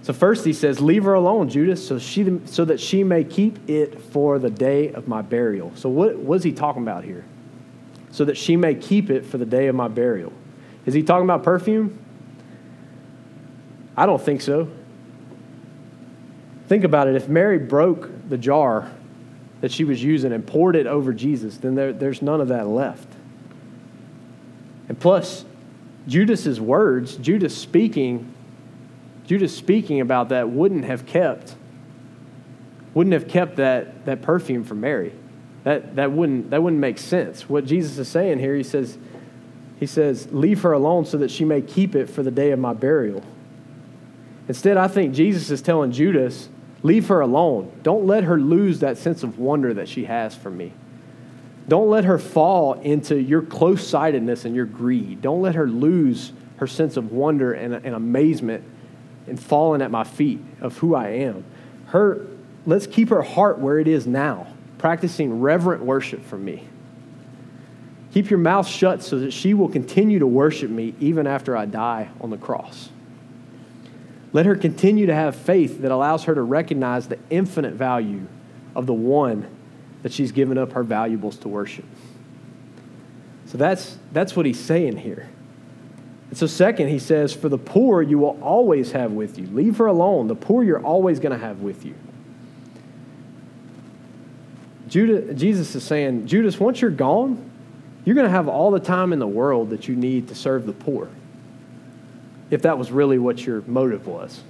So, 0.00 0.14
first 0.14 0.46
he 0.46 0.54
says, 0.54 0.80
Leave 0.80 1.04
her 1.04 1.12
alone, 1.12 1.50
Judas, 1.50 1.86
so, 1.86 1.98
she, 1.98 2.40
so 2.46 2.64
that 2.64 2.80
she 2.80 3.04
may 3.04 3.22
keep 3.22 3.68
it 3.68 4.00
for 4.00 4.38
the 4.38 4.48
day 4.48 4.92
of 4.92 5.06
my 5.06 5.20
burial. 5.20 5.72
So, 5.74 5.90
what, 5.90 6.16
what 6.16 6.36
is 6.36 6.42
he 6.42 6.52
talking 6.52 6.80
about 6.82 7.04
here? 7.04 7.26
So 8.12 8.24
that 8.24 8.38
she 8.38 8.56
may 8.56 8.74
keep 8.74 9.10
it 9.10 9.26
for 9.26 9.36
the 9.36 9.44
day 9.44 9.66
of 9.66 9.74
my 9.74 9.88
burial. 9.88 10.32
Is 10.86 10.94
he 10.94 11.02
talking 11.02 11.24
about 11.24 11.42
perfume? 11.42 11.98
I 14.00 14.06
don't 14.06 14.22
think 14.22 14.40
so. 14.40 14.66
Think 16.68 16.84
about 16.84 17.06
it. 17.06 17.16
If 17.16 17.28
Mary 17.28 17.58
broke 17.58 18.08
the 18.30 18.38
jar 18.38 18.90
that 19.60 19.70
she 19.70 19.84
was 19.84 20.02
using 20.02 20.32
and 20.32 20.46
poured 20.46 20.74
it 20.74 20.86
over 20.86 21.12
Jesus, 21.12 21.58
then 21.58 21.74
there, 21.74 21.92
there's 21.92 22.22
none 22.22 22.40
of 22.40 22.48
that 22.48 22.66
left. 22.66 23.06
And 24.88 24.98
plus, 24.98 25.44
Judas's 26.08 26.58
words, 26.58 27.16
Judas 27.16 27.54
speaking, 27.54 28.32
Judas 29.26 29.54
speaking 29.54 30.00
about 30.00 30.30
that 30.30 30.48
wouldn't 30.48 30.86
have 30.86 31.04
kept 31.04 31.54
wouldn't 32.94 33.12
have 33.12 33.28
kept 33.28 33.56
that, 33.56 34.06
that 34.06 34.22
perfume 34.22 34.64
from 34.64 34.80
Mary. 34.80 35.12
That, 35.64 35.96
that, 35.96 36.10
wouldn't, 36.10 36.50
that 36.50 36.62
wouldn't 36.62 36.80
make 36.80 36.96
sense. 36.96 37.50
What 37.50 37.66
Jesus 37.66 37.98
is 37.98 38.08
saying 38.08 38.38
here, 38.38 38.56
he 38.56 38.62
says, 38.62 38.96
he 39.78 39.84
says, 39.84 40.26
Leave 40.32 40.62
her 40.62 40.72
alone 40.72 41.04
so 41.04 41.18
that 41.18 41.30
she 41.30 41.44
may 41.44 41.60
keep 41.60 41.94
it 41.94 42.08
for 42.08 42.22
the 42.22 42.30
day 42.30 42.50
of 42.50 42.58
my 42.58 42.72
burial. 42.72 43.22
Instead, 44.50 44.76
I 44.76 44.88
think 44.88 45.14
Jesus 45.14 45.50
is 45.50 45.62
telling 45.62 45.92
Judas, 45.92 46.48
Leave 46.82 47.08
her 47.08 47.20
alone. 47.20 47.72
Don't 47.82 48.06
let 48.06 48.24
her 48.24 48.38
lose 48.40 48.80
that 48.80 48.96
sense 48.96 49.22
of 49.22 49.38
wonder 49.38 49.74
that 49.74 49.88
she 49.88 50.06
has 50.06 50.34
for 50.34 50.50
me. 50.50 50.72
Don't 51.68 51.90
let 51.90 52.04
her 52.04 52.18
fall 52.18 52.74
into 52.74 53.16
your 53.20 53.42
close 53.42 53.86
sightedness 53.86 54.44
and 54.44 54.56
your 54.56 54.64
greed. 54.64 55.20
Don't 55.20 55.42
let 55.42 55.54
her 55.54 55.66
lose 55.66 56.32
her 56.56 56.66
sense 56.66 56.96
of 56.96 57.12
wonder 57.12 57.52
and, 57.52 57.74
and 57.74 57.94
amazement 57.94 58.64
and 59.26 59.40
falling 59.40 59.82
at 59.82 59.90
my 59.90 60.04
feet 60.04 60.40
of 60.60 60.78
who 60.78 60.94
I 60.94 61.08
am. 61.08 61.44
Her, 61.86 62.26
let's 62.66 62.86
keep 62.86 63.10
her 63.10 63.22
heart 63.22 63.58
where 63.58 63.78
it 63.78 63.86
is 63.86 64.06
now, 64.06 64.46
practicing 64.78 65.40
reverent 65.40 65.84
worship 65.84 66.24
for 66.24 66.38
me. 66.38 66.66
Keep 68.12 68.30
your 68.30 68.38
mouth 68.38 68.66
shut 68.66 69.02
so 69.02 69.18
that 69.20 69.32
she 69.32 69.54
will 69.54 69.68
continue 69.68 70.18
to 70.18 70.26
worship 70.26 70.70
me 70.70 70.94
even 70.98 71.26
after 71.26 71.56
I 71.56 71.66
die 71.66 72.08
on 72.20 72.30
the 72.30 72.38
cross. 72.38 72.88
Let 74.32 74.46
her 74.46 74.54
continue 74.54 75.06
to 75.06 75.14
have 75.14 75.34
faith 75.34 75.82
that 75.82 75.90
allows 75.90 76.24
her 76.24 76.34
to 76.34 76.42
recognize 76.42 77.08
the 77.08 77.18
infinite 77.30 77.74
value 77.74 78.26
of 78.76 78.86
the 78.86 78.94
one 78.94 79.48
that 80.02 80.12
she's 80.12 80.32
given 80.32 80.56
up 80.56 80.72
her 80.72 80.82
valuables 80.82 81.36
to 81.38 81.48
worship. 81.48 81.84
So 83.46 83.58
that's, 83.58 83.98
that's 84.12 84.36
what 84.36 84.46
he's 84.46 84.60
saying 84.60 84.98
here. 84.98 85.28
And 86.28 86.38
so, 86.38 86.46
second, 86.46 86.88
he 86.88 87.00
says, 87.00 87.34
For 87.34 87.48
the 87.48 87.58
poor 87.58 88.02
you 88.02 88.18
will 88.18 88.38
always 88.40 88.92
have 88.92 89.10
with 89.10 89.36
you. 89.36 89.46
Leave 89.48 89.78
her 89.78 89.86
alone. 89.86 90.28
The 90.28 90.36
poor 90.36 90.62
you're 90.62 90.84
always 90.84 91.18
going 91.18 91.32
to 91.32 91.44
have 91.44 91.60
with 91.60 91.84
you. 91.84 91.94
Judah, 94.86 95.34
Jesus 95.34 95.74
is 95.74 95.82
saying, 95.82 96.28
Judas, 96.28 96.58
once 96.60 96.80
you're 96.80 96.90
gone, 96.90 97.50
you're 98.04 98.14
going 98.14 98.26
to 98.26 98.30
have 98.30 98.48
all 98.48 98.70
the 98.70 98.80
time 98.80 99.12
in 99.12 99.18
the 99.18 99.26
world 99.26 99.70
that 99.70 99.88
you 99.88 99.96
need 99.96 100.28
to 100.28 100.34
serve 100.36 100.66
the 100.66 100.72
poor 100.72 101.08
if 102.50 102.62
that 102.62 102.78
was 102.78 102.90
really 102.90 103.18
what 103.18 103.44
your 103.44 103.62
motive 103.62 104.06
was. 104.06 104.42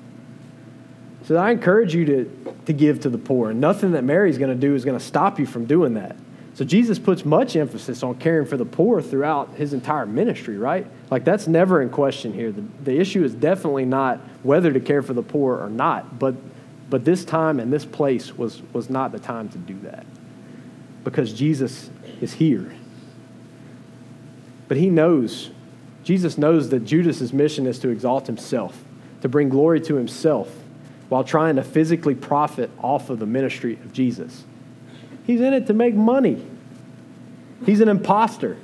So 1.25 1.37
I 1.37 1.51
encourage 1.51 1.95
you 1.95 2.05
to, 2.07 2.55
to 2.67 2.73
give 2.73 3.01
to 3.01 3.11
the 3.11 3.19
poor. 3.19 3.51
And 3.51 3.61
nothing 3.61 3.93
that 3.93 4.05
Mary's 4.05 4.39
going 4.39 4.55
to 4.55 4.61
do 4.61 4.75
is 4.75 4.85
going 4.85 4.99
to 4.99 5.05
stop 5.05 5.39
you 5.39 5.47
from 5.47 5.67
doing 5.67 5.95
that. 5.95 6.17
So 6.55 6.65
Jesus 6.65 6.99
puts 6.99 7.25
much 7.25 7.57
emphasis 7.57 8.03
on 8.03 8.17
caring 8.17 8.47
for 8.47 8.57
the 8.57 8.65
poor 8.65 9.01
throughout 9.01 9.55
his 9.55 9.73
entire 9.73 10.07
ministry, 10.07 10.59
right? 10.59 10.87
Like 11.11 11.25
that's 11.25 11.47
never 11.47 11.81
in 11.81 11.91
question 11.91 12.33
here. 12.33 12.53
The, 12.53 12.65
the 12.83 12.99
issue 12.99 13.23
is 13.25 13.35
definitely 13.35 13.85
not 13.85 14.19
whether 14.43 14.73
to 14.73 14.81
care 14.81 15.03
for 15.03 15.15
the 15.15 15.23
poor 15.23 15.57
or 15.57 15.71
not, 15.71 16.19
but, 16.19 16.35
but 16.91 17.05
this 17.05 17.25
time 17.25 17.61
and 17.61 17.73
this 17.73 17.85
place 17.85 18.37
was, 18.37 18.63
was 18.73 18.91
not 18.91 19.13
the 19.13 19.19
time 19.19 19.49
to 19.51 19.59
do 19.59 19.79
that 19.81 20.05
because 21.05 21.33
Jesus 21.33 21.91
is 22.21 22.35
here. 22.35 22.75
But 24.69 24.77
he 24.77 24.91
knows 24.91 25.51
Jesus 26.03 26.39
knows 26.39 26.71
that 26.71 26.85
Judas's 26.85 27.33
mission 27.33 27.67
is 27.67 27.79
to 27.81 27.89
exalt 27.89 28.27
himself, 28.27 28.83
to 29.23 29.29
bring 29.29 29.49
glory 29.49 29.81
to 29.83 29.97
himself, 29.97 30.51
while 31.09 31.25
trying 31.25 31.57
to 31.57 31.63
physically 31.63 32.15
profit 32.15 32.71
off 32.83 33.11
of 33.11 33.19
the 33.19 33.27
ministry 33.27 33.75
of 33.75 33.93
Jesus. 33.93 34.45
He's 35.27 35.41
in 35.41 35.53
it 35.53 35.67
to 35.67 35.75
make 35.75 35.95
money. 35.95 36.45
He's 37.67 37.81
an 37.81 37.89
impostor. 37.89 38.57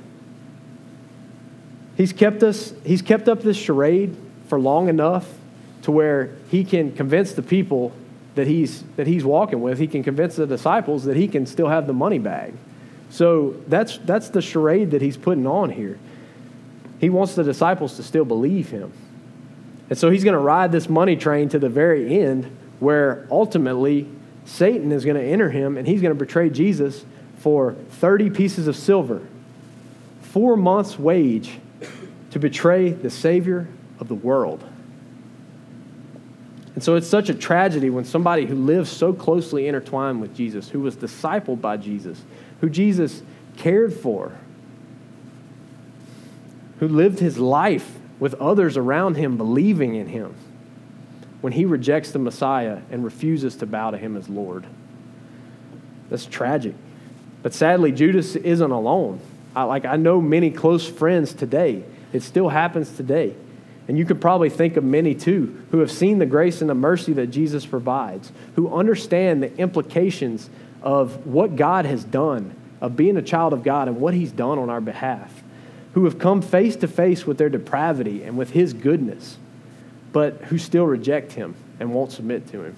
He's 1.95 2.13
kept 2.13 2.43
us, 2.43 2.73
he's 2.85 3.01
kept 3.01 3.27
up 3.27 3.41
this 3.41 3.57
charade 3.57 4.15
for 4.47 4.59
long 4.59 4.87
enough 4.87 5.27
to 5.83 5.91
where 5.91 6.35
he 6.49 6.63
can 6.63 6.91
convince 6.91 7.33
the 7.33 7.41
people 7.41 7.91
that 8.35 8.47
he's 8.47 8.83
that 8.97 9.07
he's 9.07 9.25
walking 9.25 9.61
with, 9.61 9.79
he 9.79 9.87
can 9.87 10.03
convince 10.03 10.35
the 10.35 10.45
disciples 10.45 11.05
that 11.05 11.17
he 11.17 11.27
can 11.27 11.45
still 11.45 11.67
have 11.67 11.87
the 11.87 11.93
money 11.93 12.19
bag. 12.19 12.53
So 13.09 13.55
that's 13.67 13.97
that's 13.99 14.29
the 14.29 14.41
charade 14.41 14.91
that 14.91 15.01
he's 15.01 15.17
putting 15.17 15.47
on 15.47 15.71
here. 15.71 15.97
He 16.99 17.09
wants 17.09 17.35
the 17.35 17.43
disciples 17.43 17.95
to 17.97 18.03
still 18.03 18.25
believe 18.25 18.69
him. 18.69 18.91
And 19.89 19.97
so 19.97 20.09
he's 20.09 20.23
going 20.23 20.33
to 20.33 20.39
ride 20.39 20.71
this 20.71 20.89
money 20.89 21.15
train 21.15 21.49
to 21.49 21.59
the 21.59 21.69
very 21.69 22.19
end, 22.19 22.45
where 22.79 23.27
ultimately 23.31 24.07
Satan 24.45 24.91
is 24.91 25.05
going 25.05 25.15
to 25.15 25.23
enter 25.23 25.49
him 25.49 25.77
and 25.77 25.87
he's 25.87 26.01
going 26.01 26.13
to 26.13 26.19
betray 26.19 26.49
Jesus 26.49 27.05
for 27.37 27.73
30 27.73 28.29
pieces 28.31 28.67
of 28.67 28.75
silver, 28.75 29.21
four 30.21 30.57
months' 30.57 30.97
wage 30.97 31.59
to 32.31 32.39
betray 32.39 32.89
the 32.89 33.09
Savior 33.09 33.67
of 33.99 34.07
the 34.07 34.15
world. 34.15 34.63
And 36.75 36.83
so 36.83 36.95
it's 36.95 37.07
such 37.07 37.29
a 37.29 37.33
tragedy 37.33 37.89
when 37.89 38.05
somebody 38.05 38.45
who 38.45 38.55
lives 38.55 38.91
so 38.91 39.11
closely 39.11 39.67
intertwined 39.67 40.21
with 40.21 40.35
Jesus, 40.35 40.69
who 40.69 40.79
was 40.79 40.95
discipled 40.95 41.59
by 41.59 41.77
Jesus, 41.77 42.21
who 42.61 42.69
Jesus 42.69 43.23
cared 43.55 43.93
for, 43.93 44.31
who 46.79 46.87
lived 46.87 47.19
his 47.19 47.37
life 47.37 47.97
with 48.19 48.33
others 48.35 48.77
around 48.77 49.15
him 49.15 49.37
believing 49.37 49.95
in 49.95 50.07
him 50.07 50.33
when 51.41 51.53
he 51.53 51.65
rejects 51.65 52.11
the 52.11 52.19
Messiah 52.19 52.79
and 52.89 53.03
refuses 53.03 53.55
to 53.57 53.65
bow 53.65 53.91
to 53.91 53.97
him 53.97 54.17
as 54.17 54.27
Lord. 54.27 54.65
That's 56.09 56.25
tragic. 56.25 56.73
But 57.43 57.53
sadly, 57.53 57.91
Judas 57.91 58.35
isn't 58.35 58.71
alone. 58.71 59.19
I, 59.55 59.63
like 59.63 59.85
I 59.85 59.95
know 59.95 60.19
many 60.19 60.51
close 60.51 60.87
friends 60.87 61.33
today. 61.33 61.83
It 62.13 62.23
still 62.23 62.49
happens 62.49 62.95
today. 62.95 63.35
And 63.87 63.97
you 63.97 64.05
could 64.05 64.19
probably 64.19 64.49
think 64.49 64.75
of 64.75 64.83
many 64.83 65.15
too 65.15 65.63
who 65.71 65.79
have 65.79 65.91
seen 65.91 66.19
the 66.19 66.25
grace 66.25 66.61
and 66.61 66.69
the 66.69 66.75
mercy 66.75 67.13
that 67.13 67.27
Jesus 67.27 67.65
provides, 67.65 68.31
who 68.55 68.73
understand 68.73 69.41
the 69.41 69.55
implications 69.57 70.49
of 70.81 71.25
what 71.25 71.55
God 71.55 71.85
has 71.85 72.03
done, 72.03 72.53
of 72.81 72.95
being 72.95 73.15
a 73.17 73.21
child 73.21 73.53
of 73.53 73.63
God 73.63 73.87
and 73.87 73.97
what 73.97 74.13
he's 74.13 74.31
done 74.31 74.59
on 74.59 74.69
our 74.69 74.81
behalf 74.81 75.36
who 75.97 76.05
have 76.05 76.19
come 76.19 76.43
face 76.43 76.75
to 76.75 76.87
face 76.87 77.25
with 77.25 77.39
their 77.39 77.49
depravity 77.49 78.21
and 78.21 78.37
with 78.37 78.51
his 78.51 78.71
goodness, 78.71 79.35
but 80.11 80.35
who 80.43 80.55
still 80.59 80.85
reject 80.85 81.31
him 81.31 81.55
and 81.79 81.91
won't 81.91 82.11
submit 82.11 82.45
to 82.47 82.61
him. 82.61 82.75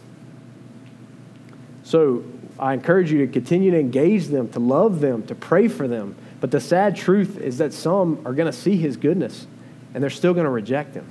So 1.84 2.24
I 2.58 2.74
encourage 2.74 3.12
you 3.12 3.26
to 3.26 3.28
continue 3.30 3.72
to 3.72 3.78
engage 3.78 4.28
them, 4.28 4.48
to 4.52 4.60
love 4.60 5.02
them, 5.02 5.24
to 5.24 5.36
pray 5.36 5.68
for 5.68 5.86
them. 5.86 6.16
But 6.40 6.52
the 6.52 6.62
sad 6.62 6.96
truth 6.96 7.38
is 7.38 7.58
that 7.58 7.74
some 7.74 8.26
are 8.26 8.32
going 8.32 8.50
to 8.50 8.58
see 8.58 8.78
his 8.78 8.96
goodness 8.96 9.48
and 9.94 10.02
they're 10.02 10.10
still 10.10 10.34
going 10.34 10.46
to 10.46 10.50
reject 10.50 10.96
him. 10.96 11.10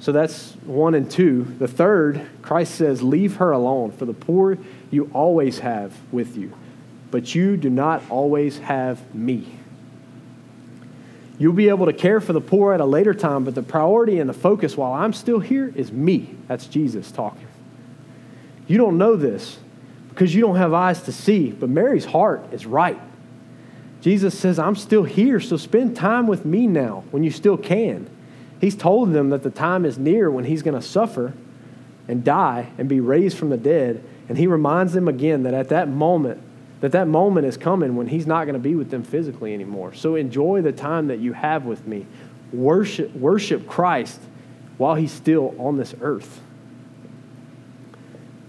So 0.00 0.10
that's 0.10 0.54
one 0.64 0.96
and 0.96 1.08
two. 1.08 1.44
The 1.60 1.68
third, 1.68 2.26
Christ 2.42 2.74
says, 2.74 3.04
Leave 3.04 3.36
her 3.36 3.52
alone, 3.52 3.92
for 3.92 4.04
the 4.04 4.14
poor 4.14 4.58
you 4.90 5.08
always 5.14 5.60
have 5.60 5.96
with 6.10 6.36
you 6.36 6.52
but 7.10 7.34
you 7.34 7.56
do 7.56 7.70
not 7.70 8.02
always 8.10 8.58
have 8.58 9.14
me. 9.14 9.46
You'll 11.38 11.52
be 11.52 11.68
able 11.68 11.86
to 11.86 11.92
care 11.92 12.20
for 12.20 12.32
the 12.32 12.40
poor 12.40 12.72
at 12.72 12.80
a 12.80 12.84
later 12.84 13.14
time, 13.14 13.44
but 13.44 13.54
the 13.54 13.62
priority 13.62 14.18
and 14.18 14.28
the 14.28 14.34
focus 14.34 14.76
while 14.76 14.92
I'm 14.92 15.12
still 15.12 15.38
here 15.38 15.72
is 15.74 15.92
me. 15.92 16.34
That's 16.48 16.66
Jesus 16.66 17.12
talking. 17.12 17.46
You 18.66 18.76
don't 18.76 18.98
know 18.98 19.14
this 19.16 19.58
because 20.08 20.34
you 20.34 20.40
don't 20.40 20.56
have 20.56 20.74
eyes 20.74 21.02
to 21.02 21.12
see, 21.12 21.52
but 21.52 21.68
Mary's 21.68 22.04
heart 22.04 22.52
is 22.52 22.66
right. 22.66 22.98
Jesus 24.00 24.38
says, 24.38 24.58
I'm 24.58 24.76
still 24.76 25.04
here, 25.04 25.38
so 25.38 25.56
spend 25.56 25.96
time 25.96 26.26
with 26.26 26.44
me 26.44 26.66
now 26.66 27.04
when 27.10 27.22
you 27.22 27.30
still 27.30 27.56
can. 27.56 28.10
He's 28.60 28.76
told 28.76 29.12
them 29.12 29.30
that 29.30 29.44
the 29.44 29.50
time 29.50 29.84
is 29.84 29.96
near 29.96 30.30
when 30.30 30.44
he's 30.44 30.62
going 30.62 30.74
to 30.74 30.86
suffer 30.86 31.34
and 32.08 32.24
die 32.24 32.68
and 32.78 32.88
be 32.88 33.00
raised 33.00 33.38
from 33.38 33.50
the 33.50 33.56
dead. 33.56 34.02
And 34.28 34.36
he 34.36 34.46
reminds 34.46 34.92
them 34.92 35.06
again 35.06 35.44
that 35.44 35.54
at 35.54 35.68
that 35.68 35.88
moment, 35.88 36.42
that 36.80 36.92
that 36.92 37.08
moment 37.08 37.46
is 37.46 37.56
coming 37.56 37.96
when 37.96 38.06
he's 38.06 38.26
not 38.26 38.44
going 38.44 38.54
to 38.54 38.60
be 38.60 38.74
with 38.74 38.90
them 38.90 39.02
physically 39.02 39.52
anymore. 39.52 39.94
So 39.94 40.14
enjoy 40.14 40.62
the 40.62 40.72
time 40.72 41.08
that 41.08 41.18
you 41.18 41.32
have 41.32 41.64
with 41.64 41.86
me. 41.86 42.06
Worship, 42.52 43.14
worship 43.14 43.66
Christ 43.66 44.20
while 44.76 44.94
he's 44.94 45.12
still 45.12 45.54
on 45.58 45.76
this 45.76 45.94
earth. 46.00 46.40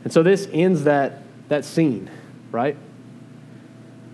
And 0.03 0.13
so 0.13 0.23
this 0.23 0.47
ends 0.53 0.83
that, 0.83 1.23
that 1.49 1.65
scene, 1.65 2.09
right? 2.51 2.77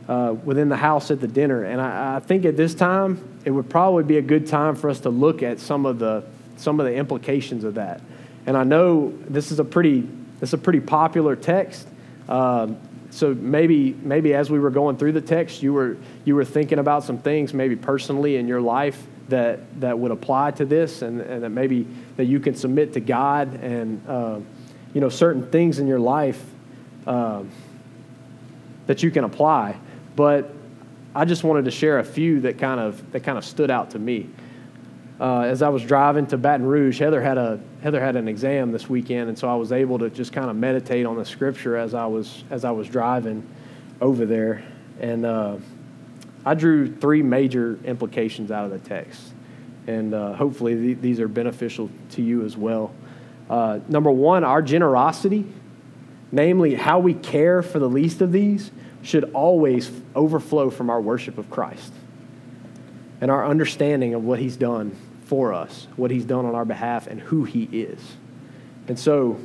Uh, 0.08 0.36
within 0.44 0.70
the 0.70 0.78
house 0.78 1.12
at 1.12 1.20
the 1.20 1.28
dinner. 1.28 1.64
And 1.64 1.82
I, 1.82 2.16
I 2.16 2.20
think 2.20 2.46
at 2.46 2.56
this 2.56 2.74
time, 2.74 3.40
it 3.44 3.52
would 3.52 3.70
probably 3.70 4.04
be 4.04 4.18
a 4.18 4.22
good 4.22 4.48
time 4.48 4.76
for 4.76 4.90
us 4.90 5.02
to 5.02 5.10
look 5.10 5.44
at 5.44 5.60
some 5.60 5.86
of 5.86 6.00
the, 6.00 6.24
some 6.58 6.80
of 6.80 6.86
the 6.86 6.96
implications 6.96 7.64
of 7.64 7.76
that. 7.76 8.02
And 8.46 8.56
I 8.56 8.64
know 8.64 9.14
this 9.28 9.52
is 9.52 9.60
a 9.60 9.64
pretty 9.64 10.08
this 10.40 10.50
is 10.50 10.54
a 10.54 10.58
pretty 10.58 10.82
popular 10.82 11.36
text. 11.36 11.88
Um, 12.28 12.78
so 13.12 13.34
maybe 13.34 13.94
maybe 14.02 14.34
as 14.34 14.50
we 14.50 14.60
were 14.60 14.70
going 14.70 14.98
through 14.98 15.14
the 15.14 15.22
text, 15.22 15.64
you 15.64 15.74
were 15.74 15.98
you 16.26 16.36
were 16.36 16.46
thinking 16.46 16.80
about 16.80 17.04
some 17.04 17.18
things 17.18 17.54
maybe 17.54 17.76
personally 17.76 18.38
in 18.38 18.48
your 18.48 18.62
life 18.62 19.06
that 19.30 19.80
that 19.82 19.98
would 19.98 20.12
apply 20.12 20.52
to 20.52 20.66
this, 20.66 21.02
and, 21.02 21.22
and 21.22 21.44
that 21.44 21.50
maybe 21.50 21.88
that 22.18 22.26
you 22.26 22.40
can 22.40 22.56
submit 22.56 22.94
to 22.94 23.00
God, 23.00 23.54
and 23.62 24.02
uh, 24.08 24.40
you 24.94 25.02
know 25.02 25.10
certain 25.10 25.50
things 25.50 25.80
in 25.80 25.88
your 25.88 26.00
life 26.00 26.44
uh, 27.08 27.44
that 28.88 29.04
you 29.04 29.12
can 29.12 29.24
apply. 29.24 29.78
But 30.16 30.54
I 31.14 31.26
just 31.26 31.44
wanted 31.44 31.66
to 31.66 31.72
share 31.72 32.00
a 32.00 32.04
few 32.04 32.42
that 32.42 32.58
kind 32.58 32.80
of 32.80 33.12
that 33.12 33.22
kind 33.22 33.38
of 33.38 33.46
stood 33.46 33.72
out 33.72 33.92
to 33.92 34.00
me. 34.00 34.30
Uh, 35.20 35.42
as 35.42 35.62
I 35.62 35.70
was 35.70 35.82
driving 35.84 36.28
to 36.28 36.38
Baton 36.38 36.66
Rouge, 36.66 37.00
Heather 37.00 37.22
had 37.22 37.38
a 37.38 37.60
Heather 37.82 38.02
had 38.02 38.18
an 38.18 38.28
exam 38.28 38.74
this 38.74 38.90
weekend, 38.90 39.30
and 39.30 39.40
so 39.40 39.48
I 39.48 39.56
was 39.56 39.72
able 39.72 39.98
to 40.00 40.10
just 40.10 40.34
kind 40.34 40.50
of 40.50 40.58
meditate 40.58 41.06
on 41.06 41.16
the 41.16 41.24
scripture 41.24 41.78
as 41.78 41.94
I 41.94 42.06
was 42.06 42.44
as 42.50 42.66
I 42.66 42.72
was 42.72 42.90
driving 42.90 43.48
over 44.02 44.26
there, 44.26 44.66
and 45.00 45.26
uh, 45.26 45.56
I 46.46 46.54
drew 46.54 46.94
three 46.94 47.24
major 47.24 47.80
implications 47.86 48.52
out 48.52 48.66
of 48.66 48.72
the 48.72 48.90
text, 48.90 49.22
and 49.88 50.14
uh, 50.14 50.34
hopefully 50.34 50.76
th- 50.76 50.98
these 51.00 51.22
are 51.22 51.30
beneficial 51.30 51.90
to 52.12 52.22
you 52.22 52.44
as 52.44 52.58
well. 52.58 52.94
Uh, 53.50 53.80
number 53.88 54.12
one, 54.12 54.44
our 54.44 54.62
generosity, 54.62 55.46
namely 56.34 56.76
how 56.76 57.00
we 57.00 57.14
care 57.14 57.62
for 57.62 57.80
the 57.80 57.90
least 57.90 58.20
of 58.20 58.34
these, 58.34 58.70
should 59.02 59.32
always 59.34 59.90
overflow 60.14 60.70
from 60.70 60.90
our 60.90 61.00
worship 61.00 61.38
of 61.38 61.50
Christ 61.50 61.94
and 63.22 63.32
our 63.32 63.46
understanding 63.46 64.14
of 64.14 64.26
what 64.26 64.40
He's 64.40 64.58
done 64.58 64.98
for 65.26 65.54
us, 65.54 65.88
what 65.96 66.12
He's 66.12 66.26
done 66.26 66.46
on 66.46 66.56
our 66.56 66.66
behalf, 66.66 67.08
and 67.08 67.20
who 67.20 67.44
He 67.44 67.64
is. 67.64 68.00
And 68.88 68.98
so, 68.98 69.40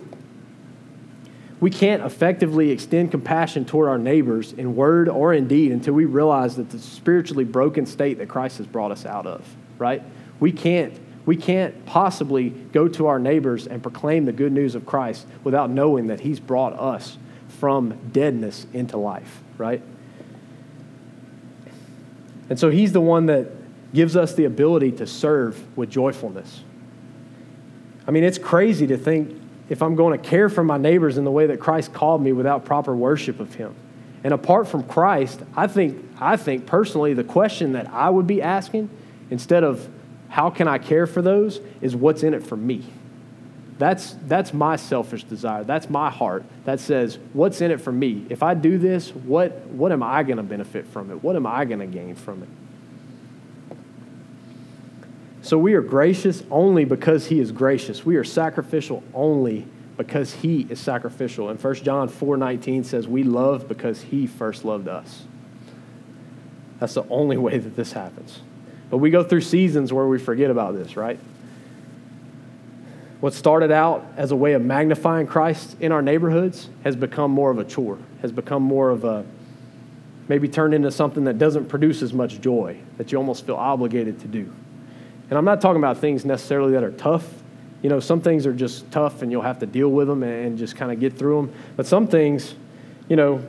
we 1.60 1.70
can't 1.70 2.02
effectively 2.02 2.70
extend 2.70 3.10
compassion 3.10 3.66
toward 3.66 3.88
our 3.88 3.98
neighbors 3.98 4.52
in 4.52 4.74
word 4.74 5.08
or 5.08 5.34
in 5.34 5.46
deed 5.46 5.72
until 5.72 5.92
we 5.92 6.06
realize 6.06 6.56
that 6.56 6.70
the 6.70 6.78
spiritually 6.78 7.44
broken 7.44 7.84
state 7.84 8.18
that 8.18 8.28
Christ 8.28 8.58
has 8.58 8.66
brought 8.66 8.90
us 8.90 9.04
out 9.04 9.26
of, 9.26 9.46
right? 9.78 10.02
We 10.40 10.52
can't, 10.52 10.98
we 11.26 11.36
can't 11.36 11.84
possibly 11.84 12.48
go 12.48 12.88
to 12.88 13.06
our 13.08 13.18
neighbors 13.18 13.66
and 13.66 13.82
proclaim 13.82 14.24
the 14.24 14.32
good 14.32 14.52
news 14.52 14.74
of 14.74 14.86
Christ 14.86 15.26
without 15.44 15.68
knowing 15.68 16.06
that 16.06 16.20
He's 16.20 16.40
brought 16.40 16.78
us 16.78 17.18
from 17.48 17.98
deadness 18.10 18.66
into 18.72 18.96
life, 18.96 19.42
right? 19.58 19.82
And 22.48 22.58
so 22.58 22.70
He's 22.70 22.92
the 22.92 23.02
one 23.02 23.26
that 23.26 23.48
gives 23.92 24.16
us 24.16 24.34
the 24.34 24.44
ability 24.44 24.92
to 24.92 25.06
serve 25.06 25.76
with 25.76 25.90
joyfulness. 25.90 26.62
I 28.06 28.10
mean, 28.10 28.24
it's 28.24 28.38
crazy 28.38 28.86
to 28.88 28.96
think 28.96 29.40
if 29.68 29.82
I'm 29.82 29.94
going 29.94 30.20
to 30.20 30.28
care 30.28 30.48
for 30.48 30.64
my 30.64 30.78
neighbors 30.78 31.16
in 31.16 31.24
the 31.24 31.30
way 31.30 31.46
that 31.46 31.60
Christ 31.60 31.92
called 31.92 32.22
me 32.22 32.32
without 32.32 32.64
proper 32.64 32.94
worship 32.94 33.40
of 33.40 33.54
Him. 33.54 33.74
And 34.22 34.34
apart 34.34 34.68
from 34.68 34.82
Christ, 34.82 35.40
I 35.56 35.66
think, 35.66 36.04
I 36.20 36.36
think 36.36 36.66
personally 36.66 37.14
the 37.14 37.24
question 37.24 37.72
that 37.72 37.88
I 37.92 38.10
would 38.10 38.26
be 38.26 38.42
asking 38.42 38.90
instead 39.30 39.64
of 39.64 39.88
how 40.28 40.50
can 40.50 40.68
I 40.68 40.78
care 40.78 41.06
for 41.06 41.22
those 41.22 41.60
is 41.80 41.96
what's 41.96 42.22
in 42.22 42.34
it 42.34 42.46
for 42.46 42.56
me. 42.56 42.84
That's, 43.78 44.14
that's 44.26 44.52
my 44.52 44.76
selfish 44.76 45.24
desire. 45.24 45.64
That's 45.64 45.88
my 45.88 46.10
heart 46.10 46.44
that 46.64 46.80
says, 46.80 47.18
what's 47.32 47.62
in 47.62 47.70
it 47.70 47.80
for 47.80 47.90
me? 47.90 48.26
If 48.28 48.42
I 48.42 48.52
do 48.52 48.76
this, 48.76 49.14
what, 49.14 49.52
what 49.68 49.90
am 49.90 50.02
I 50.02 50.22
going 50.22 50.36
to 50.36 50.42
benefit 50.42 50.86
from 50.86 51.10
it? 51.10 51.22
What 51.22 51.34
am 51.34 51.46
I 51.46 51.64
going 51.64 51.80
to 51.80 51.86
gain 51.86 52.14
from 52.14 52.42
it? 52.42 52.48
So 55.42 55.58
we 55.58 55.74
are 55.74 55.80
gracious 55.80 56.42
only 56.50 56.84
because 56.84 57.26
he 57.26 57.40
is 57.40 57.52
gracious. 57.52 58.04
We 58.04 58.16
are 58.16 58.24
sacrificial 58.24 59.02
only 59.14 59.66
because 59.96 60.34
he 60.34 60.66
is 60.70 60.80
sacrificial. 60.80 61.48
And 61.48 61.58
1 61.58 61.74
John 61.76 62.08
4:19 62.08 62.84
says 62.84 63.08
we 63.08 63.22
love 63.22 63.68
because 63.68 64.02
he 64.02 64.26
first 64.26 64.64
loved 64.64 64.88
us. 64.88 65.24
That's 66.78 66.94
the 66.94 67.04
only 67.10 67.36
way 67.36 67.58
that 67.58 67.76
this 67.76 67.92
happens. 67.92 68.40
But 68.88 68.98
we 68.98 69.10
go 69.10 69.22
through 69.22 69.42
seasons 69.42 69.92
where 69.92 70.06
we 70.06 70.18
forget 70.18 70.50
about 70.50 70.74
this, 70.74 70.96
right? 70.96 71.18
What 73.20 73.34
started 73.34 73.70
out 73.70 74.06
as 74.16 74.30
a 74.30 74.36
way 74.36 74.54
of 74.54 74.62
magnifying 74.62 75.26
Christ 75.26 75.76
in 75.80 75.92
our 75.92 76.00
neighborhoods 76.00 76.70
has 76.84 76.96
become 76.96 77.30
more 77.30 77.50
of 77.50 77.58
a 77.58 77.64
chore, 77.64 77.98
has 78.22 78.32
become 78.32 78.62
more 78.62 78.88
of 78.90 79.04
a 79.04 79.24
maybe 80.28 80.48
turned 80.48 80.72
into 80.72 80.90
something 80.90 81.24
that 81.24 81.38
doesn't 81.38 81.66
produce 81.66 82.02
as 82.02 82.14
much 82.14 82.40
joy, 82.40 82.78
that 82.96 83.12
you 83.12 83.18
almost 83.18 83.44
feel 83.44 83.56
obligated 83.56 84.20
to 84.20 84.28
do. 84.28 84.50
And 85.30 85.38
I'm 85.38 85.44
not 85.44 85.60
talking 85.60 85.78
about 85.78 85.98
things 85.98 86.24
necessarily 86.24 86.72
that 86.72 86.82
are 86.82 86.90
tough. 86.90 87.26
You 87.82 87.88
know, 87.88 88.00
some 88.00 88.20
things 88.20 88.46
are 88.46 88.52
just 88.52 88.90
tough 88.90 89.22
and 89.22 89.30
you'll 89.30 89.42
have 89.42 89.60
to 89.60 89.66
deal 89.66 89.88
with 89.88 90.08
them 90.08 90.22
and 90.22 90.58
just 90.58 90.76
kind 90.76 90.92
of 90.92 91.00
get 91.00 91.16
through 91.16 91.36
them. 91.36 91.54
But 91.76 91.86
some 91.86 92.08
things, 92.08 92.54
you 93.08 93.16
know, 93.16 93.42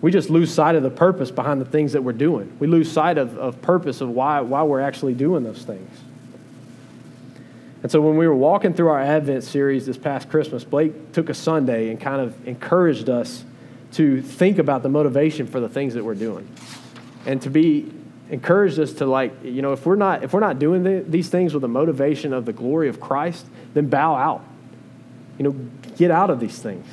we 0.00 0.12
just 0.12 0.30
lose 0.30 0.52
sight 0.54 0.76
of 0.76 0.82
the 0.82 0.90
purpose 0.90 1.30
behind 1.30 1.60
the 1.60 1.66
things 1.66 1.92
that 1.92 2.02
we're 2.02 2.12
doing. 2.12 2.56
We 2.60 2.68
lose 2.68 2.90
sight 2.90 3.18
of, 3.18 3.36
of 3.38 3.60
purpose 3.60 4.00
of 4.00 4.08
why, 4.10 4.40
why 4.40 4.62
we're 4.62 4.80
actually 4.80 5.14
doing 5.14 5.42
those 5.42 5.62
things. 5.62 5.90
And 7.82 7.90
so 7.90 8.00
when 8.00 8.16
we 8.16 8.26
were 8.26 8.34
walking 8.34 8.72
through 8.72 8.88
our 8.88 9.00
Advent 9.00 9.44
series 9.44 9.84
this 9.86 9.98
past 9.98 10.28
Christmas, 10.28 10.64
Blake 10.64 11.12
took 11.12 11.28
a 11.28 11.34
Sunday 11.34 11.90
and 11.90 12.00
kind 12.00 12.20
of 12.20 12.46
encouraged 12.46 13.10
us 13.10 13.44
to 13.92 14.22
think 14.22 14.58
about 14.58 14.82
the 14.82 14.88
motivation 14.88 15.46
for 15.46 15.60
the 15.60 15.68
things 15.68 15.94
that 15.94 16.04
we're 16.04 16.14
doing 16.14 16.48
and 17.26 17.40
to 17.42 17.50
be 17.50 17.92
encouraged 18.30 18.78
us 18.78 18.92
to 18.94 19.06
like 19.06 19.32
you 19.44 19.62
know 19.62 19.72
if 19.72 19.86
we're 19.86 19.96
not 19.96 20.24
if 20.24 20.32
we're 20.32 20.40
not 20.40 20.58
doing 20.58 20.82
the, 20.82 21.04
these 21.06 21.28
things 21.28 21.54
with 21.54 21.60
the 21.60 21.68
motivation 21.68 22.32
of 22.32 22.44
the 22.44 22.52
glory 22.52 22.88
of 22.88 23.00
christ 23.00 23.46
then 23.74 23.86
bow 23.88 24.14
out. 24.14 24.44
You 25.38 25.44
know 25.44 25.52
get 25.96 26.10
out 26.10 26.30
of 26.30 26.40
these 26.40 26.58
things. 26.58 26.86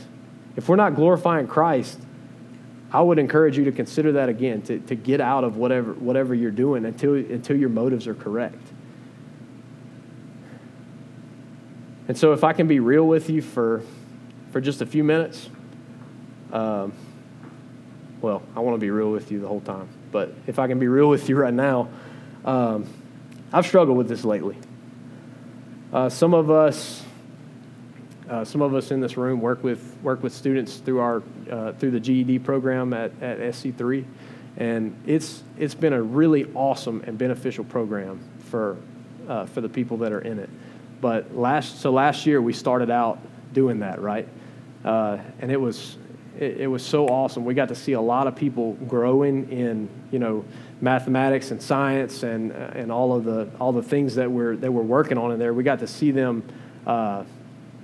If 0.55 0.69
we're 0.69 0.75
not 0.75 0.95
glorifying 0.95 1.47
christ 1.47 1.99
i 2.91 3.01
would 3.01 3.17
encourage 3.17 3.57
you 3.57 3.65
to 3.65 3.71
consider 3.71 4.11
that 4.11 4.29
again 4.29 4.61
to, 4.61 4.79
to 4.79 4.95
get 4.95 5.19
out 5.19 5.43
of 5.43 5.57
whatever 5.57 5.93
whatever 5.93 6.35
you're 6.35 6.51
doing 6.51 6.85
until 6.85 7.15
until 7.15 7.57
your 7.57 7.69
motives 7.69 8.07
are 8.07 8.15
correct. 8.15 8.61
And 12.07 12.17
so 12.17 12.33
if 12.33 12.43
i 12.43 12.53
can 12.53 12.67
be 12.67 12.79
real 12.79 13.07
with 13.07 13.29
you 13.29 13.41
for 13.41 13.81
for 14.51 14.61
just 14.61 14.81
a 14.81 14.85
few 14.85 15.03
minutes 15.03 15.49
um, 16.51 16.93
well 18.21 18.43
i 18.55 18.59
want 18.59 18.75
to 18.75 18.79
be 18.79 18.91
real 18.91 19.09
with 19.09 19.31
you 19.31 19.39
the 19.39 19.47
whole 19.47 19.61
time 19.61 19.89
but 20.13 20.33
if 20.47 20.59
I 20.59 20.67
can 20.67 20.79
be 20.79 20.87
real 20.87 21.09
with 21.09 21.27
you 21.27 21.35
right 21.35 21.53
now, 21.53 21.89
um, 22.45 22.87
I've 23.51 23.65
struggled 23.65 23.97
with 23.97 24.07
this 24.07 24.23
lately. 24.23 24.55
Uh, 25.91 26.07
some 26.07 26.33
of 26.33 26.49
us, 26.49 27.03
uh, 28.29 28.45
some 28.45 28.61
of 28.61 28.73
us 28.73 28.91
in 28.91 29.01
this 29.01 29.17
room 29.17 29.41
work 29.41 29.63
with 29.63 29.97
work 30.01 30.23
with 30.23 30.33
students 30.33 30.77
through 30.77 30.99
our 30.99 31.23
uh, 31.51 31.73
through 31.73 31.91
the 31.91 31.99
GED 31.99 32.39
program 32.39 32.93
at, 32.93 33.11
at 33.21 33.39
SC3, 33.39 34.05
and 34.57 34.95
it's 35.05 35.43
it's 35.57 35.75
been 35.75 35.93
a 35.93 36.01
really 36.01 36.45
awesome 36.53 37.03
and 37.05 37.17
beneficial 37.17 37.63
program 37.63 38.21
for 38.45 38.77
uh, 39.27 39.45
for 39.47 39.61
the 39.61 39.69
people 39.69 39.97
that 39.97 40.11
are 40.11 40.21
in 40.21 40.39
it. 40.39 40.49
But 41.01 41.35
last 41.35 41.81
so 41.81 41.91
last 41.91 42.25
year 42.25 42.41
we 42.41 42.53
started 42.53 42.89
out 42.89 43.19
doing 43.53 43.79
that 43.79 44.01
right, 44.01 44.27
uh, 44.85 45.17
and 45.39 45.51
it 45.51 45.59
was 45.59 45.97
it, 46.43 46.61
it, 46.61 46.67
was 46.67 46.85
so 46.85 47.07
awesome. 47.07 47.45
We 47.45 47.53
got 47.53 47.69
to 47.69 47.75
see 47.75 47.93
a 47.93 48.01
lot 48.01 48.27
of 48.27 48.35
people 48.35 48.73
growing 48.87 49.49
in, 49.49 49.89
you 50.11 50.19
know, 50.19 50.45
mathematics 50.81 51.51
and 51.51 51.61
science 51.61 52.23
and, 52.23 52.51
uh, 52.51 52.71
and 52.75 52.91
all 52.91 53.13
of 53.13 53.23
the, 53.23 53.49
all 53.59 53.71
the 53.71 53.83
things 53.83 54.15
that 54.15 54.29
we're, 54.29 54.55
that 54.57 54.71
we're 54.71 54.81
working 54.81 55.17
on 55.17 55.31
in 55.31 55.39
there. 55.39 55.53
We 55.53 55.63
got 55.63 55.79
to 55.79 55.87
see 55.87 56.11
them, 56.11 56.43
uh, 56.85 57.23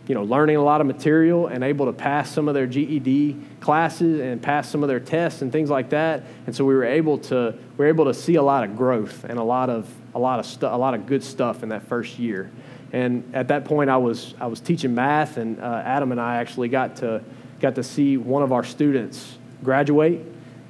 you 0.08 0.16
know, 0.16 0.24
learning 0.24 0.58
a 0.58 0.64
lot 0.64 0.82
of 0.82 0.88
material 0.88 1.48
and 1.48 1.64
able 1.64 1.86
to 1.86 1.94
pass 1.94 2.32
some 2.32 2.48
of 2.48 2.56
their 2.56 2.68
GED 2.68 3.38
classes 3.62 4.20
and 4.20 4.42
pass 4.42 4.68
some 4.68 4.84
of 4.84 4.90
their 4.90 5.00
tests 5.00 5.42
and 5.42 5.52
things 5.52 5.70
like 5.70 5.90
that. 5.92 6.24
And 6.46 6.56
so 6.56 6.66
we 6.66 6.74
were 6.74 6.84
able 6.84 7.20
to, 7.20 7.56
we 7.78 7.86
were 7.86 7.90
able 7.90 8.06
to 8.06 8.14
see 8.14 8.36
a 8.36 8.44
lot 8.44 8.64
of 8.64 8.76
growth 8.76 9.24
and 9.24 9.40
a 9.40 9.44
lot 9.44 9.70
of, 9.70 9.88
a 10.14 10.20
lot 10.20 10.40
of 10.40 10.46
stuff, 10.46 10.74
a 10.74 10.78
lot 10.78 10.94
of 10.94 11.06
good 11.06 11.24
stuff 11.24 11.64
in 11.64 11.70
that 11.70 11.84
first 11.84 12.20
year. 12.20 12.52
And 12.92 13.36
at 13.36 13.50
that 13.50 13.66
point, 13.66 13.90
I 13.90 13.98
was, 13.98 14.34
I 14.40 14.48
was 14.48 14.60
teaching 14.60 14.96
math, 14.96 15.38
and 15.38 15.60
uh, 15.60 15.84
Adam 15.86 16.12
and 16.12 16.20
I 16.20 16.38
actually 16.38 16.70
got 16.70 16.96
to, 16.98 17.22
got 17.60 17.76
to 17.76 17.84
see 17.84 18.18
one 18.18 18.44
of 18.44 18.52
our 18.52 18.64
students 18.64 19.38
graduate. 19.64 20.22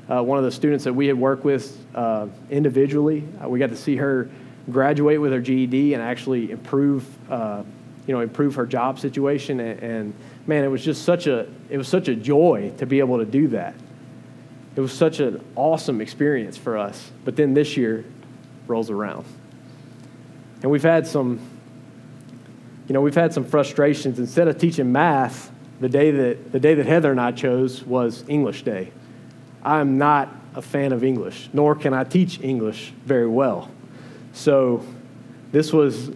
Uh, 0.10 0.24
one 0.24 0.40
of 0.40 0.44
the 0.44 0.52
students 0.52 0.84
that 0.84 0.94
we 0.94 1.08
had 1.08 1.18
worked 1.18 1.44
with 1.44 1.78
uh, 1.94 2.28
individually, 2.50 3.24
uh, 3.44 3.48
we 3.48 3.60
got 3.60 3.70
to 3.70 3.76
see 3.76 3.96
her 3.96 4.30
graduate 4.72 5.22
with 5.22 5.32
her 5.32 5.40
GED 5.40 5.94
and 5.94 6.02
actually 6.02 6.52
improve, 6.52 7.06
uh, 7.32 7.64
you 8.08 8.14
know, 8.14 8.22
improve 8.22 8.56
her 8.56 8.66
job 8.66 9.00
situation. 9.00 9.60
And, 9.60 9.80
and, 9.82 10.14
man, 10.48 10.64
it 10.64 10.68
was 10.68 10.84
just 10.84 11.04
such 11.04 11.28
a, 11.28 11.48
it 11.70 11.78
was 11.78 11.88
such 11.88 12.08
a 12.08 12.16
joy 12.16 12.72
to 12.78 12.86
be 12.88 13.00
able 13.00 13.20
to 13.20 13.26
do 13.26 13.50
that. 13.50 13.76
It 14.76 14.82
was 14.82 14.92
such 14.92 15.20
an 15.20 15.44
awesome 15.56 16.02
experience 16.02 16.58
for 16.58 16.78
us. 16.78 17.12
But 17.24 17.36
then 17.36 17.54
this 17.54 17.78
year 17.78 18.06
rolls 18.66 18.90
around, 18.90 19.26
and 20.62 20.72
we've 20.72 20.84
had 20.84 21.06
some, 21.06 21.40
you 22.88 22.94
know, 22.94 23.02
we've 23.02 23.16
had 23.16 23.34
some 23.34 23.44
frustrations. 23.44 24.20
Instead 24.20 24.48
of 24.48 24.58
teaching 24.58 24.92
math 24.92 25.52
the 25.80 25.90
day 25.90 26.12
that 26.12 26.52
the 26.52 26.60
day 26.60 26.74
that 26.74 26.86
Heather 26.86 27.12
and 27.12 27.20
I 27.20 27.32
chose 27.32 27.84
was 27.84 28.24
English 28.28 28.64
Day. 28.64 28.92
I'm 29.64 29.98
not 29.98 30.30
a 30.56 30.62
fan 30.62 30.92
of 30.92 31.04
English, 31.04 31.50
nor 31.54 31.76
can 31.76 31.94
I 31.94 32.04
teach 32.04 32.40
English 32.42 32.94
very 33.06 33.28
well. 33.28 33.70
So 34.34 34.86
this 35.52 35.72
was 35.74 36.12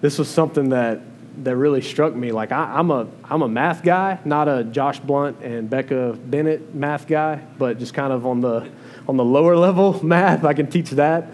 this 0.00 0.18
was 0.18 0.28
something 0.28 0.70
that 0.70 1.00
that 1.44 1.56
really 1.56 1.80
struck 1.80 2.14
me. 2.14 2.32
Like 2.32 2.52
I, 2.52 2.78
am 2.78 2.90
a 2.90 3.06
I'm 3.24 3.42
a 3.42 3.48
math 3.48 3.82
guy, 3.82 4.18
not 4.24 4.48
a 4.48 4.64
Josh 4.64 5.00
Blunt 5.00 5.40
and 5.42 5.68
Becca 5.68 6.18
Bennett 6.24 6.74
math 6.74 7.06
guy, 7.06 7.40
but 7.58 7.78
just 7.78 7.94
kind 7.94 8.12
of 8.12 8.26
on 8.26 8.40
the 8.40 8.68
on 9.08 9.16
the 9.16 9.24
lower 9.24 9.56
level 9.56 10.04
math. 10.04 10.44
I 10.44 10.54
can 10.54 10.68
teach 10.68 10.90
that, 10.90 11.28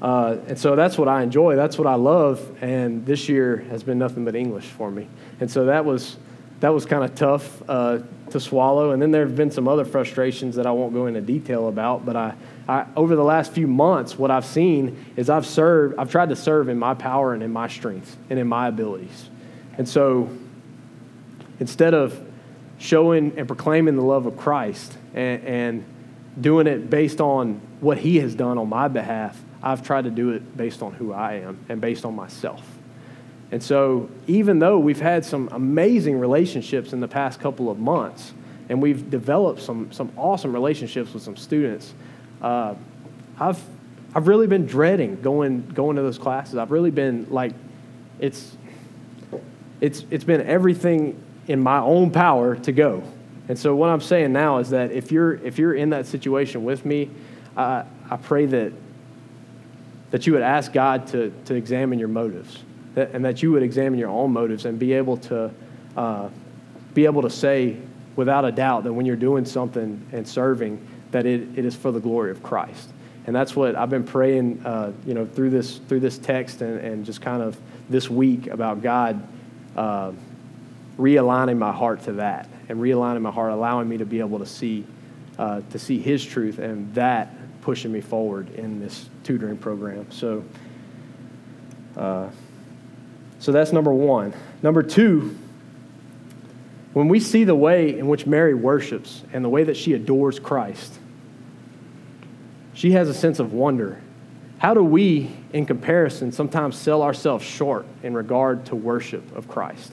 uh, 0.00 0.36
and 0.48 0.58
so 0.58 0.76
that's 0.76 0.98
what 0.98 1.08
I 1.08 1.22
enjoy. 1.22 1.56
That's 1.56 1.78
what 1.78 1.86
I 1.86 1.94
love. 1.94 2.62
And 2.62 3.04
this 3.06 3.28
year 3.28 3.58
has 3.70 3.82
been 3.82 3.98
nothing 3.98 4.24
but 4.24 4.34
English 4.34 4.66
for 4.66 4.90
me, 4.90 5.08
and 5.40 5.50
so 5.50 5.66
that 5.66 5.84
was 5.84 6.16
that 6.62 6.72
was 6.72 6.86
kind 6.86 7.04
of 7.04 7.14
tough 7.14 7.62
uh, 7.68 7.98
to 8.30 8.40
swallow. 8.40 8.92
And 8.92 9.02
then 9.02 9.10
there 9.10 9.26
have 9.26 9.36
been 9.36 9.50
some 9.50 9.68
other 9.68 9.84
frustrations 9.84 10.56
that 10.56 10.66
I 10.66 10.70
won't 10.70 10.94
go 10.94 11.06
into 11.06 11.20
detail 11.20 11.68
about, 11.68 12.06
but 12.06 12.16
I. 12.16 12.34
I, 12.68 12.86
over 12.94 13.16
the 13.16 13.24
last 13.24 13.50
few 13.50 13.66
months, 13.66 14.16
what 14.16 14.30
I've 14.30 14.44
seen 14.44 15.12
is 15.16 15.28
I've 15.28 15.46
served, 15.46 15.96
I've 15.98 16.12
tried 16.12 16.28
to 16.28 16.36
serve 16.36 16.68
in 16.68 16.78
my 16.78 16.94
power 16.94 17.34
and 17.34 17.42
in 17.42 17.52
my 17.52 17.66
strength 17.66 18.16
and 18.30 18.38
in 18.38 18.46
my 18.46 18.68
abilities. 18.68 19.30
And 19.76 19.88
so 19.88 20.30
instead 21.58 21.92
of 21.92 22.24
showing 22.78 23.36
and 23.36 23.48
proclaiming 23.48 23.96
the 23.96 24.02
love 24.02 24.26
of 24.26 24.36
Christ 24.36 24.96
and, 25.12 25.44
and 25.44 25.84
doing 26.40 26.68
it 26.68 26.88
based 26.88 27.20
on 27.20 27.60
what 27.80 27.98
he 27.98 28.18
has 28.18 28.36
done 28.36 28.58
on 28.58 28.68
my 28.68 28.86
behalf, 28.86 29.42
I've 29.60 29.82
tried 29.82 30.04
to 30.04 30.10
do 30.10 30.30
it 30.30 30.56
based 30.56 30.82
on 30.82 30.92
who 30.92 31.12
I 31.12 31.34
am 31.34 31.58
and 31.68 31.80
based 31.80 32.04
on 32.04 32.14
myself. 32.14 32.71
And 33.52 33.62
so, 33.62 34.08
even 34.26 34.60
though 34.60 34.78
we've 34.78 35.00
had 35.00 35.26
some 35.26 35.50
amazing 35.52 36.18
relationships 36.18 36.94
in 36.94 37.00
the 37.00 37.06
past 37.06 37.38
couple 37.38 37.70
of 37.70 37.78
months, 37.78 38.32
and 38.70 38.80
we've 38.80 39.10
developed 39.10 39.60
some, 39.60 39.92
some 39.92 40.10
awesome 40.16 40.54
relationships 40.54 41.12
with 41.12 41.22
some 41.22 41.36
students, 41.36 41.92
uh, 42.40 42.74
I've, 43.38 43.62
I've 44.14 44.26
really 44.26 44.46
been 44.46 44.64
dreading 44.64 45.20
going, 45.20 45.68
going 45.68 45.96
to 45.96 46.02
those 46.02 46.16
classes. 46.16 46.56
I've 46.56 46.70
really 46.70 46.90
been 46.90 47.26
like, 47.28 47.52
it's, 48.18 48.56
it's, 49.82 50.06
it's 50.10 50.24
been 50.24 50.40
everything 50.40 51.22
in 51.46 51.60
my 51.60 51.78
own 51.78 52.10
power 52.10 52.56
to 52.56 52.72
go. 52.72 53.02
And 53.48 53.58
so 53.58 53.76
what 53.76 53.90
I'm 53.90 54.00
saying 54.00 54.32
now 54.32 54.58
is 54.58 54.70
that 54.70 54.92
if 54.92 55.12
you're, 55.12 55.34
if 55.34 55.58
you're 55.58 55.74
in 55.74 55.90
that 55.90 56.06
situation 56.06 56.64
with 56.64 56.86
me, 56.86 57.10
uh, 57.54 57.84
I 58.10 58.16
pray 58.16 58.46
that, 58.46 58.72
that 60.10 60.26
you 60.26 60.32
would 60.32 60.42
ask 60.42 60.72
God 60.72 61.06
to, 61.08 61.30
to 61.44 61.54
examine 61.54 61.98
your 61.98 62.08
motives 62.08 62.62
that, 62.94 63.10
and 63.12 63.24
that 63.24 63.42
you 63.42 63.52
would 63.52 63.62
examine 63.62 63.98
your 63.98 64.10
own 64.10 64.32
motives 64.32 64.64
and 64.64 64.78
be 64.78 64.92
able 64.92 65.16
to, 65.16 65.50
uh, 65.96 66.28
be 66.94 67.04
able 67.04 67.22
to 67.22 67.30
say 67.30 67.76
without 68.16 68.44
a 68.44 68.52
doubt 68.52 68.84
that 68.84 68.92
when 68.92 69.06
you're 69.06 69.16
doing 69.16 69.44
something 69.44 70.04
and 70.12 70.26
serving, 70.26 70.86
that 71.10 71.26
it, 71.26 71.48
it 71.56 71.64
is 71.64 71.74
for 71.74 71.90
the 71.90 72.00
glory 72.00 72.30
of 72.30 72.42
Christ. 72.42 72.90
And 73.26 73.34
that's 73.34 73.54
what 73.54 73.76
I've 73.76 73.90
been 73.90 74.04
praying, 74.04 74.64
uh, 74.64 74.92
you 75.06 75.14
know, 75.14 75.24
through 75.24 75.50
this, 75.50 75.78
through 75.78 76.00
this 76.00 76.18
text 76.18 76.60
and, 76.60 76.78
and 76.80 77.04
just 77.04 77.20
kind 77.20 77.42
of 77.42 77.56
this 77.88 78.10
week 78.10 78.48
about 78.48 78.82
God 78.82 79.26
uh, 79.76 80.12
realigning 80.98 81.58
my 81.58 81.72
heart 81.72 82.02
to 82.04 82.12
that 82.14 82.48
and 82.68 82.80
realigning 82.80 83.22
my 83.22 83.30
heart, 83.30 83.52
allowing 83.52 83.88
me 83.88 83.98
to 83.98 84.04
be 84.04 84.18
able 84.18 84.38
to 84.38 84.46
see, 84.46 84.84
uh, 85.38 85.60
to 85.70 85.78
see 85.78 86.00
His 86.00 86.24
truth 86.24 86.58
and 86.58 86.92
that 86.94 87.34
pushing 87.60 87.92
me 87.92 88.00
forward 88.00 88.50
in 88.54 88.80
this 88.80 89.08
tutoring 89.22 89.56
program. 89.56 90.10
So, 90.10 90.44
uh, 91.96 92.28
so 93.42 93.50
that's 93.50 93.72
number 93.72 93.92
one. 93.92 94.32
Number 94.62 94.84
two, 94.84 95.36
when 96.92 97.08
we 97.08 97.18
see 97.18 97.42
the 97.42 97.56
way 97.56 97.98
in 97.98 98.06
which 98.06 98.24
Mary 98.24 98.54
worships 98.54 99.24
and 99.32 99.44
the 99.44 99.48
way 99.48 99.64
that 99.64 99.76
she 99.76 99.94
adores 99.94 100.38
Christ, 100.38 100.96
she 102.72 102.92
has 102.92 103.08
a 103.08 103.14
sense 103.14 103.40
of 103.40 103.52
wonder 103.52 104.00
how 104.58 104.74
do 104.74 104.84
we, 104.84 105.34
in 105.52 105.66
comparison, 105.66 106.30
sometimes 106.30 106.76
sell 106.76 107.02
ourselves 107.02 107.44
short 107.44 107.84
in 108.04 108.14
regard 108.14 108.66
to 108.66 108.76
worship 108.76 109.34
of 109.34 109.48
Christ? 109.48 109.92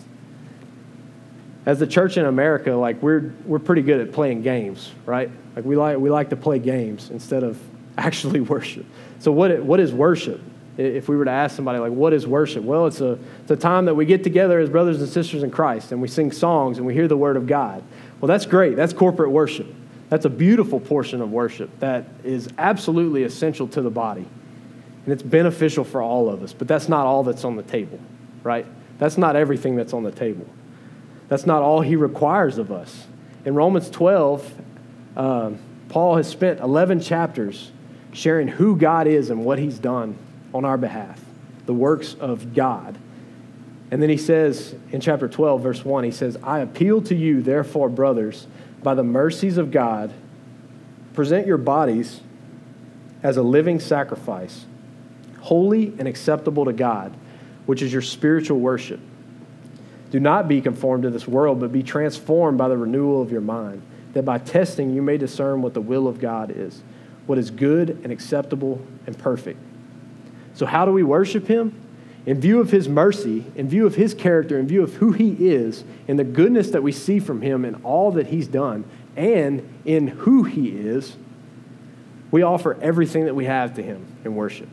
As 1.65 1.79
the 1.79 1.88
church 1.88 2.17
in 2.17 2.25
America, 2.25 2.73
like 2.73 3.01
we're, 3.01 3.33
we're 3.45 3.57
pretty 3.57 3.81
good 3.81 3.99
at 3.99 4.13
playing 4.13 4.43
games, 4.43 4.91
right? 5.07 5.31
Like 5.55 5.65
we 5.65 5.75
like, 5.75 5.97
we 5.97 6.12
like 6.12 6.29
to 6.29 6.35
play 6.35 6.59
games 6.59 7.09
instead 7.09 7.41
of 7.41 7.59
actually 7.97 8.41
worship. 8.41 8.85
So 9.17 9.31
what, 9.31 9.63
what 9.63 9.79
is 9.79 9.91
worship? 9.91 10.39
If 10.80 11.10
we 11.10 11.18
were 11.18 11.26
to 11.26 11.32
ask 11.32 11.58
somebody, 11.58 11.78
like, 11.80 11.92
what 11.92 12.13
is 12.13 12.26
worship? 12.26 12.63
Well, 12.63 12.88
it's 12.88 13.02
a, 13.02 13.20
it's 13.42 13.52
a 13.52 13.58
time 13.58 13.86
that 13.86 13.96
we 13.96 14.06
get 14.06 14.24
together 14.24 14.60
as 14.60 14.70
brothers 14.70 15.02
and 15.02 15.10
sisters 15.10 15.44
in 15.44 15.52
Christ 15.52 15.92
and 15.92 16.02
we 16.02 16.08
sing 16.08 16.32
songs 16.32 16.78
and 16.78 16.88
we 16.88 16.94
hear 16.94 17.10
the 17.10 17.18
word 17.18 17.36
of 17.36 17.48
God. 17.48 17.84
Well, 18.22 18.28
that's 18.28 18.46
great. 18.46 18.78
That's 18.78 18.94
corporate 18.94 19.30
worship. 19.30 19.68
That's 20.08 20.24
a 20.24 20.30
beautiful 20.30 20.80
portion 20.80 21.22
of 21.22 21.32
worship 21.32 21.70
that 21.80 22.06
is 22.24 22.48
absolutely 22.58 23.24
essential 23.24 23.68
to 23.68 23.82
the 23.82 23.89
body 23.89 24.26
and 25.04 25.12
it's 25.13 25.22
beneficial 25.22 25.84
for 25.84 26.02
all 26.02 26.30
of 26.30 26.44
us. 26.44 26.54
But 26.54 26.70
that's 26.70 26.88
not 26.88 27.06
all 27.06 27.24
that's 27.24 27.44
on 27.44 27.58
the 27.58 27.63
table, 27.63 28.00
right? 28.44 28.65
That's 29.00 29.18
not 29.18 29.36
everything 29.36 29.76
that's 29.76 29.92
on 29.92 30.04
the 30.04 30.12
table. 30.12 30.48
That's 31.28 31.46
not 31.46 31.62
all 31.62 31.82
he 31.82 31.98
requires 31.98 32.58
of 32.58 32.72
us. 32.72 33.06
In 33.44 33.54
Romans 33.54 33.89
12, 33.89 34.54
uh, 35.18 35.52
Paul 35.89 36.15
has 36.15 36.28
spent 36.30 36.62
11 36.62 37.02
chapters 37.02 37.72
sharing 38.13 38.48
who 38.48 38.78
God 38.78 39.08
is 39.08 39.30
and 39.30 39.44
what 39.44 39.60
he's 39.60 39.78
done 39.78 40.18
on 40.53 40.65
our 40.65 40.77
behalf, 40.77 41.23
the 41.65 41.73
works 41.73 42.15
of 42.15 42.53
God. 42.53 42.97
And 43.91 44.01
then 44.01 44.09
he 44.09 44.17
says 44.17 44.75
in 44.91 45.01
chapter 45.01 45.27
12, 45.27 45.62
verse 45.62 45.85
1, 45.85 46.03
he 46.03 46.12
says, 46.12 46.38
I 46.43 46.59
appeal 46.59 47.01
to 47.03 47.15
you, 47.15 47.41
therefore, 47.41 47.89
brothers, 47.89 48.47
by 48.83 48.93
the 48.93 49.03
mercies 49.03 49.57
of 49.57 49.71
God, 49.71 50.13
present 51.13 51.47
your 51.47 51.57
bodies 51.57 52.21
as 53.23 53.38
a 53.38 53.43
living 53.43 53.79
sacrifice 53.79 54.65
holy 55.41 55.93
and 55.97 56.07
acceptable 56.07 56.65
to 56.65 56.73
God, 56.73 57.15
which 57.65 57.81
is 57.81 57.93
your 57.93 58.01
spiritual 58.01 58.59
worship. 58.59 58.99
Do 60.12 60.19
not 60.19 60.47
be 60.47 60.62
conformed 60.62 61.03
to 61.03 61.09
this 61.09 61.27
world, 61.27 61.59
but 61.59 61.71
be 61.71 61.83
transformed 61.83 62.57
by 62.57 62.67
the 62.67 62.77
renewal 62.77 63.21
of 63.21 63.31
your 63.31 63.41
mind, 63.41 63.81
that 64.13 64.23
by 64.23 64.38
testing 64.38 64.93
you 64.93 65.01
may 65.01 65.17
discern 65.17 65.62
what 65.62 65.73
the 65.73 65.81
will 65.81 66.07
of 66.07 66.19
God 66.19 66.51
is, 66.55 66.81
what 67.25 67.38
is 67.38 67.51
good 67.51 68.01
and 68.03 68.12
acceptable 68.12 68.85
and 69.05 69.17
perfect. 69.17 69.59
So, 70.60 70.65
how 70.65 70.84
do 70.84 70.91
we 70.91 71.04
worship 71.04 71.48
Him? 71.48 71.74
In 72.26 72.41
view 72.41 72.60
of 72.60 72.69
His 72.69 72.89
mercy, 72.89 73.45
in 73.56 73.69
view 73.69 73.86
of 73.86 73.95
His 73.95 74.13
character, 74.13 74.60
in 74.60 74.67
view 74.67 74.84
of 74.84 74.95
who 74.95 75.13
He 75.13 75.48
is, 75.48 75.86
and 76.06 76.19
the 76.19 76.26
goodness 76.26 76.72
that 76.72 76.84
we 76.84 76.91
see 76.91 77.22
from 77.22 77.41
Him 77.41 77.63
and 77.63 77.82
all 77.86 78.12
that 78.12 78.28
He's 78.28 78.45
done, 78.45 78.84
and 79.15 79.65
in 79.86 80.10
who 80.10 80.43
He 80.43 80.67
is, 80.67 81.15
we 82.30 82.41
offer 82.41 82.78
everything 82.82 83.24
that 83.24 83.36
we 83.36 83.45
have 83.45 83.76
to 83.76 83.82
Him 83.82 84.06
in 84.26 84.36
worship. 84.36 84.67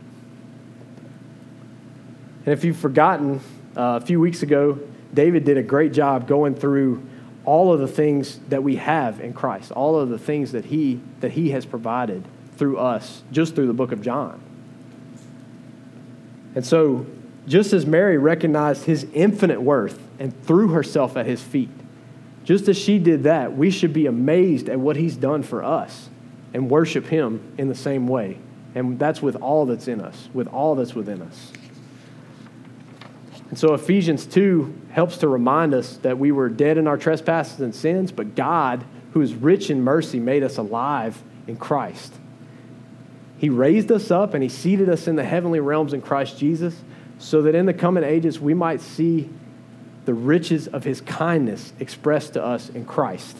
And 2.44 2.52
if 2.52 2.64
you've 2.64 2.78
forgotten, 2.78 3.38
uh, 3.76 4.00
a 4.02 4.04
few 4.04 4.18
weeks 4.18 4.42
ago, 4.42 4.80
David 5.14 5.44
did 5.44 5.56
a 5.56 5.62
great 5.62 5.92
job 5.92 6.26
going 6.26 6.56
through 6.56 7.00
all 7.44 7.72
of 7.72 7.78
the 7.78 7.86
things 7.86 8.40
that 8.48 8.64
we 8.64 8.74
have 8.74 9.20
in 9.20 9.32
Christ, 9.32 9.70
all 9.70 10.00
of 10.00 10.08
the 10.08 10.18
things 10.18 10.50
that 10.50 10.64
he, 10.64 10.98
that 11.20 11.30
he 11.30 11.50
has 11.50 11.64
provided 11.64 12.24
through 12.56 12.78
us, 12.78 13.22
just 13.30 13.54
through 13.54 13.68
the 13.68 13.72
book 13.72 13.92
of 13.92 14.02
John. 14.02 14.40
And 16.56 16.64
so, 16.64 17.06
just 17.46 17.72
as 17.72 17.86
Mary 17.86 18.18
recognized 18.18 18.86
his 18.86 19.06
infinite 19.12 19.62
worth 19.62 20.00
and 20.18 20.34
threw 20.44 20.68
herself 20.68 21.16
at 21.16 21.26
his 21.26 21.40
feet, 21.40 21.68
just 22.42 22.66
as 22.66 22.78
she 22.78 22.98
did 22.98 23.24
that, 23.24 23.56
we 23.56 23.70
should 23.70 23.92
be 23.92 24.06
amazed 24.06 24.68
at 24.68 24.80
what 24.80 24.96
he's 24.96 25.16
done 25.16 25.42
for 25.42 25.62
us 25.62 26.08
and 26.54 26.70
worship 26.70 27.06
him 27.06 27.52
in 27.58 27.68
the 27.68 27.74
same 27.74 28.08
way. 28.08 28.38
And 28.74 28.98
that's 28.98 29.20
with 29.20 29.36
all 29.36 29.66
that's 29.66 29.86
in 29.86 30.00
us, 30.00 30.28
with 30.32 30.48
all 30.48 30.74
that's 30.74 30.94
within 30.94 31.22
us. 31.22 31.52
And 33.50 33.58
so 33.58 33.74
Ephesians 33.74 34.26
2 34.26 34.74
helps 34.90 35.18
to 35.18 35.28
remind 35.28 35.74
us 35.74 35.98
that 35.98 36.18
we 36.18 36.32
were 36.32 36.48
dead 36.48 36.78
in 36.78 36.86
our 36.86 36.96
trespasses 36.96 37.60
and 37.60 37.74
sins, 37.74 38.10
but 38.10 38.34
God, 38.34 38.84
who 39.12 39.20
is 39.20 39.34
rich 39.34 39.70
in 39.70 39.82
mercy, 39.82 40.18
made 40.18 40.42
us 40.42 40.56
alive 40.56 41.22
in 41.46 41.56
Christ. 41.56 42.12
He 43.38 43.48
raised 43.48 43.92
us 43.92 44.10
up 44.10 44.34
and 44.34 44.42
He 44.42 44.48
seated 44.48 44.88
us 44.88 45.06
in 45.06 45.16
the 45.16 45.24
heavenly 45.24 45.60
realms 45.60 45.92
in 45.92 46.02
Christ 46.02 46.38
Jesus 46.38 46.74
so 47.18 47.42
that 47.42 47.54
in 47.54 47.66
the 47.66 47.74
coming 47.74 48.04
ages 48.04 48.40
we 48.40 48.54
might 48.54 48.80
see 48.80 49.28
the 50.04 50.14
riches 50.14 50.68
of 50.68 50.84
His 50.84 51.00
kindness 51.00 51.72
expressed 51.80 52.34
to 52.34 52.44
us 52.44 52.68
in 52.70 52.84
Christ. 52.84 53.36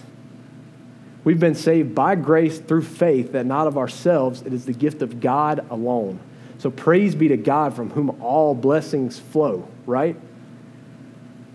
We've 1.24 1.40
been 1.40 1.54
saved 1.54 1.94
by 1.94 2.14
grace 2.14 2.58
through 2.58 2.82
faith, 2.82 3.32
that 3.32 3.46
not 3.46 3.66
of 3.66 3.76
ourselves, 3.76 4.42
it 4.42 4.52
is 4.52 4.64
the 4.64 4.72
gift 4.72 5.02
of 5.02 5.20
God 5.20 5.66
alone. 5.70 6.20
So 6.58 6.70
praise 6.70 7.14
be 7.14 7.28
to 7.28 7.36
God 7.36 7.74
from 7.74 7.90
whom 7.90 8.22
all 8.22 8.54
blessings 8.54 9.18
flow, 9.18 9.68
right? 9.86 10.16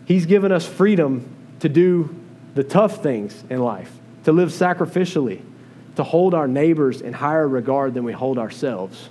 He's 0.06 0.25
given 0.25 0.51
us 0.51 0.65
freedom 0.65 1.34
to 1.62 1.69
do 1.69 2.13
the 2.54 2.63
tough 2.63 3.01
things 3.01 3.43
in 3.49 3.60
life, 3.60 3.97
to 4.25 4.34
live 4.34 4.49
sacrificially, 4.49 5.41
to 5.95 6.04
hold 6.04 6.34
our 6.34 6.47
neighbors 6.47 7.01
in 7.01 7.13
higher 7.13 7.47
regard 7.47 7.93
than 7.93 8.04
we 8.04 8.13
hold 8.13 8.38
ourselves. 8.38 9.10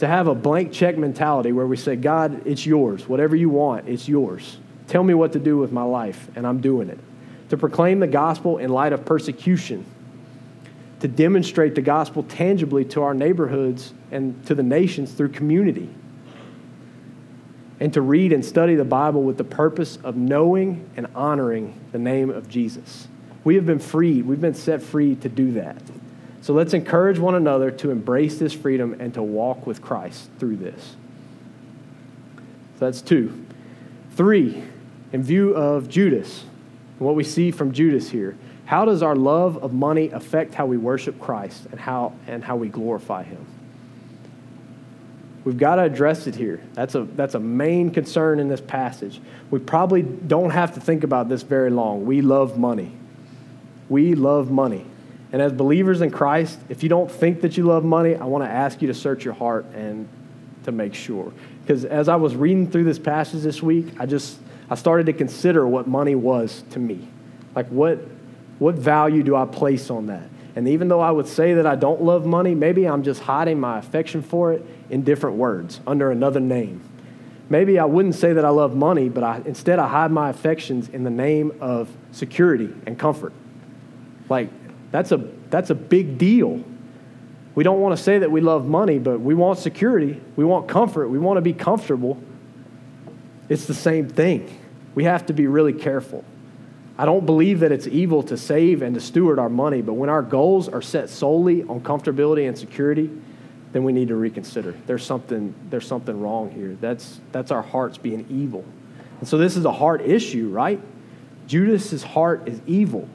To 0.00 0.06
have 0.06 0.28
a 0.28 0.34
blank 0.34 0.72
check 0.72 0.96
mentality 0.96 1.52
where 1.52 1.66
we 1.66 1.76
say, 1.76 1.96
God, 1.96 2.46
it's 2.46 2.64
yours. 2.64 3.08
Whatever 3.08 3.34
you 3.34 3.48
want, 3.48 3.88
it's 3.88 4.08
yours. 4.08 4.58
Tell 4.86 5.02
me 5.02 5.14
what 5.14 5.32
to 5.32 5.38
do 5.38 5.58
with 5.58 5.72
my 5.72 5.82
life, 5.82 6.28
and 6.36 6.46
I'm 6.46 6.60
doing 6.60 6.88
it. 6.88 6.98
To 7.50 7.56
proclaim 7.56 8.00
the 8.00 8.06
gospel 8.06 8.58
in 8.58 8.70
light 8.70 8.92
of 8.92 9.04
persecution 9.04 9.84
to 11.00 11.08
demonstrate 11.08 11.74
the 11.74 11.80
gospel 11.80 12.22
tangibly 12.24 12.84
to 12.84 13.02
our 13.02 13.14
neighborhoods 13.14 13.92
and 14.10 14.44
to 14.46 14.54
the 14.54 14.62
nations 14.62 15.12
through 15.12 15.30
community. 15.30 15.88
and 17.80 17.92
to 17.92 18.02
read 18.02 18.32
and 18.32 18.44
study 18.44 18.74
the 18.74 18.84
Bible 18.84 19.22
with 19.22 19.38
the 19.38 19.44
purpose 19.44 19.98
of 20.02 20.16
knowing 20.16 20.90
and 20.96 21.06
honoring 21.14 21.78
the 21.92 21.98
name 21.98 22.28
of 22.28 22.48
Jesus. 22.48 23.06
We 23.44 23.54
have 23.54 23.66
been 23.66 23.78
freed, 23.78 24.26
we've 24.26 24.40
been 24.40 24.54
set 24.54 24.82
free 24.82 25.14
to 25.16 25.28
do 25.28 25.52
that. 25.52 25.80
So 26.40 26.54
let's 26.54 26.72
encourage 26.72 27.18
one 27.18 27.34
another 27.34 27.70
to 27.72 27.90
embrace 27.90 28.38
this 28.38 28.52
freedom 28.52 28.96
and 29.00 29.12
to 29.14 29.22
walk 29.22 29.66
with 29.66 29.82
Christ 29.82 30.30
through 30.38 30.56
this. 30.56 30.96
So 32.78 32.84
that's 32.84 33.02
two. 33.02 33.44
Three, 34.12 34.62
in 35.12 35.22
view 35.22 35.54
of 35.54 35.88
Judas, 35.88 36.44
what 36.98 37.14
we 37.14 37.24
see 37.24 37.50
from 37.50 37.72
Judas 37.72 38.10
here, 38.10 38.36
how 38.66 38.84
does 38.84 39.02
our 39.02 39.16
love 39.16 39.62
of 39.62 39.72
money 39.72 40.10
affect 40.10 40.54
how 40.54 40.66
we 40.66 40.76
worship 40.76 41.18
Christ 41.18 41.66
and 41.70 41.80
how, 41.80 42.12
and 42.26 42.44
how 42.44 42.56
we 42.56 42.68
glorify 42.68 43.22
Him? 43.22 43.46
We've 45.44 45.56
got 45.56 45.76
to 45.76 45.82
address 45.82 46.26
it 46.26 46.34
here. 46.34 46.60
That's 46.74 46.94
a, 46.94 47.04
that's 47.04 47.34
a 47.34 47.40
main 47.40 47.90
concern 47.90 48.38
in 48.38 48.48
this 48.48 48.60
passage. 48.60 49.20
We 49.50 49.58
probably 49.58 50.02
don't 50.02 50.50
have 50.50 50.74
to 50.74 50.80
think 50.80 51.04
about 51.04 51.28
this 51.28 51.42
very 51.42 51.70
long. 51.70 52.04
We 52.04 52.20
love 52.20 52.58
money. 52.58 52.92
We 53.88 54.14
love 54.14 54.50
money. 54.50 54.86
And 55.32 55.42
as 55.42 55.52
believers 55.52 56.00
in 56.00 56.10
Christ, 56.10 56.58
if 56.68 56.82
you 56.82 56.88
don't 56.88 57.10
think 57.10 57.42
that 57.42 57.56
you 57.56 57.64
love 57.64 57.84
money, 57.84 58.16
I 58.16 58.24
want 58.24 58.44
to 58.44 58.50
ask 58.50 58.80
you 58.80 58.88
to 58.88 58.94
search 58.94 59.24
your 59.24 59.34
heart 59.34 59.66
and 59.74 60.08
to 60.64 60.72
make 60.72 60.94
sure. 60.94 61.32
Because 61.62 61.84
as 61.84 62.08
I 62.08 62.16
was 62.16 62.34
reading 62.34 62.70
through 62.70 62.84
this 62.84 62.98
passage 62.98 63.42
this 63.42 63.62
week, 63.62 63.86
I 63.98 64.06
just 64.06 64.38
I 64.70 64.74
started 64.74 65.06
to 65.06 65.12
consider 65.12 65.66
what 65.66 65.86
money 65.86 66.14
was 66.14 66.62
to 66.70 66.78
me. 66.78 67.08
Like 67.54 67.68
what 67.68 67.98
what 68.58 68.74
value 68.74 69.22
do 69.22 69.36
I 69.36 69.44
place 69.44 69.90
on 69.90 70.06
that? 70.06 70.28
And 70.56 70.66
even 70.66 70.88
though 70.88 71.00
I 71.00 71.10
would 71.10 71.28
say 71.28 71.54
that 71.54 71.66
I 71.66 71.76
don't 71.76 72.02
love 72.02 72.26
money, 72.26 72.54
maybe 72.54 72.86
I'm 72.86 73.02
just 73.02 73.20
hiding 73.20 73.60
my 73.60 73.78
affection 73.78 74.22
for 74.22 74.52
it 74.52 74.64
in 74.90 75.04
different 75.04 75.36
words 75.36 75.80
under 75.86 76.10
another 76.10 76.40
name. 76.40 76.82
Maybe 77.48 77.78
I 77.78 77.84
wouldn't 77.84 78.14
say 78.14 78.32
that 78.32 78.44
I 78.44 78.48
love 78.48 78.74
money, 78.74 79.08
but 79.08 79.22
I, 79.22 79.40
instead 79.44 79.78
I 79.78 79.88
hide 79.88 80.10
my 80.10 80.30
affections 80.30 80.88
in 80.88 81.04
the 81.04 81.10
name 81.10 81.56
of 81.60 81.88
security 82.12 82.74
and 82.86 82.98
comfort. 82.98 83.32
Like 84.28 84.50
that's 84.90 85.12
a 85.12 85.18
that's 85.50 85.70
a 85.70 85.74
big 85.74 86.18
deal. 86.18 86.62
We 87.54 87.64
don't 87.64 87.80
want 87.80 87.96
to 87.96 88.02
say 88.02 88.20
that 88.20 88.30
we 88.30 88.40
love 88.40 88.66
money, 88.66 88.98
but 88.98 89.20
we 89.20 89.34
want 89.34 89.58
security. 89.58 90.20
We 90.36 90.44
want 90.44 90.68
comfort. 90.68 91.08
We 91.08 91.18
want 91.18 91.38
to 91.38 91.40
be 91.40 91.52
comfortable. 91.52 92.16
It's 93.48 93.66
the 93.66 93.74
same 93.74 94.08
thing. 94.08 94.60
We 94.94 95.04
have 95.04 95.26
to 95.26 95.32
be 95.32 95.46
really 95.46 95.72
careful. 95.72 96.24
I 96.96 97.04
don't 97.04 97.26
believe 97.26 97.60
that 97.60 97.72
it's 97.72 97.86
evil 97.86 98.22
to 98.24 98.36
save 98.36 98.82
and 98.82 98.94
to 98.94 99.00
steward 99.00 99.38
our 99.38 99.48
money, 99.48 99.82
but 99.82 99.94
when 99.94 100.08
our 100.08 100.22
goals 100.22 100.68
are 100.68 100.82
set 100.82 101.08
solely 101.08 101.62
on 101.62 101.80
comfortability 101.80 102.48
and 102.48 102.58
security, 102.58 103.08
then 103.72 103.84
we 103.84 103.92
need 103.92 104.08
to 104.08 104.16
reconsider. 104.16 104.74
There's 104.86 105.04
something, 105.04 105.54
there's 105.70 105.86
something 105.86 106.20
wrong 106.20 106.50
here. 106.50 106.76
That's, 106.80 107.20
that's 107.30 107.50
our 107.50 107.62
hearts 107.62 107.98
being 107.98 108.26
evil. 108.28 108.64
And 109.20 109.28
so 109.28 109.38
this 109.38 109.56
is 109.56 109.64
a 109.64 109.72
heart 109.72 110.00
issue, 110.00 110.48
right? 110.48 110.80
Judas's 111.46 112.02
heart 112.02 112.48
is 112.48 112.60
evil. 112.66 113.08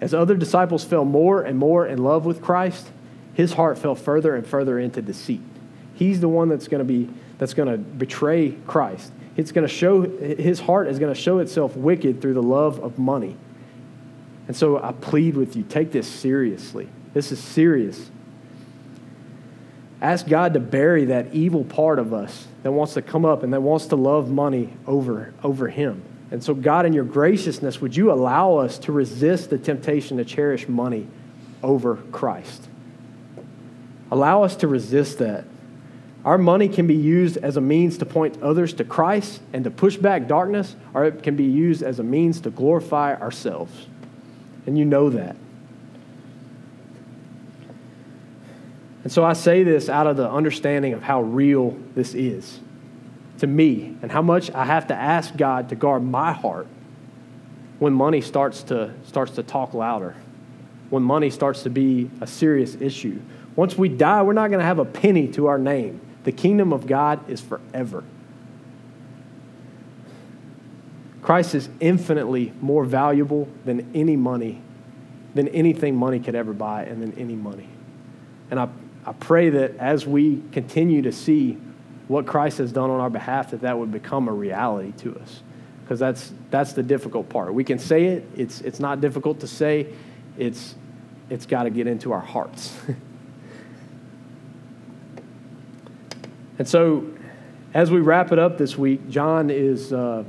As 0.00 0.12
other 0.12 0.36
disciples 0.36 0.84
fell 0.84 1.04
more 1.04 1.42
and 1.42 1.58
more 1.58 1.86
in 1.86 1.98
love 2.02 2.24
with 2.24 2.42
Christ, 2.42 2.90
his 3.32 3.54
heart 3.54 3.78
fell 3.78 3.94
further 3.94 4.34
and 4.34 4.46
further 4.46 4.78
into 4.78 5.02
deceit. 5.02 5.42
He's 5.94 6.20
the 6.20 6.28
one 6.28 6.48
that's 6.48 6.68
going 6.68 6.80
to 6.80 6.84
be 6.84 7.08
that's 7.38 7.54
going 7.54 7.68
to 7.68 7.78
betray 7.78 8.52
Christ 8.66 9.10
it's 9.36 9.52
going 9.52 9.66
to 9.66 9.72
show 9.72 10.02
his 10.02 10.60
heart 10.60 10.88
is 10.88 10.98
going 10.98 11.12
to 11.12 11.20
show 11.20 11.38
itself 11.38 11.76
wicked 11.76 12.20
through 12.20 12.34
the 12.34 12.42
love 12.42 12.78
of 12.80 12.98
money. 12.98 13.36
And 14.46 14.56
so 14.56 14.82
I 14.82 14.92
plead 14.92 15.36
with 15.36 15.56
you, 15.56 15.62
take 15.64 15.90
this 15.90 16.06
seriously. 16.06 16.88
This 17.14 17.32
is 17.32 17.40
serious. 17.40 18.10
Ask 20.00 20.28
God 20.28 20.54
to 20.54 20.60
bury 20.60 21.06
that 21.06 21.32
evil 21.32 21.64
part 21.64 21.98
of 21.98 22.12
us 22.12 22.46
that 22.62 22.72
wants 22.72 22.94
to 22.94 23.02
come 23.02 23.24
up 23.24 23.42
and 23.42 23.52
that 23.52 23.62
wants 23.62 23.86
to 23.86 23.96
love 23.96 24.30
money 24.30 24.74
over, 24.86 25.32
over 25.42 25.68
him. 25.68 26.02
And 26.30 26.42
so, 26.42 26.54
God, 26.54 26.86
in 26.86 26.92
your 26.92 27.04
graciousness, 27.04 27.80
would 27.80 27.94
you 27.94 28.10
allow 28.10 28.56
us 28.56 28.78
to 28.80 28.92
resist 28.92 29.50
the 29.50 29.58
temptation 29.58 30.16
to 30.16 30.24
cherish 30.24 30.68
money 30.68 31.06
over 31.62 31.96
Christ? 32.12 32.68
Allow 34.10 34.42
us 34.42 34.56
to 34.56 34.68
resist 34.68 35.18
that. 35.18 35.44
Our 36.24 36.38
money 36.38 36.68
can 36.68 36.86
be 36.86 36.94
used 36.94 37.36
as 37.36 37.56
a 37.58 37.60
means 37.60 37.98
to 37.98 38.06
point 38.06 38.42
others 38.42 38.72
to 38.74 38.84
Christ 38.84 39.42
and 39.52 39.64
to 39.64 39.70
push 39.70 39.96
back 39.96 40.26
darkness, 40.26 40.74
or 40.94 41.04
it 41.04 41.22
can 41.22 41.36
be 41.36 41.44
used 41.44 41.82
as 41.82 41.98
a 41.98 42.02
means 42.02 42.40
to 42.42 42.50
glorify 42.50 43.14
ourselves. 43.14 43.86
And 44.66 44.78
you 44.78 44.86
know 44.86 45.10
that. 45.10 45.36
And 49.02 49.12
so 49.12 49.22
I 49.22 49.34
say 49.34 49.62
this 49.64 49.90
out 49.90 50.06
of 50.06 50.16
the 50.16 50.30
understanding 50.30 50.94
of 50.94 51.02
how 51.02 51.20
real 51.20 51.78
this 51.94 52.14
is 52.14 52.58
to 53.44 53.50
me 53.50 53.94
and 54.00 54.10
how 54.10 54.22
much 54.22 54.50
I 54.52 54.64
have 54.64 54.86
to 54.86 54.94
ask 54.94 55.36
God 55.36 55.68
to 55.68 55.74
guard 55.74 56.02
my 56.02 56.32
heart 56.32 56.66
when 57.78 57.92
money 57.92 58.22
starts 58.22 58.62
to, 58.64 58.94
starts 59.04 59.32
to 59.32 59.42
talk 59.42 59.74
louder, 59.74 60.16
when 60.88 61.02
money 61.02 61.28
starts 61.28 61.62
to 61.64 61.70
be 61.70 62.10
a 62.22 62.26
serious 62.26 62.74
issue. 62.76 63.20
Once 63.54 63.76
we 63.76 63.90
die, 63.90 64.22
we're 64.22 64.32
not 64.32 64.48
going 64.48 64.60
to 64.60 64.64
have 64.64 64.78
a 64.78 64.84
penny 64.86 65.28
to 65.28 65.46
our 65.46 65.58
name. 65.58 66.00
The 66.24 66.32
kingdom 66.32 66.72
of 66.72 66.86
God 66.86 67.28
is 67.28 67.42
forever. 67.42 68.02
Christ 71.20 71.54
is 71.54 71.68
infinitely 71.80 72.54
more 72.62 72.84
valuable 72.86 73.46
than 73.66 73.90
any 73.94 74.16
money, 74.16 74.62
than 75.34 75.48
anything 75.48 75.96
money 75.96 76.18
could 76.18 76.34
ever 76.34 76.54
buy, 76.54 76.84
and 76.84 77.02
than 77.02 77.12
any 77.18 77.36
money. 77.36 77.68
And 78.50 78.58
I, 78.58 78.68
I 79.04 79.12
pray 79.12 79.50
that 79.50 79.76
as 79.76 80.06
we 80.06 80.42
continue 80.52 81.02
to 81.02 81.12
see 81.12 81.58
what 82.08 82.26
Christ 82.26 82.58
has 82.58 82.72
done 82.72 82.90
on 82.90 83.00
our 83.00 83.10
behalf, 83.10 83.50
that 83.50 83.62
that 83.62 83.78
would 83.78 83.92
become 83.92 84.28
a 84.28 84.32
reality 84.32 84.92
to 84.98 85.18
us. 85.18 85.42
Because 85.82 85.98
that's, 85.98 86.32
that's 86.50 86.72
the 86.72 86.82
difficult 86.82 87.28
part. 87.28 87.52
We 87.52 87.64
can 87.64 87.78
say 87.78 88.06
it, 88.06 88.28
it's, 88.36 88.60
it's 88.62 88.80
not 88.80 89.00
difficult 89.00 89.40
to 89.40 89.46
say, 89.46 89.88
it's, 90.38 90.74
it's 91.28 91.46
got 91.46 91.64
to 91.64 91.70
get 91.70 91.86
into 91.86 92.12
our 92.12 92.20
hearts. 92.20 92.76
And 96.58 96.68
so, 96.68 97.06
as 97.72 97.90
we 97.90 98.00
wrap 98.00 98.30
it 98.30 98.38
up 98.38 98.58
this 98.58 98.78
week, 98.78 99.08
John 99.10 99.50
is, 99.50 99.92
uh, 99.92 100.24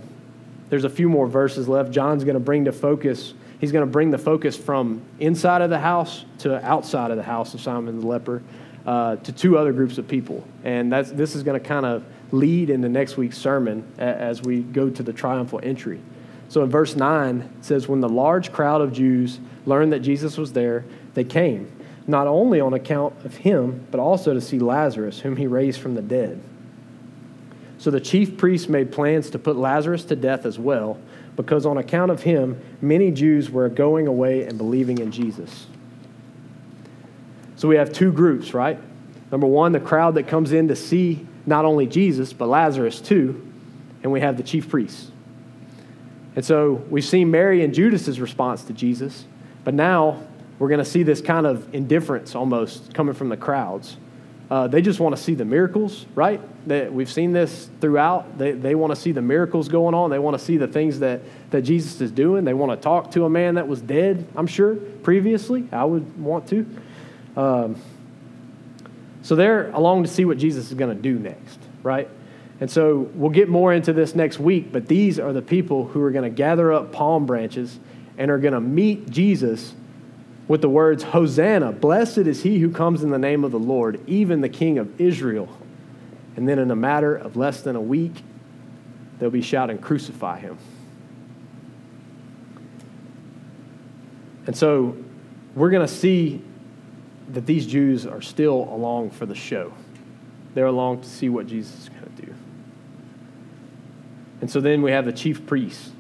there's 0.69 0.83
a 0.83 0.89
few 0.89 1.07
more 1.07 1.27
verses 1.27 1.67
left. 1.67 1.91
John's 1.91 2.23
going 2.23 2.35
to 2.35 2.39
bring 2.39 2.63
the 2.63 2.71
focus, 2.71 3.33
he's 3.59 3.71
going 3.71 3.85
to 3.85 3.91
bring 3.91 4.09
the 4.09 4.17
focus 4.17 4.57
from 4.57 5.01
inside 5.19 5.61
of 5.61 5.69
the 5.69 5.79
house 5.79 6.25
to 6.39 6.63
outside 6.65 7.11
of 7.11 7.17
the 7.17 7.23
house 7.23 7.53
of 7.53 7.61
Simon 7.61 7.99
the 7.99 8.07
leper 8.07 8.41
uh, 8.85 9.15
to 9.17 9.31
two 9.31 9.57
other 9.57 9.73
groups 9.73 9.97
of 9.97 10.07
people. 10.07 10.47
And 10.63 10.91
that's, 10.91 11.11
this 11.11 11.35
is 11.35 11.43
going 11.43 11.59
to 11.59 11.65
kind 11.65 11.85
of 11.85 12.03
lead 12.31 12.69
into 12.69 12.89
next 12.89 13.17
week's 13.17 13.37
sermon 13.37 13.87
as 13.97 14.41
we 14.41 14.61
go 14.61 14.89
to 14.89 15.03
the 15.03 15.13
triumphal 15.13 15.59
entry. 15.63 15.99
So 16.49 16.63
in 16.63 16.69
verse 16.69 16.95
9, 16.95 17.41
it 17.41 17.65
says, 17.65 17.87
When 17.87 18.01
the 18.01 18.09
large 18.09 18.51
crowd 18.51 18.81
of 18.81 18.93
Jews 18.93 19.39
learned 19.65 19.93
that 19.93 19.99
Jesus 19.99 20.37
was 20.37 20.53
there, 20.53 20.85
they 21.13 21.23
came 21.23 21.71
not 22.07 22.27
only 22.27 22.59
on 22.59 22.73
account 22.73 23.13
of 23.25 23.37
him, 23.37 23.85
but 23.89 23.99
also 23.99 24.33
to 24.33 24.41
see 24.41 24.59
Lazarus, 24.59 25.19
whom 25.19 25.37
he 25.37 25.47
raised 25.47 25.81
from 25.81 25.95
the 25.95 26.01
dead. 26.01 26.41
So 27.77 27.91
the 27.91 27.99
chief 27.99 28.37
priests 28.37 28.69
made 28.69 28.91
plans 28.91 29.29
to 29.31 29.39
put 29.39 29.55
Lazarus 29.55 30.05
to 30.05 30.15
death 30.15 30.45
as 30.45 30.59
well, 30.59 30.99
because 31.35 31.65
on 31.65 31.77
account 31.77 32.11
of 32.11 32.23
him, 32.23 32.61
many 32.81 33.11
Jews 33.11 33.49
were 33.49 33.69
going 33.69 34.07
away 34.07 34.43
and 34.43 34.57
believing 34.57 34.99
in 34.99 35.11
Jesus. 35.11 35.67
So 37.55 37.67
we 37.67 37.75
have 37.77 37.93
two 37.93 38.11
groups, 38.11 38.53
right? 38.53 38.77
Number 39.31 39.47
one, 39.47 39.71
the 39.71 39.79
crowd 39.79 40.15
that 40.15 40.27
comes 40.27 40.51
in 40.51 40.67
to 40.67 40.75
see 40.75 41.25
not 41.45 41.65
only 41.65 41.87
Jesus, 41.87 42.33
but 42.33 42.47
Lazarus 42.47 42.99
too, 42.99 43.41
and 44.03 44.11
we 44.11 44.21
have 44.21 44.37
the 44.37 44.43
chief 44.43 44.69
priests. 44.69 45.11
And 46.35 46.43
so 46.43 46.83
we've 46.89 47.05
seen 47.05 47.31
Mary 47.31 47.63
and 47.63 47.73
Judas's 47.73 48.19
response 48.19 48.63
to 48.65 48.73
Jesus, 48.73 49.25
but 49.63 49.73
now 49.73 50.21
we're 50.59 50.69
going 50.69 50.83
to 50.83 50.85
see 50.89 51.03
this 51.03 51.21
kind 51.21 51.45
of 51.45 51.73
indifference 51.73 52.35
almost 52.35 52.93
coming 52.93 53.13
from 53.13 53.29
the 53.29 53.37
crowds. 53.37 53.97
Uh, 54.49 54.67
they 54.67 54.81
just 54.81 54.99
want 54.99 55.15
to 55.15 55.21
see 55.21 55.33
the 55.33 55.45
miracles, 55.45 56.05
right? 56.13 56.39
They, 56.67 56.87
we've 56.87 57.11
seen 57.11 57.33
this 57.33 57.67
throughout. 57.81 58.37
They, 58.37 58.51
they 58.51 58.75
want 58.75 58.93
to 58.93 58.95
see 58.95 59.11
the 59.11 59.21
miracles 59.21 59.69
going 59.69 59.95
on. 59.95 60.11
They 60.11 60.19
want 60.19 60.37
to 60.37 60.43
see 60.43 60.57
the 60.57 60.67
things 60.67 60.99
that, 60.99 61.21
that 61.49 61.63
Jesus 61.63 61.99
is 61.99 62.11
doing. 62.11 62.45
They 62.45 62.53
want 62.53 62.71
to 62.71 62.77
talk 62.77 63.11
to 63.11 63.25
a 63.25 63.29
man 63.29 63.55
that 63.55 63.67
was 63.67 63.81
dead, 63.81 64.27
I'm 64.35 64.45
sure, 64.45 64.75
previously. 64.75 65.67
I 65.71 65.83
would 65.83 66.21
want 66.21 66.47
to. 66.49 66.65
Um, 67.35 67.75
so 69.21 69.35
they're 69.35 69.71
along 69.71 70.03
to 70.03 70.09
see 70.09 70.25
what 70.25 70.37
Jesus 70.37 70.67
is 70.67 70.73
going 70.75 70.95
to 70.95 71.01
do 71.01 71.17
next, 71.17 71.59
right? 71.83 72.07
And 72.59 72.69
so 72.69 73.09
we'll 73.15 73.31
get 73.31 73.49
more 73.49 73.73
into 73.73 73.91
this 73.91 74.15
next 74.15 74.39
week, 74.39 74.71
but 74.71 74.87
these 74.87 75.19
are 75.19 75.33
the 75.33 75.41
people 75.41 75.85
who 75.85 76.01
are 76.03 76.11
going 76.11 76.23
to 76.23 76.35
gather 76.35 76.71
up 76.71 76.91
palm 76.91 77.25
branches 77.25 77.79
and 78.17 78.31
are 78.31 78.37
going 78.37 78.53
to 78.53 78.61
meet 78.61 79.09
Jesus 79.09 79.73
with 80.47 80.61
the 80.61 80.69
words, 80.69 81.03
Hosanna, 81.03 81.71
blessed 81.71 82.19
is 82.19 82.43
he 82.43 82.59
who 82.59 82.69
comes 82.69 83.03
in 83.03 83.09
the 83.09 83.17
name 83.17 83.43
of 83.43 83.51
the 83.51 83.59
Lord, 83.59 83.99
even 84.07 84.41
the 84.41 84.49
King 84.49 84.77
of 84.77 85.01
Israel. 85.01 85.49
And 86.35 86.47
then 86.47 86.59
in 86.59 86.69
a 86.69 86.75
matter 86.75 87.15
of 87.15 87.35
less 87.35 87.61
than 87.61 87.75
a 87.75 87.81
week, 87.81 88.23
they'll 89.17 89.31
be 89.31 89.41
shouting, 89.41 89.79
Crucify 89.79 90.39
him. 90.39 90.57
And 94.45 94.55
so 94.55 94.95
we're 95.55 95.71
going 95.71 95.87
to 95.87 95.93
see 95.93 96.41
that 97.29 97.45
these 97.45 97.65
Jews 97.65 98.05
are 98.05 98.21
still 98.21 98.67
along 98.71 99.11
for 99.11 99.25
the 99.25 99.35
show. 99.35 99.73
They're 100.53 100.65
along 100.65 101.01
to 101.01 101.09
see 101.09 101.29
what 101.29 101.47
Jesus 101.47 101.83
is 101.83 101.89
going 101.89 102.15
to 102.15 102.21
do. 102.25 102.33
And 104.41 104.49
so 104.49 104.61
then 104.61 104.81
we 104.81 104.91
have 104.91 105.05
the 105.05 105.11
chief 105.11 105.45
priests. 105.45 105.91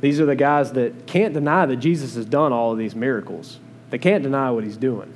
These 0.00 0.20
are 0.20 0.26
the 0.26 0.36
guys 0.36 0.72
that 0.72 1.06
can't 1.06 1.32
deny 1.32 1.64
that 1.66 1.76
Jesus 1.76 2.14
has 2.16 2.26
done 2.26 2.52
all 2.52 2.72
of 2.72 2.78
these 2.78 2.94
miracles. 2.94 3.58
They 3.90 3.98
can't 3.98 4.22
deny 4.22 4.50
what 4.50 4.64
he's 4.64 4.76
doing. 4.76 5.12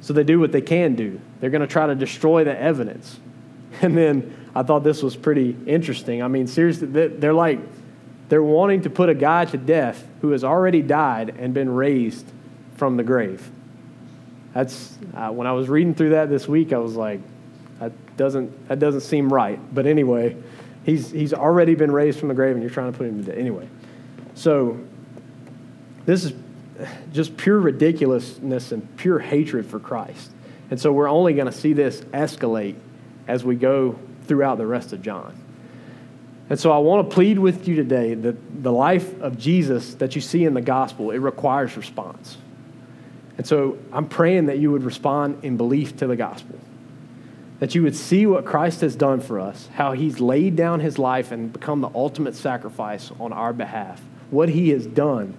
So 0.00 0.12
they 0.12 0.24
do 0.24 0.40
what 0.40 0.52
they 0.52 0.60
can 0.60 0.96
do. 0.96 1.20
They're 1.40 1.50
going 1.50 1.60
to 1.60 1.66
try 1.66 1.86
to 1.86 1.94
destroy 1.94 2.44
the 2.44 2.58
evidence. 2.58 3.18
And 3.82 3.98
then 3.98 4.32
I 4.54 4.62
thought 4.62 4.84
this 4.84 5.02
was 5.02 5.16
pretty 5.16 5.56
interesting. 5.66 6.22
I 6.22 6.28
mean, 6.28 6.46
seriously, 6.46 6.86
they're 6.86 7.34
like, 7.34 7.58
they're 8.28 8.40
wanting 8.40 8.82
to 8.82 8.90
put 8.90 9.08
a 9.08 9.14
guy 9.14 9.46
to 9.46 9.56
death 9.56 10.06
who 10.20 10.30
has 10.30 10.44
already 10.44 10.80
died 10.80 11.34
and 11.40 11.52
been 11.52 11.68
raised 11.68 12.24
from 12.76 12.96
the 12.96 13.02
grave. 13.02 13.50
That's 14.54 14.96
uh, 15.14 15.30
when 15.30 15.46
I 15.46 15.52
was 15.52 15.68
reading 15.68 15.94
through 15.94 16.10
that 16.10 16.30
this 16.30 16.48
week. 16.48 16.72
I 16.72 16.78
was 16.78 16.94
like, 16.94 17.20
that 17.80 17.92
doesn't 18.16 18.68
that 18.68 18.78
doesn't 18.78 19.02
seem 19.02 19.30
right. 19.30 19.58
But 19.74 19.86
anyway, 19.86 20.36
he's 20.84 21.10
he's 21.10 21.34
already 21.34 21.74
been 21.74 21.90
raised 21.90 22.18
from 22.18 22.28
the 22.28 22.34
grave, 22.34 22.52
and 22.52 22.62
you're 22.62 22.70
trying 22.70 22.92
to 22.92 22.96
put 22.96 23.08
him 23.08 23.18
to 23.18 23.30
death. 23.30 23.38
Anyway, 23.38 23.68
so 24.34 24.78
this 26.06 26.24
is 26.24 26.32
just 27.12 27.36
pure 27.36 27.58
ridiculousness 27.58 28.72
and 28.72 28.96
pure 28.96 29.18
hatred 29.18 29.66
for 29.66 29.78
Christ. 29.78 30.30
And 30.70 30.80
so 30.80 30.92
we're 30.92 31.08
only 31.08 31.34
going 31.34 31.46
to 31.46 31.52
see 31.52 31.72
this 31.72 32.00
escalate 32.12 32.76
as 33.28 33.44
we 33.44 33.56
go 33.56 33.98
throughout 34.26 34.58
the 34.58 34.66
rest 34.66 34.92
of 34.92 35.02
John. 35.02 35.38
And 36.50 36.58
so 36.58 36.70
I 36.70 36.78
want 36.78 37.08
to 37.08 37.14
plead 37.14 37.38
with 37.38 37.66
you 37.66 37.74
today 37.74 38.14
that 38.14 38.62
the 38.62 38.72
life 38.72 39.20
of 39.20 39.38
Jesus 39.38 39.94
that 39.94 40.14
you 40.14 40.20
see 40.20 40.44
in 40.44 40.54
the 40.54 40.60
gospel, 40.60 41.10
it 41.10 41.18
requires 41.18 41.76
response. 41.76 42.36
And 43.36 43.46
so 43.46 43.78
I'm 43.92 44.08
praying 44.08 44.46
that 44.46 44.58
you 44.58 44.70
would 44.70 44.84
respond 44.84 45.42
in 45.44 45.56
belief 45.56 45.96
to 45.98 46.06
the 46.06 46.16
gospel. 46.16 46.58
That 47.60 47.74
you 47.74 47.82
would 47.82 47.96
see 47.96 48.26
what 48.26 48.44
Christ 48.44 48.80
has 48.82 48.94
done 48.94 49.20
for 49.20 49.40
us, 49.40 49.68
how 49.74 49.92
he's 49.92 50.20
laid 50.20 50.56
down 50.56 50.80
his 50.80 50.98
life 50.98 51.32
and 51.32 51.52
become 51.52 51.80
the 51.80 51.90
ultimate 51.94 52.34
sacrifice 52.34 53.10
on 53.18 53.32
our 53.32 53.52
behalf, 53.52 54.00
what 54.30 54.48
he 54.48 54.70
has 54.70 54.86
done. 54.86 55.36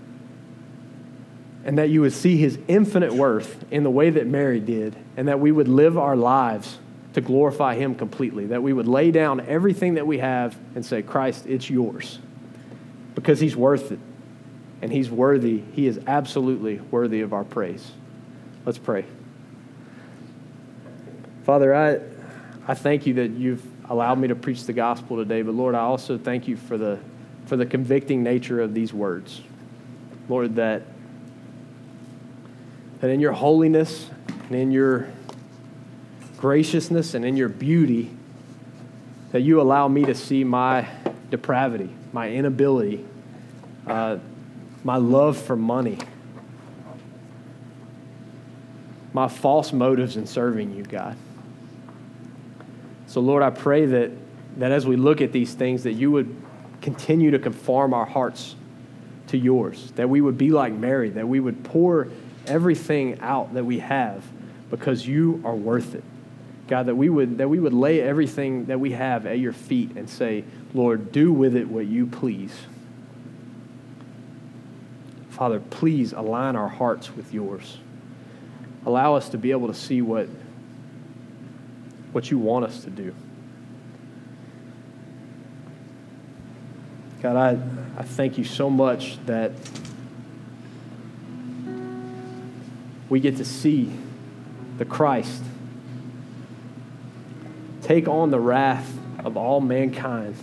And 1.63 1.77
that 1.77 1.89
you 1.89 2.01
would 2.01 2.13
see 2.13 2.37
his 2.37 2.59
infinite 2.67 3.13
worth 3.13 3.65
in 3.71 3.83
the 3.83 3.89
way 3.89 4.09
that 4.09 4.27
Mary 4.27 4.59
did, 4.59 4.95
and 5.17 5.27
that 5.27 5.39
we 5.39 5.51
would 5.51 5.67
live 5.67 5.97
our 5.97 6.15
lives 6.15 6.77
to 7.15 7.21
glorify 7.21 7.75
Him 7.75 7.95
completely, 7.95 8.47
that 8.47 8.61
we 8.61 8.73
would 8.73 8.89
lay 8.89 9.09
down 9.09 9.39
everything 9.39 9.93
that 9.93 10.05
we 10.05 10.17
have 10.17 10.57
and 10.75 10.85
say, 10.85 11.01
Christ, 11.01 11.45
it's 11.47 11.69
yours, 11.69 12.19
because 13.15 13.39
He's 13.39 13.55
worth 13.55 13.93
it. 13.93 13.99
And 14.82 14.91
He's 14.91 15.09
worthy, 15.09 15.63
He 15.73 15.88
is 15.88 15.99
absolutely 16.07 16.80
worthy 16.91 17.21
of 17.21 17.34
our 17.34 17.43
praise. 17.43 17.91
Let's 18.65 18.78
pray. 18.78 19.05
Father, 21.43 21.76
I, 21.76 21.99
I 22.67 22.73
thank 22.73 23.05
you 23.05 23.13
that 23.15 23.32
you've 23.32 23.63
allowed 23.89 24.17
me 24.17 24.28
to 24.30 24.36
preach 24.36 24.63
the 24.63 24.73
gospel 24.73 25.17
today, 25.17 25.43
but 25.43 25.53
Lord, 25.53 25.76
I 25.76 25.82
also 25.82 26.17
thank 26.17 26.47
you 26.47 26.57
for 26.57 26.78
the, 26.78 26.99
for 27.45 27.55
the 27.55 27.65
convicting 27.65 28.23
nature 28.23 28.59
of 28.59 28.73
these 28.73 28.91
words. 28.91 29.41
Lord, 30.28 30.55
that, 30.55 30.82
that 32.99 33.11
in 33.11 33.19
your 33.19 33.34
holiness 33.34 34.09
and 34.47 34.55
in 34.55 34.71
your 34.71 35.07
graciousness 36.38 37.13
and 37.13 37.23
in 37.23 37.38
your 37.38 37.49
beauty 37.49 38.09
that 39.32 39.41
you 39.41 39.61
allow 39.61 39.88
me 39.88 40.05
to 40.05 40.15
see 40.15 40.43
my 40.43 40.88
depravity, 41.30 41.89
my 42.13 42.32
inability, 42.32 43.05
uh, 43.86 44.17
my 44.86 44.97
love 44.97 45.36
for 45.36 45.55
money, 45.55 45.97
my 49.13 49.27
false 49.27 49.73
motives 49.73 50.15
in 50.15 50.27
serving 50.27 50.77
you, 50.77 50.83
God. 50.83 51.17
So, 53.07 53.19
Lord, 53.19 53.41
I 53.41 53.49
pray 53.49 53.88
that, 53.88 54.11
that 54.57 54.71
as 54.71 54.86
we 54.86 54.95
look 54.95 55.21
at 55.21 55.31
these 55.31 55.55
things, 55.55 55.83
that 55.83 55.93
you 55.93 56.11
would 56.11 56.39
continue 56.81 57.31
to 57.31 57.39
conform 57.39 57.95
our 57.95 58.05
hearts 58.05 58.55
to 59.27 59.38
yours, 59.38 59.91
that 59.95 60.07
we 60.07 60.21
would 60.21 60.38
be 60.38 60.51
like 60.51 60.71
Mary, 60.71 61.09
that 61.09 61.27
we 61.27 61.39
would 61.39 61.63
pour 61.63 62.09
everything 62.45 63.19
out 63.21 63.55
that 63.55 63.65
we 63.65 63.79
have 63.79 64.23
because 64.69 65.07
you 65.07 65.41
are 65.43 65.55
worth 65.55 65.95
it. 65.95 66.03
God, 66.67 66.86
that 66.86 66.95
we 66.95 67.09
would 67.09 67.39
that 67.39 67.47
we 67.47 67.59
would 67.59 67.73
lay 67.73 68.01
everything 68.01 68.65
that 68.65 68.79
we 68.79 68.91
have 68.91 69.25
at 69.25 69.39
your 69.39 69.53
feet 69.53 69.95
and 69.95 70.07
say, 70.07 70.43
Lord, 70.75 71.11
do 71.11 71.31
with 71.33 71.55
it 71.55 71.67
what 71.67 71.86
you 71.86 72.05
please. 72.05 72.55
Father, 75.36 75.59
please 75.59 76.13
align 76.13 76.55
our 76.55 76.69
hearts 76.69 77.13
with 77.13 77.33
yours. 77.33 77.77
Allow 78.86 79.15
us 79.15 79.27
to 79.29 79.38
be 79.38 79.51
able 79.51 79.67
to 79.67 79.73
see 79.73 80.01
what, 80.01 80.29
what 82.13 82.31
you 82.31 82.39
want 82.39 82.63
us 82.63 82.86
to 82.86 82.89
do. 82.89 83.13
God, 87.21 87.36
I, 87.36 87.99
I 87.99 88.03
thank 88.03 88.38
you 88.38 88.45
so 88.45 88.69
much 88.69 89.17
that 89.25 89.51
we 93.09 93.19
get 93.19 93.36
to 93.36 93.45
see 93.45 93.91
the 94.77 94.86
Christ 94.86 95.43
take 97.81 98.07
on 98.07 98.31
the 98.31 98.39
wrath 98.39 98.97
of 99.25 99.36
all 99.36 99.59
mankind 99.59 100.38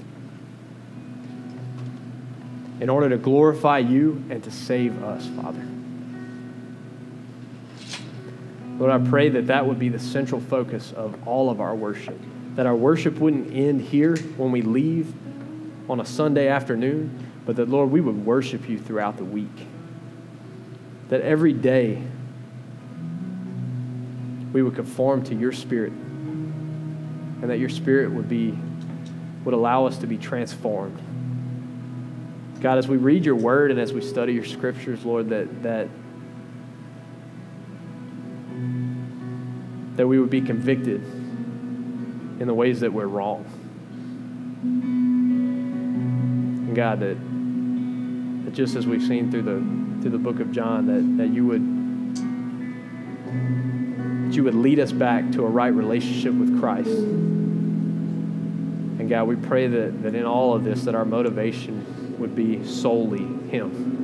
in 2.83 2.91
order 2.91 3.09
to 3.09 3.16
glorify 3.16 3.78
you 3.78 4.24
and 4.28 4.43
to 4.43 4.51
save 4.51 5.05
us, 5.05 5.24
Father. 5.41 5.64
Lord, 8.76 8.91
I 8.91 8.99
pray 9.09 9.28
that 9.28 9.47
that 9.47 9.64
would 9.64 9.78
be 9.78 9.89
the 9.89 10.01
central 10.01 10.41
focus 10.41 10.91
of 10.91 11.28
all 11.28 11.49
of 11.49 11.61
our 11.61 11.76
worship. 11.76 12.18
That 12.57 12.66
our 12.66 12.74
worship 12.74 13.18
wouldn't 13.18 13.55
end 13.55 13.83
here 13.83 14.16
when 14.37 14.51
we 14.51 14.62
leave 14.62 15.14
on 15.89 16.01
a 16.01 16.05
Sunday 16.05 16.49
afternoon, 16.49 17.24
but 17.47 17.55
that, 17.55 17.68
Lord, 17.68 17.93
we 17.93 18.01
would 18.01 18.26
worship 18.26 18.68
you 18.68 18.80
throughout 18.80 19.16
the 19.16 19.24
week. 19.24 19.68
That 21.09 21.20
every 21.20 21.53
day 21.53 22.03
we 24.53 24.61
would 24.61 24.74
conform 24.74 25.22
to 25.26 25.37
your 25.37 25.53
spirit 25.53 25.93
and 25.93 27.45
that 27.49 27.61
your 27.61 27.68
spirit 27.68 28.11
would 28.11 28.28
be 28.28 28.59
would 29.45 29.55
allow 29.55 29.87
us 29.87 29.99
to 29.99 30.09
be 30.09 30.18
transformed. 30.18 30.99
God, 32.62 32.78
as 32.78 32.86
we 32.86 32.96
read 32.96 33.24
your 33.24 33.34
word 33.34 33.72
and 33.72 33.80
as 33.80 33.92
we 33.92 34.00
study 34.00 34.34
your 34.34 34.44
scriptures, 34.44 35.04
Lord, 35.04 35.30
that 35.30 35.64
that 35.64 35.88
that 39.96 40.06
we 40.06 40.20
would 40.20 40.30
be 40.30 40.40
convicted 40.40 41.02
in 41.02 42.44
the 42.46 42.54
ways 42.54 42.78
that 42.80 42.92
we're 42.92 43.08
wrong. 43.08 43.44
And 46.68 46.76
God, 46.76 47.00
that, 47.00 47.16
that 48.44 48.54
just 48.54 48.76
as 48.76 48.86
we've 48.86 49.02
seen 49.02 49.32
through 49.32 49.42
the 49.42 50.00
through 50.00 50.12
the 50.12 50.18
book 50.18 50.38
of 50.38 50.52
John, 50.52 50.86
that, 50.86 51.22
that 51.22 51.34
you 51.34 51.44
would 51.46 51.62
that 54.28 54.36
you 54.36 54.44
would 54.44 54.54
lead 54.54 54.78
us 54.78 54.92
back 54.92 55.32
to 55.32 55.44
a 55.44 55.48
right 55.48 55.74
relationship 55.74 56.32
with 56.32 56.60
Christ. 56.60 56.90
And 59.00 59.08
God, 59.08 59.24
we 59.24 59.34
pray 59.34 59.66
that, 59.66 60.04
that 60.04 60.14
in 60.14 60.24
all 60.24 60.54
of 60.54 60.62
this, 60.62 60.84
that 60.84 60.94
our 60.94 61.04
motivation 61.04 62.01
would 62.23 62.35
be 62.35 62.64
solely 62.64 63.25
Him. 63.51 64.01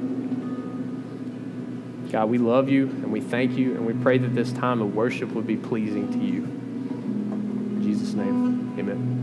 God, 2.11 2.29
we 2.29 2.37
love 2.39 2.69
you 2.69 2.89
and 2.89 3.12
we 3.12 3.21
thank 3.21 3.57
you, 3.57 3.77
and 3.77 3.87
we 3.87 3.95
pray 3.95 4.19
that 4.19 4.35
this 4.35 4.53
time 4.53 4.83
of 4.83 4.95
worship 4.95 5.31
would 5.33 5.47
be 5.47 5.57
pleasing 5.57 6.12
to 6.12 6.19
you. 6.19 6.43
In 6.43 7.83
Jesus' 7.83 8.14
name, 8.14 8.75
amen. 8.79 9.18